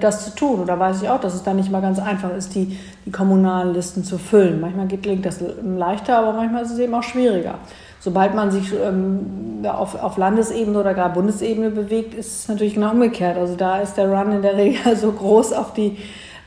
das 0.00 0.24
zu 0.24 0.34
tun. 0.34 0.60
Oder 0.60 0.78
weiß 0.78 1.02
ich 1.02 1.08
auch, 1.08 1.20
dass 1.20 1.34
es 1.34 1.42
dann 1.42 1.56
nicht 1.56 1.70
mal 1.70 1.82
ganz 1.82 1.98
einfach 1.98 2.34
ist, 2.34 2.54
die, 2.54 2.78
die 3.04 3.10
kommunalen 3.10 3.74
Listen 3.74 4.04
zu 4.04 4.18
füllen. 4.18 4.60
Manchmal 4.60 4.86
gelingt 4.86 5.26
das 5.26 5.40
leichter, 5.62 6.18
aber 6.18 6.32
manchmal 6.32 6.62
ist 6.62 6.72
es 6.72 6.78
eben 6.78 6.94
auch 6.94 7.02
schwieriger. 7.02 7.54
Sobald 8.00 8.34
man 8.34 8.50
sich 8.50 8.72
ähm, 8.72 9.64
auf, 9.64 9.94
auf 9.94 10.16
Landesebene 10.16 10.78
oder 10.78 10.92
gar 10.92 11.12
Bundesebene 11.12 11.70
bewegt, 11.70 12.14
ist 12.14 12.40
es 12.40 12.48
natürlich 12.48 12.74
genau 12.74 12.90
umgekehrt. 12.90 13.38
Also 13.38 13.54
da 13.54 13.78
ist 13.78 13.94
der 13.94 14.10
Run 14.10 14.32
in 14.32 14.42
der 14.42 14.56
Regel 14.56 14.96
so 15.00 15.12
groß 15.12 15.52
auf 15.52 15.72
die 15.72 15.98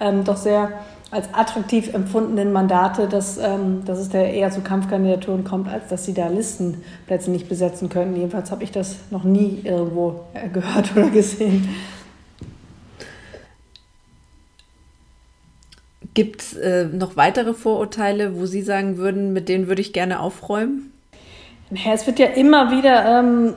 ähm, 0.01 0.23
doch 0.25 0.37
sehr 0.37 0.69
als 1.11 1.29
attraktiv 1.33 1.93
empfundenen 1.93 2.51
Mandate, 2.51 3.07
dass, 3.07 3.37
ähm, 3.37 3.85
dass 3.85 3.99
es 3.99 4.09
da 4.09 4.19
eher 4.19 4.51
zu 4.51 4.61
Kampfkandidaturen 4.61 5.45
kommt, 5.45 5.69
als 5.69 5.87
dass 5.87 6.03
sie 6.03 6.13
da 6.13 6.27
Listenplätze 6.27 7.31
nicht 7.31 7.47
besetzen 7.47 7.87
können. 7.87 8.15
Jedenfalls 8.17 8.51
habe 8.51 8.63
ich 8.63 8.71
das 8.71 8.97
noch 9.11 9.23
nie 9.23 9.61
irgendwo 9.63 10.25
äh, 10.33 10.49
gehört 10.49 10.91
oder 10.95 11.09
gesehen. 11.09 11.69
Gibt 16.15 16.41
es 16.41 16.53
äh, 16.55 16.85
noch 16.85 17.17
weitere 17.17 17.53
Vorurteile, 17.53 18.39
wo 18.39 18.47
Sie 18.47 18.61
sagen 18.61 18.97
würden, 18.97 19.33
mit 19.33 19.49
denen 19.49 19.67
würde 19.67 19.81
ich 19.81 19.93
gerne 19.93 20.21
aufräumen? 20.21 20.91
Ja, 21.69 21.93
es 21.93 22.07
wird 22.07 22.19
ja 22.19 22.27
immer 22.27 22.71
wieder, 22.71 23.19
ähm, 23.19 23.53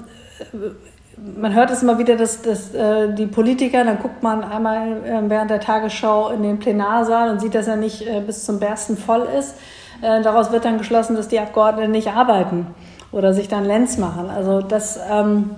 man 1.37 1.55
hört 1.55 1.71
es 1.71 1.83
immer 1.83 1.99
wieder, 1.99 2.16
dass, 2.16 2.42
dass 2.42 2.75
äh, 2.75 3.14
die 3.14 3.27
Politiker, 3.27 3.85
dann 3.85 4.01
guckt 4.01 4.23
man 4.23 4.42
einmal 4.42 5.05
äh, 5.05 5.31
während 5.31 5.51
der 5.51 5.61
Tagesschau 5.61 6.31
in 6.31 6.42
den 6.42 6.59
Plenarsaal 6.59 7.31
und 7.31 7.40
sieht, 7.40 7.55
dass 7.55 7.68
er 7.68 7.77
nicht 7.77 8.07
äh, 8.07 8.21
bis 8.21 8.44
zum 8.44 8.59
Bersten 8.59 8.97
voll 8.97 9.27
ist. 9.38 9.55
Äh, 10.03 10.21
daraus 10.23 10.51
wird 10.51 10.64
dann 10.64 10.79
geschlossen, 10.79 11.16
dass 11.16 11.29
die 11.29 11.38
Abgeordneten 11.38 11.92
nicht 11.92 12.09
arbeiten 12.09 12.66
oder 13.12 13.35
sich 13.35 13.49
dann 13.49 13.64
Lenz 13.64 13.97
machen. 13.97 14.29
Also 14.29 14.61
das... 14.61 14.99
Ähm, 15.11 15.51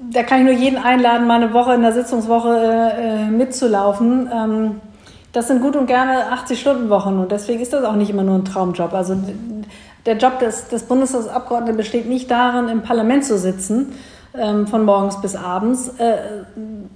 da 0.00 0.22
kann 0.22 0.38
ich 0.38 0.44
nur 0.44 0.54
jeden 0.54 0.78
einladen, 0.78 1.26
mal 1.26 1.42
eine 1.42 1.52
Woche 1.52 1.74
in 1.74 1.82
der 1.82 1.92
Sitzungswoche 1.92 2.92
äh, 2.96 3.24
mitzulaufen. 3.26 4.30
Ähm, 4.32 4.80
das 5.32 5.48
sind 5.48 5.60
gut 5.60 5.76
und 5.76 5.86
gerne 5.86 6.32
80-Stunden-Wochen 6.32 7.18
und 7.18 7.32
deswegen 7.32 7.60
ist 7.60 7.72
das 7.72 7.84
auch 7.84 7.96
nicht 7.96 8.10
immer 8.10 8.22
nur 8.22 8.36
ein 8.36 8.44
Traumjob. 8.44 8.92
Also 8.94 9.16
der 10.06 10.16
Job 10.16 10.38
des, 10.38 10.68
des 10.68 10.84
Bundestagsabgeordneten 10.84 11.76
besteht 11.76 12.08
nicht 12.08 12.30
darin, 12.30 12.68
im 12.68 12.82
Parlament 12.82 13.24
zu 13.24 13.36
sitzen, 13.36 13.92
ähm, 14.34 14.66
von 14.66 14.84
morgens 14.84 15.20
bis 15.20 15.36
abends. 15.36 15.88
Äh, 15.98 16.16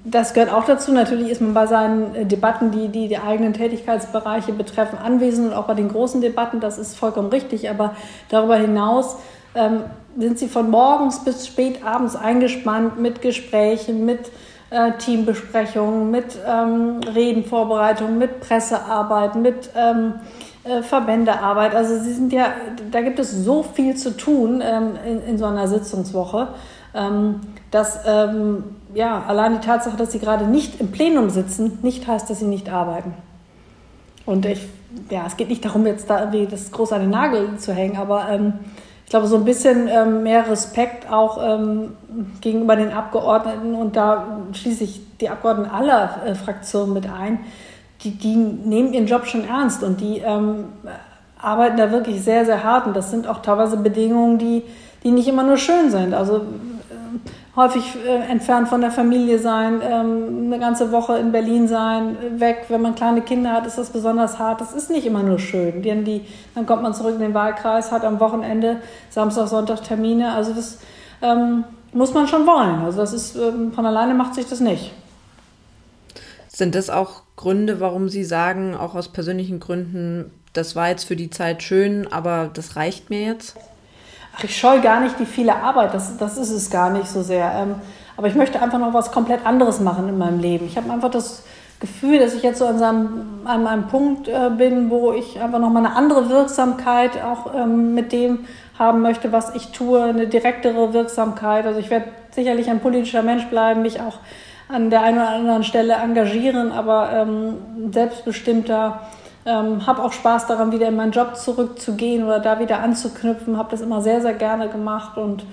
das 0.04 0.32
gehört 0.32 0.52
auch 0.52 0.64
dazu. 0.64 0.92
Natürlich 0.92 1.28
ist 1.30 1.40
man 1.40 1.54
bei 1.54 1.66
seinen 1.66 2.28
Debatten, 2.28 2.70
die, 2.70 2.88
die 2.88 3.08
die 3.08 3.18
eigenen 3.18 3.52
Tätigkeitsbereiche 3.52 4.52
betreffen, 4.52 4.98
anwesend 5.02 5.48
und 5.48 5.54
auch 5.54 5.66
bei 5.66 5.74
den 5.74 5.88
großen 5.88 6.20
Debatten. 6.20 6.60
Das 6.60 6.78
ist 6.78 6.96
vollkommen 6.96 7.28
richtig. 7.28 7.68
Aber 7.68 7.94
darüber 8.28 8.56
hinaus 8.56 9.16
ähm, 9.54 9.84
sind 10.18 10.38
sie 10.38 10.48
von 10.48 10.70
morgens 10.70 11.24
bis 11.24 11.46
spät 11.46 11.84
abends 11.84 12.16
eingespannt 12.16 13.00
mit 13.00 13.22
Gesprächen, 13.22 14.04
mit 14.04 14.30
äh, 14.72 14.92
Teambesprechungen, 14.98 16.10
mit 16.10 16.38
ähm, 16.46 17.00
Redenvorbereitungen, 17.14 18.18
mit 18.18 18.40
Pressearbeit, 18.40 19.36
mit 19.36 19.70
ähm, 19.76 20.14
äh, 20.64 20.82
Verbändearbeit. 20.82 21.74
Also 21.74 21.98
sie 21.98 22.12
sind 22.12 22.32
ja, 22.32 22.52
da 22.90 23.00
gibt 23.02 23.18
es 23.18 23.32
so 23.32 23.62
viel 23.62 23.96
zu 23.96 24.16
tun 24.16 24.62
ähm, 24.64 24.92
in, 25.06 25.22
in 25.22 25.38
so 25.38 25.46
einer 25.46 25.68
Sitzungswoche, 25.68 26.48
ähm, 26.94 27.40
dass 27.70 28.00
ähm, 28.06 28.64
ja, 28.94 29.24
allein 29.26 29.54
die 29.54 29.66
Tatsache, 29.66 29.96
dass 29.96 30.12
sie 30.12 30.18
gerade 30.18 30.46
nicht 30.46 30.80
im 30.80 30.90
Plenum 30.90 31.30
sitzen, 31.30 31.78
nicht 31.82 32.06
heißt, 32.06 32.30
dass 32.30 32.40
sie 32.40 32.46
nicht 32.46 32.70
arbeiten. 32.70 33.14
Und 34.24 34.46
ich, 34.46 34.68
ja, 35.10 35.24
es 35.26 35.36
geht 35.36 35.48
nicht 35.48 35.64
darum, 35.64 35.86
jetzt 35.86 36.08
da 36.08 36.20
irgendwie 36.20 36.46
das 36.46 36.70
groß 36.70 36.92
an 36.92 37.00
den 37.00 37.10
Nagel 37.10 37.58
zu 37.58 37.72
hängen, 37.72 37.96
aber 37.96 38.28
ähm, 38.30 38.54
glaube, 39.12 39.26
so 39.26 39.36
ein 39.36 39.44
bisschen 39.44 39.88
ähm, 39.88 40.22
mehr 40.22 40.50
Respekt 40.50 41.10
auch 41.12 41.38
ähm, 41.38 41.92
gegenüber 42.40 42.76
den 42.76 42.92
Abgeordneten 42.92 43.74
und 43.74 43.94
da 43.94 44.40
schließe 44.54 44.84
ich 44.84 45.02
die 45.20 45.28
Abgeordneten 45.28 45.70
aller 45.70 46.22
äh, 46.24 46.34
Fraktionen 46.34 46.94
mit 46.94 47.06
ein, 47.06 47.40
die, 48.02 48.12
die 48.12 48.34
nehmen 48.34 48.94
ihren 48.94 49.06
Job 49.06 49.26
schon 49.26 49.46
ernst 49.46 49.82
und 49.82 50.00
die 50.00 50.20
ähm, 50.20 50.64
arbeiten 51.38 51.76
da 51.76 51.92
wirklich 51.92 52.22
sehr, 52.22 52.46
sehr 52.46 52.64
hart. 52.64 52.86
Und 52.86 52.96
das 52.96 53.10
sind 53.10 53.26
auch 53.26 53.42
teilweise 53.42 53.76
Bedingungen, 53.76 54.38
die, 54.38 54.62
die 55.04 55.10
nicht 55.10 55.28
immer 55.28 55.42
nur 55.42 55.58
schön 55.58 55.90
sind. 55.90 56.14
Also 56.14 56.46
häufig 57.54 57.96
äh, 58.06 58.30
entfernt 58.30 58.68
von 58.68 58.80
der 58.80 58.90
Familie 58.90 59.38
sein, 59.38 59.80
ähm, 59.82 60.46
eine 60.46 60.58
ganze 60.58 60.90
Woche 60.90 61.18
in 61.18 61.32
Berlin 61.32 61.68
sein, 61.68 62.16
weg. 62.40 62.66
Wenn 62.68 62.80
man 62.80 62.94
kleine 62.94 63.20
Kinder 63.20 63.52
hat, 63.52 63.66
ist 63.66 63.76
das 63.76 63.90
besonders 63.90 64.38
hart. 64.38 64.60
Das 64.60 64.72
ist 64.72 64.90
nicht 64.90 65.06
immer 65.06 65.22
nur 65.22 65.38
schön. 65.38 65.82
Denn 65.82 66.04
die, 66.04 66.22
dann 66.54 66.64
kommt 66.64 66.82
man 66.82 66.94
zurück 66.94 67.14
in 67.14 67.20
den 67.20 67.34
Wahlkreis, 67.34 67.92
hat 67.92 68.04
am 68.04 68.20
Wochenende 68.20 68.80
Samstag, 69.10 69.48
Sonntag 69.48 69.82
Termine. 69.82 70.32
Also 70.32 70.54
das 70.54 70.78
ähm, 71.20 71.64
muss 71.92 72.14
man 72.14 72.26
schon 72.26 72.46
wollen. 72.46 72.80
Also 72.84 72.98
das 72.98 73.12
ist 73.12 73.36
ähm, 73.36 73.72
von 73.72 73.84
alleine 73.84 74.14
macht 74.14 74.34
sich 74.34 74.46
das 74.48 74.60
nicht. 74.60 74.92
Sind 76.48 76.74
das 76.74 76.90
auch 76.90 77.22
Gründe, 77.36 77.80
warum 77.80 78.08
Sie 78.08 78.24
sagen, 78.24 78.74
auch 78.74 78.94
aus 78.94 79.08
persönlichen 79.08 79.58
Gründen, 79.58 80.30
das 80.52 80.76
war 80.76 80.88
jetzt 80.88 81.04
für 81.04 81.16
die 81.16 81.30
Zeit 81.30 81.62
schön, 81.62 82.06
aber 82.12 82.50
das 82.52 82.76
reicht 82.76 83.08
mir 83.08 83.22
jetzt? 83.22 83.56
Ach, 84.36 84.44
ich 84.44 84.56
scheue 84.56 84.80
gar 84.80 85.00
nicht 85.00 85.18
die 85.18 85.26
viele 85.26 85.56
Arbeit, 85.56 85.94
das, 85.94 86.16
das 86.16 86.38
ist 86.38 86.50
es 86.50 86.70
gar 86.70 86.90
nicht 86.90 87.08
so 87.08 87.22
sehr. 87.22 87.52
Ähm, 87.54 87.74
aber 88.16 88.26
ich 88.28 88.34
möchte 88.34 88.60
einfach 88.60 88.78
noch 88.78 88.94
was 88.94 89.12
komplett 89.12 89.44
anderes 89.46 89.80
machen 89.80 90.08
in 90.08 90.18
meinem 90.18 90.38
Leben. 90.38 90.66
Ich 90.66 90.76
habe 90.76 90.90
einfach 90.90 91.10
das 91.10 91.44
Gefühl, 91.80 92.18
dass 92.20 92.34
ich 92.34 92.42
jetzt 92.42 92.58
so 92.60 92.66
an, 92.66 92.78
seinem, 92.78 93.40
an 93.44 93.66
einem 93.66 93.88
Punkt 93.88 94.28
äh, 94.28 94.50
bin, 94.56 94.90
wo 94.90 95.12
ich 95.12 95.40
einfach 95.40 95.58
noch 95.58 95.70
mal 95.70 95.84
eine 95.84 95.96
andere 95.96 96.28
Wirksamkeit 96.28 97.20
auch 97.22 97.54
ähm, 97.54 97.94
mit 97.94 98.12
dem 98.12 98.46
haben 98.78 99.02
möchte, 99.02 99.32
was 99.32 99.54
ich 99.54 99.72
tue, 99.72 100.02
eine 100.02 100.28
direktere 100.28 100.92
Wirksamkeit. 100.92 101.66
Also 101.66 101.80
ich 101.80 101.90
werde 101.90 102.06
sicherlich 102.30 102.70
ein 102.70 102.80
politischer 102.80 103.22
Mensch 103.22 103.46
bleiben, 103.46 103.82
mich 103.82 104.00
auch 104.00 104.18
an 104.68 104.90
der 104.90 105.02
einen 105.02 105.18
oder 105.18 105.30
anderen 105.30 105.64
Stelle 105.64 105.94
engagieren, 105.94 106.72
aber 106.72 107.10
ähm, 107.12 107.92
selbstbestimmter. 107.92 109.00
Ähm, 109.44 109.86
habe 109.86 110.02
auch 110.02 110.12
Spaß 110.12 110.46
daran, 110.46 110.70
wieder 110.70 110.88
in 110.88 110.96
meinen 110.96 111.12
Job 111.12 111.36
zurückzugehen 111.36 112.24
oder 112.24 112.38
da 112.40 112.60
wieder 112.60 112.80
anzuknüpfen. 112.80 113.56
Habe 113.56 113.70
das 113.70 113.80
immer 113.80 114.00
sehr, 114.00 114.20
sehr 114.20 114.34
gerne 114.34 114.68
gemacht 114.68 115.16
und 115.18 115.44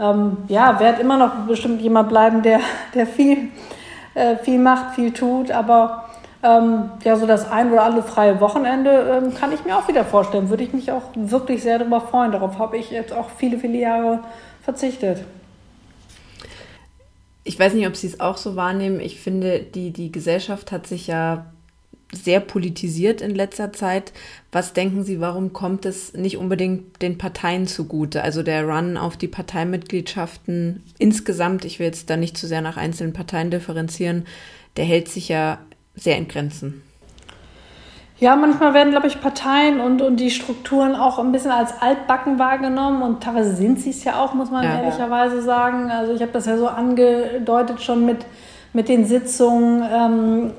ähm, 0.00 0.38
ja, 0.48 0.80
werde 0.80 1.00
immer 1.00 1.16
noch 1.16 1.46
bestimmt 1.46 1.80
jemand 1.80 2.08
bleiben, 2.08 2.42
der, 2.42 2.60
der 2.94 3.06
viel, 3.06 3.50
äh, 4.14 4.36
viel 4.36 4.58
macht, 4.58 4.94
viel 4.94 5.12
tut. 5.12 5.50
Aber 5.50 6.04
ähm, 6.42 6.90
ja, 7.04 7.16
so 7.16 7.26
das 7.26 7.50
ein 7.50 7.72
oder 7.72 7.84
andere 7.84 8.02
freie 8.02 8.40
Wochenende 8.40 9.22
ähm, 9.22 9.34
kann 9.34 9.52
ich 9.52 9.64
mir 9.64 9.76
auch 9.76 9.86
wieder 9.86 10.04
vorstellen. 10.04 10.50
Würde 10.50 10.64
ich 10.64 10.72
mich 10.72 10.90
auch 10.90 11.02
wirklich 11.14 11.62
sehr 11.62 11.78
darüber 11.78 12.00
freuen. 12.00 12.32
Darauf 12.32 12.58
habe 12.58 12.76
ich 12.76 12.90
jetzt 12.90 13.12
auch 13.12 13.30
viele, 13.36 13.58
viele 13.58 13.78
Jahre 13.78 14.20
verzichtet 14.62 15.24
ich 17.48 17.58
weiß 17.58 17.72
nicht, 17.72 17.86
ob 17.86 17.96
Sie 17.96 18.06
es 18.06 18.20
auch 18.20 18.36
so 18.36 18.56
wahrnehmen. 18.56 19.00
Ich 19.00 19.20
finde, 19.20 19.60
die, 19.60 19.90
die 19.90 20.12
Gesellschaft 20.12 20.70
hat 20.70 20.86
sich 20.86 21.06
ja 21.06 21.46
sehr 22.12 22.40
politisiert 22.40 23.20
in 23.20 23.34
letzter 23.34 23.72
Zeit. 23.72 24.12
Was 24.50 24.72
denken 24.72 25.04
Sie, 25.04 25.20
warum 25.20 25.52
kommt 25.52 25.84
es 25.84 26.14
nicht 26.14 26.38
unbedingt 26.38 27.02
den 27.02 27.18
Parteien 27.18 27.66
zugute? 27.66 28.22
Also 28.22 28.42
der 28.42 28.64
Run 28.64 28.96
auf 28.96 29.16
die 29.16 29.28
Parteimitgliedschaften 29.28 30.82
insgesamt, 30.98 31.64
ich 31.64 31.78
will 31.78 31.86
jetzt 31.86 32.08
da 32.08 32.16
nicht 32.16 32.38
zu 32.38 32.46
sehr 32.46 32.62
nach 32.62 32.76
einzelnen 32.76 33.12
Parteien 33.12 33.50
differenzieren, 33.50 34.26
der 34.76 34.86
hält 34.86 35.08
sich 35.08 35.28
ja 35.28 35.58
sehr 35.94 36.16
in 36.16 36.28
Grenzen. 36.28 36.82
Ja, 38.20 38.34
manchmal 38.34 38.74
werden, 38.74 38.90
glaube 38.90 39.06
ich, 39.06 39.20
Parteien 39.20 39.78
und, 39.78 40.02
und 40.02 40.16
die 40.16 40.30
Strukturen 40.30 40.96
auch 40.96 41.20
ein 41.20 41.30
bisschen 41.30 41.52
als 41.52 41.72
altbacken 41.80 42.38
wahrgenommen 42.38 43.02
und 43.02 43.22
teilweise 43.22 43.54
sind 43.54 43.80
sie 43.80 43.90
es 43.90 44.02
ja 44.02 44.20
auch, 44.20 44.34
muss 44.34 44.50
man 44.50 44.64
ja. 44.64 44.80
ehrlicherweise 44.80 45.40
sagen. 45.40 45.90
Also 45.90 46.14
ich 46.14 46.22
habe 46.22 46.32
das 46.32 46.46
ja 46.46 46.56
so 46.56 46.66
angedeutet 46.66 47.80
schon 47.80 48.06
mit, 48.06 48.26
mit 48.72 48.88
den 48.88 49.04
Sitzungen. 49.04 49.84
Ähm, 49.88 50.50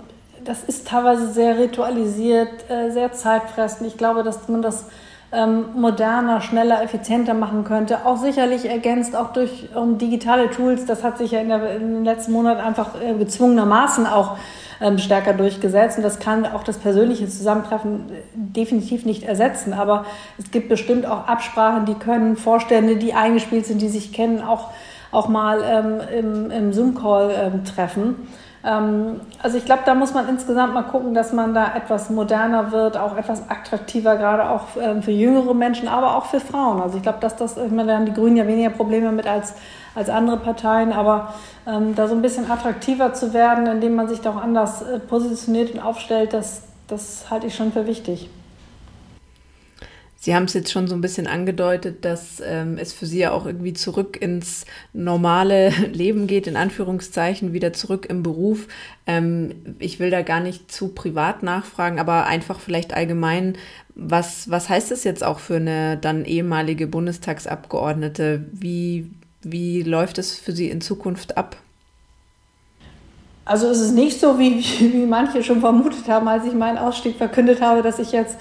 das 0.46 0.64
ist 0.64 0.88
teilweise 0.88 1.32
sehr 1.32 1.58
ritualisiert, 1.58 2.70
äh, 2.70 2.92
sehr 2.92 3.12
zeitfressend. 3.14 3.88
Ich 3.88 3.98
glaube, 3.98 4.24
dass 4.24 4.48
man 4.48 4.62
das 4.62 4.86
ähm, 5.32 5.66
moderner, 5.76 6.42
schneller, 6.42 6.82
effizienter 6.82 7.34
machen 7.34 7.64
könnte. 7.64 8.06
Auch 8.06 8.18
sicherlich 8.18 8.68
ergänzt 8.68 9.16
auch 9.16 9.32
durch 9.32 9.70
um, 9.76 9.98
digitale 9.98 10.50
Tools. 10.50 10.86
Das 10.86 11.04
hat 11.04 11.18
sich 11.18 11.32
ja 11.32 11.40
in, 11.40 11.50
der, 11.50 11.76
in 11.76 11.94
den 11.96 12.06
letzten 12.06 12.32
Monaten 12.32 12.62
einfach 12.62 13.00
äh, 13.00 13.14
gezwungenermaßen 13.14 14.08
auch 14.08 14.38
ähm, 14.82 14.98
stärker 14.98 15.34
durchgesetzt. 15.34 15.98
Und 15.98 16.04
das 16.04 16.20
kann 16.20 16.46
auch 16.46 16.64
das 16.64 16.78
persönliche 16.78 17.28
Zusammentreffen 17.28 18.10
äh, 18.10 18.22
definitiv 18.34 19.06
nicht 19.06 19.24
ersetzen. 19.24 19.74
Aber 19.74 20.06
es 20.40 20.50
gibt 20.50 20.68
bestimmt 20.68 21.06
auch 21.06 21.28
Absprachen, 21.28 21.86
die 21.86 21.96
können 21.96 22.36
Vorstände, 22.36 22.96
die 22.96 23.14
eingespielt 23.14 23.68
sind, 23.68 23.82
die 23.82 23.90
sich 23.90 24.12
kennen, 24.12 24.42
auch, 24.42 24.72
auch 25.12 25.28
mal 25.28 25.62
ähm, 25.64 26.02
im, 26.18 26.52
im 26.52 26.74
Zoom-Call 26.74 27.32
ähm, 27.36 27.66
treffen. 27.66 28.16
Ähm, 28.64 29.22
also 29.42 29.58
ich 29.58 29.66
glaube, 29.66 29.84
da 29.86 29.96
muss 29.96 30.14
man 30.14 30.28
insgesamt 30.28 30.74
mal 30.74 30.84
gucken, 30.84 31.14
dass 31.14 31.32
man 31.32 31.54
da 31.54 31.76
etwas 31.76 32.10
moderner 32.10 32.72
wird, 32.72 32.98
auch 32.98 33.16
etwas 33.16 33.50
attraktiver, 33.50 34.18
gerade 34.18 34.50
auch 34.50 34.64
ähm, 34.82 35.02
für 35.02 35.12
jüngere 35.12 35.54
Menschen, 35.54 35.88
aber 35.88 36.18
auch 36.18 36.26
für 36.26 36.40
Frauen. 36.40 36.82
Also 36.82 36.98
ich 36.98 37.04
glaube, 37.04 37.20
dass 37.22 37.36
das, 37.36 37.58
ich 37.58 37.72
meine, 37.72 37.90
da 37.90 37.96
haben 37.96 38.06
die 38.06 38.14
Grünen 38.14 38.36
ja 38.36 38.48
weniger 38.48 38.70
Probleme 38.70 39.12
mit 39.12 39.28
als, 39.28 39.54
als 39.96 40.10
andere 40.10 40.38
Parteien, 40.38 40.92
aber 40.92 41.34
ähm, 41.66 41.96
da 41.96 42.08
so 42.08 42.16
ein 42.16 42.22
bisschen 42.22 42.50
attraktiver 42.52 43.14
zu 43.14 43.34
werden, 43.34 43.68
indem 43.68 43.96
man 43.96 44.10
sich 44.10 44.20
da 44.22 44.32
auch 44.32 44.42
anders 44.42 44.82
äh, 44.82 45.00
positioniert 45.00 45.74
und 45.74 45.80
aufstellt, 45.80 46.34
das, 46.34 46.64
das 46.88 47.30
halte 47.30 47.48
ich 47.48 47.56
schon 47.56 47.72
für 47.72 47.88
wichtig. 47.88 48.30
Sie 50.22 50.36
haben 50.36 50.44
es 50.44 50.54
jetzt 50.54 50.70
schon 50.70 50.90
so 50.90 50.96
ein 50.96 51.02
bisschen 51.02 51.28
angedeutet, 51.28 52.04
dass 52.04 52.42
ähm, 52.46 52.78
es 52.78 52.92
für 52.92 53.06
Sie 53.06 53.20
ja 53.20 53.32
auch 53.32 53.46
irgendwie 53.46 53.72
zurück 53.72 54.22
ins 54.22 54.66
normale 54.92 55.70
Leben 55.94 56.28
geht, 56.28 56.46
in 56.46 56.58
Anführungszeichen, 56.58 57.54
wieder 57.54 57.72
zurück 57.72 58.06
im 58.10 58.22
Beruf. 58.22 58.68
Ähm, 59.08 59.76
ich 59.80 60.00
will 60.00 60.10
da 60.10 60.22
gar 60.22 60.42
nicht 60.42 60.70
zu 60.70 60.90
privat 60.90 61.42
nachfragen, 61.42 62.00
aber 62.00 62.26
einfach 62.26 62.60
vielleicht 62.60 62.94
allgemein, 62.94 63.58
was, 63.96 64.50
was 64.50 64.68
heißt 64.68 64.92
das 64.92 65.06
jetzt 65.06 65.24
auch 65.24 65.40
für 65.40 65.56
eine 65.56 65.96
dann 65.96 66.26
ehemalige 66.26 66.88
Bundestagsabgeordnete? 66.88 68.46
Wie, 68.52 69.10
wie 69.42 69.84
läuft 69.84 70.18
es 70.18 70.38
für 70.38 70.52
Sie 70.52 70.70
in 70.70 70.82
Zukunft 70.82 71.38
ab? 71.38 71.56
Also 73.46 73.68
es 73.68 73.80
ist 73.80 73.94
nicht 73.94 74.20
so, 74.20 74.38
wie, 74.38 74.60
wie 74.80 75.06
manche 75.06 75.44
schon 75.46 75.62
vermutet 75.62 76.10
haben, 76.10 76.28
als 76.28 76.46
ich 76.46 76.54
meinen 76.54 76.78
Ausstieg 76.78 77.16
verkündet 77.16 77.62
habe, 77.62 77.82
dass 77.82 78.00
ich 78.00 78.12
jetzt 78.12 78.38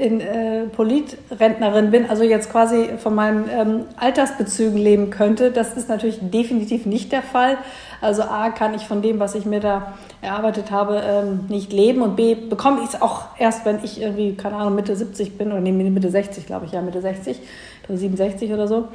in 0.00 0.20
äh, 0.20 0.62
Politrentnerin 0.74 1.90
bin, 1.90 2.08
also 2.08 2.22
jetzt 2.22 2.50
quasi 2.50 2.88
von 2.96 3.14
meinen 3.14 3.48
ähm, 3.52 3.80
Altersbezügen 3.96 4.78
leben 4.78 5.10
könnte. 5.10 5.50
Das 5.50 5.76
ist 5.76 5.90
natürlich 5.90 6.18
definitiv 6.22 6.86
nicht 6.86 7.12
der 7.12 7.22
Fall. 7.22 7.58
Also 8.00 8.22
A, 8.22 8.48
kann 8.48 8.72
ich 8.72 8.86
von 8.86 9.02
dem, 9.02 9.20
was 9.20 9.34
ich 9.34 9.44
mir 9.44 9.60
da 9.60 9.92
erarbeitet 10.22 10.70
habe, 10.70 11.02
ähm, 11.04 11.40
nicht 11.48 11.70
leben 11.70 12.00
und 12.00 12.16
B, 12.16 12.34
bekomme 12.34 12.80
ich 12.82 12.94
es 12.94 13.02
auch 13.02 13.24
erst, 13.38 13.66
wenn 13.66 13.84
ich 13.84 14.00
irgendwie, 14.00 14.34
keine 14.34 14.56
Ahnung, 14.56 14.74
Mitte 14.74 14.96
70 14.96 15.36
bin 15.36 15.52
oder 15.52 15.60
nee, 15.60 15.72
Mitte 15.72 16.10
60, 16.10 16.46
glaube 16.46 16.64
ich, 16.64 16.72
ja, 16.72 16.80
Mitte 16.80 17.02
60, 17.02 17.38
67 17.88 18.52
oder 18.54 18.66
so. 18.68 18.88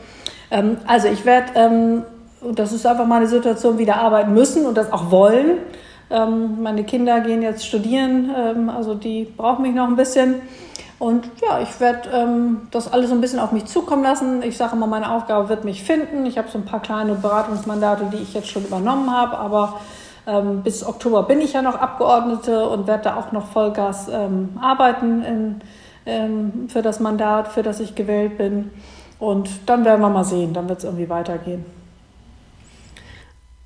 Ähm, 0.49 0.78
also 0.88 1.08
ich 1.08 1.24
werde, 1.24 1.51
ähm, 1.53 2.03
und 2.41 2.58
das 2.58 2.74
ist 2.74 2.86
einfach 2.88 3.06
mal 3.06 3.18
eine 3.18 3.28
Situation, 3.28 3.78
wieder 3.78 3.97
arbeiten 3.97 4.34
müssen 4.34 4.66
und 4.66 4.76
das 4.76 4.91
auch 4.91 5.12
wollen. 5.12 5.60
Ähm, 6.10 6.64
meine 6.64 6.84
Kinder 6.84 7.20
gehen 7.22 7.43
jetzt 7.43 7.66
studieren, 7.66 8.32
ähm, 8.36 8.70
also 8.70 8.95
die 8.95 9.28
brauchen 9.38 9.62
mich 9.62 9.76
noch 9.76 9.88
ein 9.88 9.95
bisschen. 9.95 10.41
Und 10.98 11.30
ja, 11.41 11.60
ich 11.60 11.80
werde 11.80 12.10
ähm, 12.10 12.68
das 12.72 12.91
alles 12.91 13.10
so 13.10 13.16
ein 13.16 13.22
bisschen 13.22 13.39
auf 13.39 13.52
mich 13.52 13.66
zukommen 13.66 14.04
lassen. 14.04 14.41
Ich 14.43 14.56
sage 14.56 14.76
immer, 14.76 14.88
meine 14.88 15.12
Aufgabe 15.12 15.50
wird 15.50 15.66
mich 15.66 15.84
finden. 15.84 16.26
Ich 16.26 16.38
habe 16.38 16.48
so 16.50 16.58
ein 16.58 16.66
paar 16.66 16.82
kleine 16.82 17.16
Beratungsmandate, 17.16 18.06
die 18.14 18.22
ich 18.22 18.34
jetzt 18.34 18.50
schon 18.50 18.64
übernommen 18.64 19.12
habe, 19.12 19.38
aber 19.38 19.82
ähm, 20.26 20.64
bis 20.64 20.86
Oktober 20.86 21.24
bin 21.24 21.41
ich 21.41 21.54
ja 21.54 21.62
noch 21.62 21.76
Abgeordnete 21.76 22.70
und 22.70 22.88
werde 22.88 23.04
da 23.04 23.18
auch 23.18 23.32
noch 23.32 23.48
Vollgas 23.48 24.08
ähm, 24.10 24.58
arbeiten 24.62 25.24
in, 25.24 25.62
ähm, 26.06 26.70
für 26.70 26.82
das 26.82 27.00
Mandat, 27.00 27.50
für 27.50 27.62
das 27.62 27.80
ich 27.82 27.96
gewählt 27.96 28.38
bin. 28.38 28.72
Und 29.20 29.50
dann 29.66 29.86
werden 29.86 30.02
wir 30.02 30.10
mal 30.10 30.24
sehen, 30.24 30.54
dann 30.54 30.70
wird 30.70 30.80
es 30.80 30.86
irgendwie 30.86 31.10
weitergehen. 31.10 31.66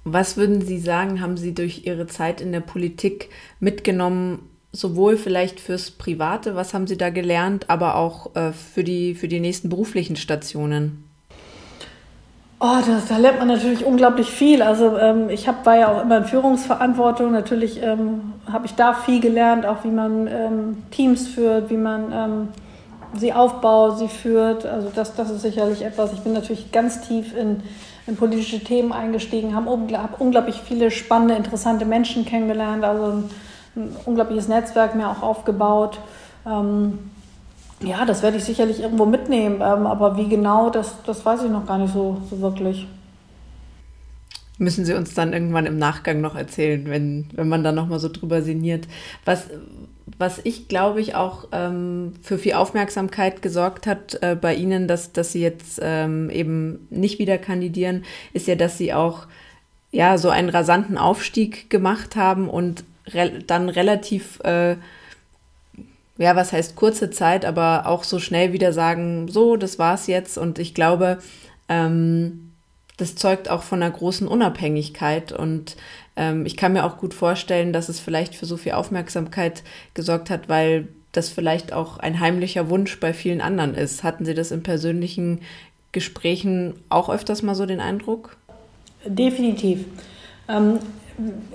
Was 0.04 0.38
würden 0.38 0.62
Sie 0.62 0.80
sagen, 0.80 1.22
haben 1.22 1.38
Sie 1.38 1.54
durch 1.54 1.86
Ihre 1.86 2.08
Zeit 2.08 2.42
in 2.42 2.52
der 2.52 2.62
Politik 2.62 3.30
mitgenommen, 3.60 4.49
sowohl 4.72 5.18
vielleicht 5.18 5.60
fürs 5.60 5.92
Private, 5.92 6.56
was 6.56 6.74
haben 6.74 6.88
Sie 6.88 6.98
da 6.98 7.10
gelernt, 7.10 7.70
aber 7.70 7.96
auch 7.96 8.36
äh, 8.36 8.52
für, 8.52 8.84
die, 8.84 9.16
für 9.16 9.28
die 9.28 9.40
nächsten 9.40 9.70
beruflichen 9.70 10.16
Stationen? 10.16 11.04
Oh, 12.62 12.78
das, 12.86 13.08
da 13.08 13.18
lernt 13.18 13.40
man 13.40 13.48
natürlich 13.48 13.86
unglaublich 13.86 14.30
viel. 14.30 14.62
Also 14.62 14.98
ähm, 14.98 15.30
ich 15.30 15.48
hab, 15.48 15.66
war 15.66 15.78
ja 15.78 15.88
auch 15.88 16.04
immer 16.04 16.18
in 16.18 16.26
Führungsverantwortung. 16.26 17.32
Natürlich 17.32 17.82
ähm, 17.82 18.34
habe 18.52 18.66
ich 18.66 18.74
da 18.74 18.94
viel 18.94 19.22
gelernt, 19.22 19.66
auch 19.66 19.86
wie 19.86 19.92
man 19.92 20.28
ähm, 20.28 20.84
Teams 20.92 21.30
führt, 21.30 21.70
wie 21.70 21.78
man 21.78 22.12
ähm, 22.12 22.48
sie 23.16 23.32
aufbaut, 23.32 23.98
sie 23.98 24.10
führt. 24.10 24.66
Also 24.66 24.92
das, 24.94 25.16
das 25.16 25.30
ist 25.30 25.42
sicherlich 25.42 25.84
etwas. 25.84 26.12
Ich 26.12 26.20
bin 26.20 26.34
natürlich 26.34 26.74
ganz 26.74 27.08
tief 27.08 27.34
in, 27.34 27.64
in 28.08 28.18
politische 28.18 28.62
Themen 28.62 28.92
eingestiegen, 28.92 29.56
habe 29.56 29.70
hab 29.98 30.20
unglaublich 30.20 30.62
viele 30.62 30.92
spannende, 30.92 31.36
interessante 31.36 31.86
Menschen 31.86 32.26
kennengelernt, 32.26 32.84
also 32.84 33.24
ein, 33.80 33.96
unglaubliches 34.06 34.48
Netzwerk 34.48 34.96
mir 34.96 35.10
auch 35.10 35.24
aufgebaut. 35.24 36.00
Ähm, 36.46 37.00
ja, 37.82 38.06
das 38.06 38.22
werde 38.22 38.38
ich 38.38 38.44
sicherlich 38.44 38.82
irgendwo 38.82 39.06
mitnehmen, 39.06 39.56
ähm, 39.56 39.88
aber 39.88 40.18
wie 40.18 40.28
genau, 40.28 40.70
das, 40.70 40.96
das 41.06 41.26
weiß 41.26 41.44
ich 41.44 41.50
noch 41.50 41.66
gar 41.66 41.78
nicht 41.78 41.94
so, 41.94 42.22
so 42.30 42.42
wirklich. 42.42 42.88
Müssen 44.58 44.84
Sie 44.84 44.94
uns 44.94 45.14
dann 45.14 45.32
irgendwann 45.32 45.66
im 45.66 45.78
Nachgang 45.78 46.20
noch 46.20 46.36
erzählen, 46.36 46.86
wenn, 46.90 47.30
wenn 47.34 47.48
man 47.48 47.64
da 47.64 47.72
nochmal 47.72 48.00
so 48.00 48.10
drüber 48.10 48.42
sinniert. 48.42 48.90
Was, 49.24 49.48
was 50.18 50.42
ich, 50.44 50.68
glaube 50.68 51.00
ich, 51.00 51.16
auch 51.16 51.48
ähm, 51.54 52.14
für 52.22 52.38
viel 52.38 52.54
Aufmerksamkeit 52.54 53.42
gesorgt 53.42 53.88
hat 53.88 54.22
äh, 54.22 54.36
bei 54.36 54.54
Ihnen, 54.54 54.90
dass, 54.90 55.14
dass 55.14 55.32
Sie 55.32 55.42
jetzt 55.42 55.80
ähm, 55.82 56.30
eben 56.30 56.88
nicht 56.90 57.20
wieder 57.20 57.38
kandidieren, 57.38 58.04
ist 58.34 58.48
ja, 58.48 58.56
dass 58.56 58.78
Sie 58.78 58.94
auch 58.94 59.28
ja, 59.92 60.18
so 60.18 60.30
einen 60.30 60.50
rasanten 60.50 60.98
Aufstieg 60.98 61.70
gemacht 61.70 62.18
haben 62.18 62.50
und 62.50 62.84
re 63.14 63.40
dann 63.46 63.70
relativ 63.70 64.40
äh, 64.42 64.76
ja, 66.20 66.36
was 66.36 66.52
heißt 66.52 66.76
kurze 66.76 67.10
Zeit, 67.10 67.46
aber 67.46 67.88
auch 67.88 68.04
so 68.04 68.20
schnell 68.20 68.52
wieder 68.52 68.74
sagen, 68.74 69.30
so, 69.30 69.56
das 69.56 69.80
war's 69.80 70.06
jetzt. 70.08 70.38
Und 70.38 70.60
ich 70.60 70.74
glaube, 70.74 71.20
ähm, 71.70 72.52
das 72.98 73.16
zeugt 73.16 73.50
auch 73.50 73.64
von 73.64 73.82
einer 73.82 73.92
großen 73.92 74.28
Unabhängigkeit. 74.28 75.32
Und 75.32 75.78
ähm, 76.18 76.46
ich 76.46 76.58
kann 76.58 76.74
mir 76.74 76.84
auch 76.84 76.98
gut 76.98 77.14
vorstellen, 77.14 77.72
dass 77.72 77.88
es 77.88 78.02
vielleicht 78.02 78.36
für 78.36 78.46
so 78.46 78.58
viel 78.58 78.74
Aufmerksamkeit 78.74 79.64
gesorgt 79.94 80.30
hat, 80.30 80.50
weil 80.50 80.90
das 81.14 81.30
vielleicht 81.30 81.72
auch 81.72 82.00
ein 82.00 82.20
heimlicher 82.20 82.70
Wunsch 82.70 83.00
bei 83.00 83.14
vielen 83.14 83.40
anderen 83.40 83.74
ist. 83.74 84.04
Hatten 84.04 84.26
Sie 84.26 84.34
das 84.34 84.52
in 84.52 84.62
persönlichen 84.62 85.40
Gesprächen 85.94 86.76
auch 86.90 87.10
öfters 87.10 87.44
mal 87.44 87.56
so 87.56 87.66
den 87.66 87.80
Eindruck? 87.80 88.36
Definitiv. 89.06 89.86
Ähm, 90.50 90.80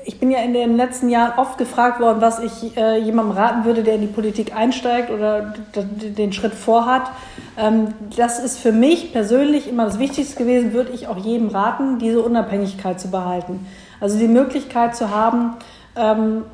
ich 0.05 0.19
bin 0.21 0.31
ja 0.31 0.41
in 0.41 0.53
den 0.53 0.77
letzten 0.77 1.09
Jahren 1.09 1.39
oft 1.39 1.57
gefragt 1.59 2.01
worden, 2.01 2.21
was 2.21 2.39
ich 2.39 2.77
äh, 2.77 2.99
jemandem 2.99 3.37
raten 3.37 3.65
würde, 3.65 3.83
der 3.83 3.95
in 3.95 4.03
die 4.03 4.07
Politik 4.07 4.55
einsteigt 4.55 5.11
oder 5.11 5.55
den 5.75 6.33
Schritt 6.33 6.55
vorhat. 6.55 7.11
Ähm, 7.57 7.95
das 8.17 8.39
ist 8.39 8.59
für 8.59 8.73
mich 8.73 9.13
persönlich 9.13 9.69
immer 9.69 9.87
das 9.87 9.99
Wichtigste 9.99 10.37
gewesen, 10.37 10.73
würde 10.73 10.93
ich 10.93 11.09
auch 11.09 11.17
jedem 11.17 11.49
raten, 11.49 11.99
diese 11.99 12.23
Unabhängigkeit 12.23 13.01
zu 13.01 13.11
behalten. 13.11 13.67
Also 14.01 14.19
die 14.19 14.29
Möglichkeit 14.29 14.97
zu 14.97 15.11
haben, 15.11 15.57
ähm, 15.97 16.45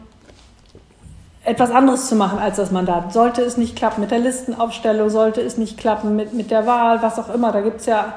etwas 1.43 1.71
anderes 1.71 2.07
zu 2.07 2.15
machen 2.15 2.39
als 2.39 2.59
das 2.59 2.71
Mandat. 2.71 3.13
Sollte 3.13 3.43
es 3.43 3.57
nicht 3.57 3.75
klappen 3.75 4.03
mit 4.03 4.11
der 4.11 4.19
Listenaufstellung, 4.19 5.09
sollte 5.09 5.41
es 5.41 5.57
nicht 5.57 5.79
klappen 5.79 6.15
mit, 6.15 6.35
mit 6.35 6.51
der 6.51 6.67
Wahl, 6.67 7.03
was 7.03 7.19
auch 7.19 7.33
immer. 7.35 7.51
Da 7.51 7.63
gibt 7.63 7.81
es 7.81 7.87
ja 7.87 8.15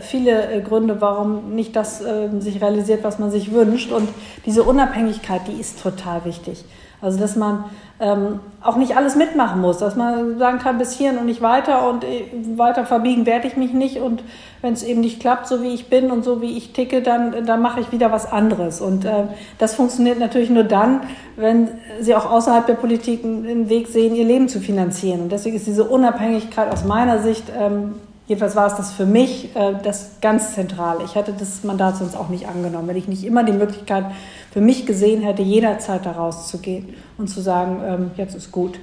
viele 0.00 0.52
äh, 0.52 0.60
Gründe, 0.60 1.00
warum 1.00 1.54
nicht 1.54 1.74
das 1.76 2.02
äh, 2.02 2.28
sich 2.40 2.60
realisiert, 2.60 3.04
was 3.04 3.18
man 3.18 3.30
sich 3.30 3.52
wünscht. 3.52 3.90
Und 3.90 4.08
diese 4.44 4.62
Unabhängigkeit, 4.64 5.42
die 5.48 5.58
ist 5.58 5.82
total 5.82 6.24
wichtig. 6.24 6.64
Also, 7.00 7.18
dass 7.18 7.34
man 7.34 7.64
ähm, 7.98 8.38
auch 8.62 8.76
nicht 8.76 8.96
alles 8.96 9.16
mitmachen 9.16 9.60
muss, 9.60 9.78
dass 9.78 9.96
man 9.96 10.38
sagen 10.38 10.58
kann, 10.60 10.78
bis 10.78 10.92
hierhin 10.92 11.18
und 11.18 11.26
nicht 11.26 11.42
weiter 11.42 11.88
und 11.88 12.04
äh, 12.04 12.26
weiter 12.56 12.84
verbiegen 12.84 13.26
werde 13.26 13.48
ich 13.48 13.56
mich 13.56 13.72
nicht. 13.72 13.96
Und 13.96 14.22
wenn 14.60 14.72
es 14.72 14.84
eben 14.84 15.00
nicht 15.00 15.18
klappt, 15.18 15.48
so 15.48 15.62
wie 15.62 15.74
ich 15.74 15.88
bin 15.88 16.12
und 16.12 16.22
so 16.22 16.40
wie 16.40 16.56
ich 16.56 16.72
ticke, 16.72 17.02
dann, 17.02 17.44
dann 17.44 17.60
mache 17.60 17.80
ich 17.80 17.90
wieder 17.90 18.12
was 18.12 18.30
anderes. 18.30 18.80
Und 18.80 19.04
äh, 19.04 19.24
das 19.58 19.74
funktioniert 19.74 20.20
natürlich 20.20 20.50
nur 20.50 20.64
dann, 20.64 21.00
wenn 21.34 21.68
sie 22.00 22.14
auch 22.14 22.30
außerhalb 22.30 22.66
der 22.66 22.74
Politik 22.74 23.24
einen 23.24 23.68
Weg 23.68 23.88
sehen, 23.88 24.14
ihr 24.14 24.24
Leben 24.24 24.48
zu 24.48 24.60
finanzieren. 24.60 25.22
Und 25.22 25.32
deswegen 25.32 25.56
ist 25.56 25.66
diese 25.66 25.84
Unabhängigkeit 25.84 26.72
aus 26.72 26.84
meiner 26.84 27.18
Sicht 27.20 27.50
ähm, 27.58 27.94
Jedenfalls 28.26 28.54
war 28.54 28.66
es 28.66 28.76
das 28.76 28.92
für 28.92 29.04
mich 29.04 29.54
äh, 29.56 29.74
das 29.82 30.20
ganz 30.20 30.54
Zentrale. 30.54 31.04
Ich 31.04 31.14
hätte 31.14 31.32
das 31.32 31.64
Mandat 31.64 31.96
sonst 31.96 32.16
auch 32.16 32.28
nicht 32.28 32.48
angenommen, 32.48 32.88
wenn 32.88 32.96
ich 32.96 33.08
nicht 33.08 33.24
immer 33.24 33.42
die 33.42 33.52
Möglichkeit 33.52 34.06
für 34.52 34.60
mich 34.60 34.86
gesehen 34.86 35.22
hätte, 35.22 35.42
jederzeit 35.42 36.06
da 36.06 36.12
rauszugehen 36.12 36.94
und 37.18 37.28
zu 37.28 37.40
sagen, 37.40 37.82
ähm, 37.84 38.10
jetzt 38.16 38.34
ist 38.34 38.52
gut. 38.52 38.78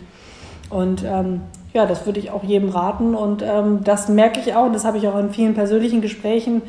Und 0.70 1.04
ähm, 1.04 1.42
ja, 1.74 1.86
das 1.86 2.06
würde 2.06 2.20
ich 2.20 2.32
auch 2.32 2.44
jedem 2.44 2.70
raten. 2.70 3.16
Und 3.16 3.42
ähm, 3.42 3.84
das 3.84 4.10
merke 4.10 4.40
ich 4.40 4.56
auch, 4.56 4.66
und 4.66 4.74
das 4.74 4.86
habe 4.86 4.98
ich 4.98 5.08
auch 5.08 5.18
in 5.18 5.32
vielen 5.32 5.54
persönlichen 5.54 6.02
Gesprächen 6.02 6.62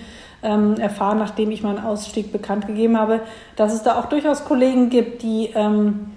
ähm, 0.43 0.77
erfahren, 0.79 1.19
nachdem 1.19 1.51
ich 1.51 1.63
meinen 1.63 1.85
Ausstieg 1.85 2.33
bekannt 2.33 2.67
gegeben 2.67 2.99
habe, 2.99 3.21
dass 3.57 3.75
es 3.75 3.83
da 3.83 3.99
auch 3.99 4.07
durchaus 4.07 4.45
Kollegen 4.45 4.91
gibt, 4.91 5.23
die 5.23 5.51
ähm, 5.55 6.13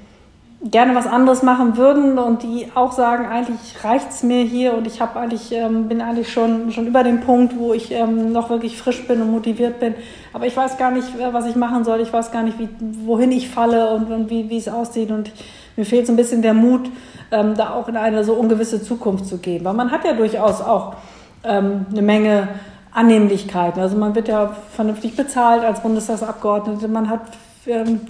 gerne 0.63 0.95
was 0.95 1.07
anderes 1.07 1.43
machen 1.43 1.75
würden 1.75 2.17
und 2.17 2.43
die 2.43 2.67
auch 2.73 2.93
sagen, 2.93 3.25
eigentlich 3.25 3.83
reicht 3.83 4.11
es 4.11 4.23
mir 4.23 4.43
hier 4.43 4.73
und 4.73 4.87
ich 4.87 5.01
habe 5.01 5.19
eigentlich, 5.19 5.51
ähm, 5.51 5.89
bin 5.89 6.01
eigentlich 6.01 6.31
schon, 6.31 6.71
schon 6.71 6.87
über 6.87 7.03
dem 7.03 7.19
Punkt, 7.19 7.57
wo 7.57 7.73
ich 7.73 7.91
ähm, 7.91 8.31
noch 8.31 8.49
wirklich 8.49 8.77
frisch 8.77 9.05
bin 9.05 9.21
und 9.21 9.29
motiviert 9.29 9.81
bin. 9.81 9.93
Aber 10.31 10.45
ich 10.45 10.55
weiß 10.55 10.77
gar 10.77 10.91
nicht, 10.91 11.19
äh, 11.19 11.33
was 11.33 11.47
ich 11.47 11.57
machen 11.57 11.83
soll. 11.83 11.99
Ich 11.99 12.13
weiß 12.13 12.31
gar 12.31 12.43
nicht, 12.43 12.57
wie, 12.59 12.69
wohin 13.05 13.31
ich 13.33 13.49
falle 13.49 13.93
und, 13.93 14.09
und 14.09 14.29
wie, 14.29 14.55
es 14.55 14.69
aussieht. 14.69 15.11
Und 15.11 15.31
mir 15.75 15.85
fehlt 15.85 16.07
so 16.07 16.13
ein 16.13 16.17
bisschen 16.17 16.41
der 16.41 16.53
Mut, 16.53 16.89
ähm, 17.31 17.55
da 17.55 17.73
auch 17.73 17.89
in 17.89 17.97
eine 17.97 18.23
so 18.23 18.33
ungewisse 18.33 18.81
Zukunft 18.81 19.27
zu 19.27 19.39
gehen. 19.39 19.65
Weil 19.65 19.73
man 19.73 19.91
hat 19.91 20.05
ja 20.05 20.13
durchaus 20.13 20.61
auch 20.61 20.95
ähm, 21.43 21.87
eine 21.91 22.01
Menge 22.01 22.47
Annehmlichkeiten. 22.93 23.81
Also 23.81 23.97
man 23.97 24.15
wird 24.15 24.29
ja 24.29 24.55
vernünftig 24.73 25.17
bezahlt 25.17 25.65
als 25.65 25.81
Bundestagsabgeordnete. 25.81 26.87
Man 26.87 27.09
hat 27.09 27.21
ähm, 27.65 28.01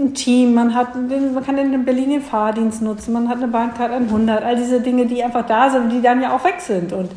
ein 0.00 0.14
Team, 0.14 0.54
man, 0.54 0.74
hat 0.74 0.94
den, 0.94 1.34
man 1.34 1.44
kann 1.44 1.58
in 1.58 1.84
Berlin 1.84 2.10
den 2.10 2.22
Fahrdienst 2.22 2.82
nutzen, 2.82 3.12
man 3.12 3.28
hat 3.28 3.36
eine 3.38 3.48
Bahncard 3.48 3.92
100, 3.92 4.42
all 4.42 4.56
diese 4.56 4.80
Dinge, 4.80 5.06
die 5.06 5.22
einfach 5.22 5.46
da 5.46 5.70
sind 5.70 5.90
die 5.90 6.02
dann 6.02 6.20
ja 6.20 6.34
auch 6.34 6.44
weg 6.44 6.60
sind. 6.60 6.92
Und 6.92 7.10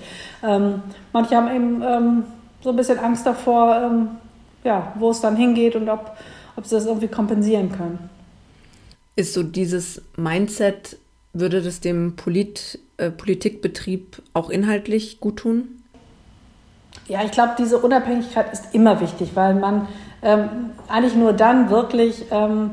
ähm, 0.43 0.81
manche 1.11 1.35
haben 1.35 1.53
eben 1.55 1.81
ähm, 1.81 2.23
so 2.61 2.69
ein 2.69 2.75
bisschen 2.75 2.99
Angst 2.99 3.25
davor, 3.25 3.75
ähm, 3.81 4.07
ja, 4.63 4.93
wo 4.95 5.09
es 5.09 5.21
dann 5.21 5.35
hingeht 5.35 5.75
und 5.75 5.89
ob, 5.89 6.15
ob 6.55 6.65
sie 6.65 6.75
das 6.75 6.85
irgendwie 6.85 7.07
kompensieren 7.07 7.71
können. 7.71 8.09
Ist 9.15 9.33
so 9.33 9.43
dieses 9.43 10.01
Mindset, 10.15 10.97
würde 11.33 11.61
das 11.61 11.79
dem 11.79 12.15
Polit, 12.15 12.79
äh, 12.97 13.09
Politikbetrieb 13.09 14.21
auch 14.33 14.49
inhaltlich 14.49 15.19
gut 15.19 15.37
tun? 15.37 15.83
Ja, 17.07 17.23
ich 17.23 17.31
glaube, 17.31 17.53
diese 17.57 17.79
Unabhängigkeit 17.79 18.51
ist 18.53 18.73
immer 18.73 19.01
wichtig, 19.01 19.31
weil 19.35 19.55
man 19.55 19.87
ähm, 20.23 20.71
eigentlich 20.87 21.15
nur 21.15 21.33
dann 21.33 21.69
wirklich 21.69 22.25
ähm, 22.31 22.71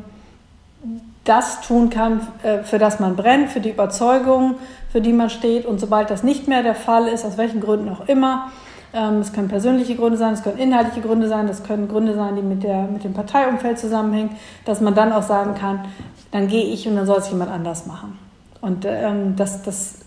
das 1.25 1.61
tun 1.61 1.91
kann, 1.91 2.27
äh, 2.43 2.63
für 2.63 2.79
das 2.79 3.01
man 3.01 3.17
brennt, 3.17 3.51
für 3.51 3.61
die 3.61 3.71
Überzeugung, 3.71 4.57
für 4.91 5.01
die 5.01 5.13
man 5.13 5.31
steht. 5.31 5.67
Und 5.67 5.81
sobald 5.81 6.11
das 6.11 6.23
nicht 6.23 6.49
mehr 6.49 6.63
der 6.63 6.75
Fall 6.75 7.07
ist, 7.09 7.25
aus 7.25 7.37
welchen 7.37 7.61
Gründen 7.61 7.89
auch 7.89 8.09
immer, 8.09 8.51
ähm, 8.93 9.19
es 9.19 9.33
können 9.33 9.49
persönliche 9.49 9.95
Gründe 9.95 10.19
sein, 10.19 10.35
es 10.35 10.43
können 10.43 10.59
inhaltliche 10.59 11.01
Gründe 11.01 11.29
sein, 11.29 11.47
das 11.47 11.63
können 11.63 11.89
Gründe 11.89 12.15
sein, 12.15 12.37
die 12.37 12.43
mit, 12.43 12.63
der, 12.63 12.83
mit 12.83 13.05
dem 13.05 13.13
Parteiumfeld 13.13 13.79
zusammenhängen, 13.79 14.31
dass 14.65 14.81
man 14.81 14.95
dann 14.95 15.13
auch 15.13 15.23
sagen 15.23 15.55
kann, 15.55 15.85
dann 16.33 16.49
gehe 16.49 16.65
ich 16.65 16.89
und 16.89 16.97
dann 16.97 17.07
soll 17.07 17.19
es 17.19 17.31
jemand 17.31 17.51
anders 17.51 17.87
machen. 17.87 18.19
Und 18.61 18.85
ähm, 18.85 19.37
das, 19.37 19.63
das 19.63 19.99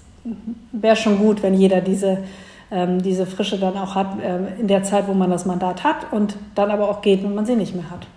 wäre 0.71 0.95
schon 0.95 1.17
gut, 1.17 1.43
wenn 1.43 1.53
jeder 1.53 1.81
diese 1.81 2.19
ähm, 2.73 3.01
diese 3.01 3.25
Frische 3.25 3.59
dann 3.59 3.77
auch 3.77 3.95
hat 3.95 4.19
äh, 4.19 4.59
in 4.59 4.67
der 4.67 4.83
Zeit, 4.83 5.07
wo 5.07 5.13
man 5.13 5.29
das 5.29 5.45
Mandat 5.45 5.83
hat 5.83 6.11
und 6.11 6.35
dann 6.55 6.71
aber 6.71 6.89
auch 6.89 7.01
geht, 7.01 7.23
wenn 7.23 7.35
man 7.35 7.45
sie 7.45 7.55
nicht 7.55 7.75
mehr 7.75 7.89
hat. 7.89 8.07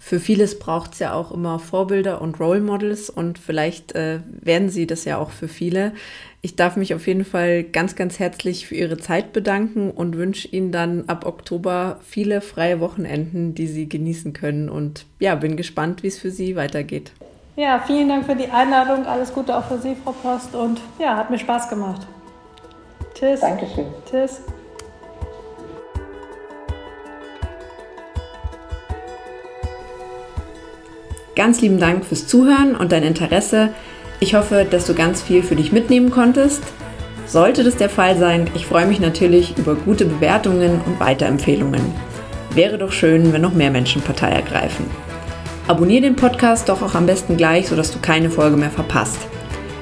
Für 0.00 0.20
vieles 0.20 0.58
braucht 0.58 0.94
es 0.94 1.00
ja 1.00 1.12
auch 1.12 1.32
immer 1.32 1.58
Vorbilder 1.58 2.22
und 2.22 2.40
Role 2.40 2.60
Models 2.60 3.10
und 3.10 3.38
vielleicht 3.38 3.94
äh, 3.94 4.20
werden 4.26 4.70
sie 4.70 4.86
das 4.86 5.04
ja 5.04 5.18
auch 5.18 5.30
für 5.30 5.48
viele. 5.48 5.92
Ich 6.40 6.56
darf 6.56 6.76
mich 6.76 6.94
auf 6.94 7.06
jeden 7.06 7.26
Fall 7.26 7.62
ganz, 7.62 7.94
ganz 7.94 8.18
herzlich 8.18 8.66
für 8.66 8.74
Ihre 8.74 8.96
Zeit 8.96 9.34
bedanken 9.34 9.90
und 9.90 10.16
wünsche 10.16 10.48
Ihnen 10.48 10.72
dann 10.72 11.04
ab 11.08 11.26
Oktober 11.26 12.00
viele 12.02 12.40
freie 12.40 12.80
Wochenenden, 12.80 13.54
die 13.54 13.66
Sie 13.66 13.86
genießen 13.88 14.32
können. 14.32 14.70
Und 14.70 15.04
ja, 15.18 15.34
bin 15.34 15.58
gespannt, 15.58 16.02
wie 16.02 16.06
es 16.06 16.18
für 16.18 16.30
Sie 16.30 16.56
weitergeht. 16.56 17.12
Ja, 17.56 17.82
vielen 17.84 18.08
Dank 18.08 18.24
für 18.24 18.36
die 18.36 18.48
Einladung. 18.48 19.04
Alles 19.04 19.34
Gute 19.34 19.54
auch 19.54 19.64
für 19.64 19.78
Sie, 19.78 19.96
Frau 20.02 20.12
Post. 20.12 20.54
Und 20.54 20.80
ja, 21.00 21.16
hat 21.16 21.28
mir 21.28 21.38
Spaß 21.38 21.68
gemacht. 21.68 22.06
Tschüss. 23.18 23.40
Dankeschön. 23.40 23.86
Tschüss. 24.08 24.40
Ganz 31.34 31.60
lieben 31.60 31.78
Dank 31.78 32.04
fürs 32.04 32.26
Zuhören 32.26 32.76
und 32.76 32.92
dein 32.92 33.02
Interesse. 33.02 33.70
Ich 34.20 34.34
hoffe, 34.34 34.66
dass 34.68 34.86
du 34.86 34.94
ganz 34.94 35.22
viel 35.22 35.42
für 35.42 35.56
dich 35.56 35.72
mitnehmen 35.72 36.10
konntest. 36.10 36.62
Sollte 37.26 37.62
das 37.62 37.76
der 37.76 37.90
Fall 37.90 38.16
sein, 38.16 38.48
ich 38.54 38.66
freue 38.66 38.86
mich 38.86 39.00
natürlich 39.00 39.56
über 39.58 39.74
gute 39.74 40.06
Bewertungen 40.06 40.80
und 40.86 40.98
Weiterempfehlungen. 40.98 41.82
Wäre 42.54 42.78
doch 42.78 42.90
schön, 42.90 43.32
wenn 43.32 43.42
noch 43.42 43.52
mehr 43.52 43.70
Menschen 43.70 44.02
Partei 44.02 44.30
ergreifen. 44.30 44.86
Abonnier 45.66 46.00
den 46.00 46.16
Podcast 46.16 46.68
doch 46.68 46.82
auch 46.82 46.94
am 46.94 47.06
besten 47.06 47.36
gleich, 47.36 47.68
sodass 47.68 47.92
du 47.92 47.98
keine 48.00 48.30
Folge 48.30 48.56
mehr 48.56 48.70
verpasst. 48.70 49.18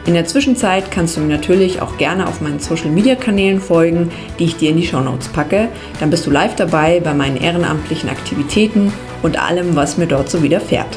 In 0.07 0.15
der 0.15 0.25
Zwischenzeit 0.25 0.93
kannst 0.93 1.17
du 1.17 1.21
mir 1.21 1.37
natürlich 1.37 1.83
auch 1.83 1.99
gerne 1.99 2.29
auf 2.29 2.41
meinen 2.41 2.61
Social-Media-Kanälen 2.61 3.61
folgen, 3.61 4.13
die 4.39 4.45
ich 4.45 4.57
dir 4.57 4.71
in 4.71 4.77
die 4.77 4.87
Shownotes 4.87 5.29
packe. 5.29 5.69
Dann 5.99 6.11
bist 6.11 6.25
du 6.27 6.31
live 6.31 6.55
dabei 6.55 7.01
bei 7.01 7.13
meinen 7.13 7.37
ehrenamtlichen 7.37 8.09
Aktivitäten 8.09 8.93
und 9.23 9.37
allem, 9.37 9.75
was 9.75 9.99
mir 9.99 10.07
dort 10.07 10.31
so 10.31 10.45
widerfährt. 10.45 10.97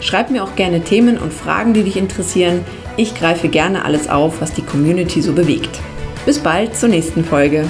Schreib 0.00 0.30
mir 0.30 0.42
auch 0.42 0.56
gerne 0.56 0.80
Themen 0.82 1.16
und 1.16 1.32
Fragen, 1.32 1.74
die 1.74 1.84
dich 1.84 1.96
interessieren. 1.96 2.64
Ich 2.96 3.14
greife 3.14 3.48
gerne 3.48 3.84
alles 3.84 4.08
auf, 4.08 4.40
was 4.40 4.52
die 4.52 4.62
Community 4.62 5.22
so 5.22 5.32
bewegt. 5.32 5.78
Bis 6.26 6.40
bald 6.40 6.76
zur 6.76 6.88
nächsten 6.88 7.24
Folge. 7.24 7.66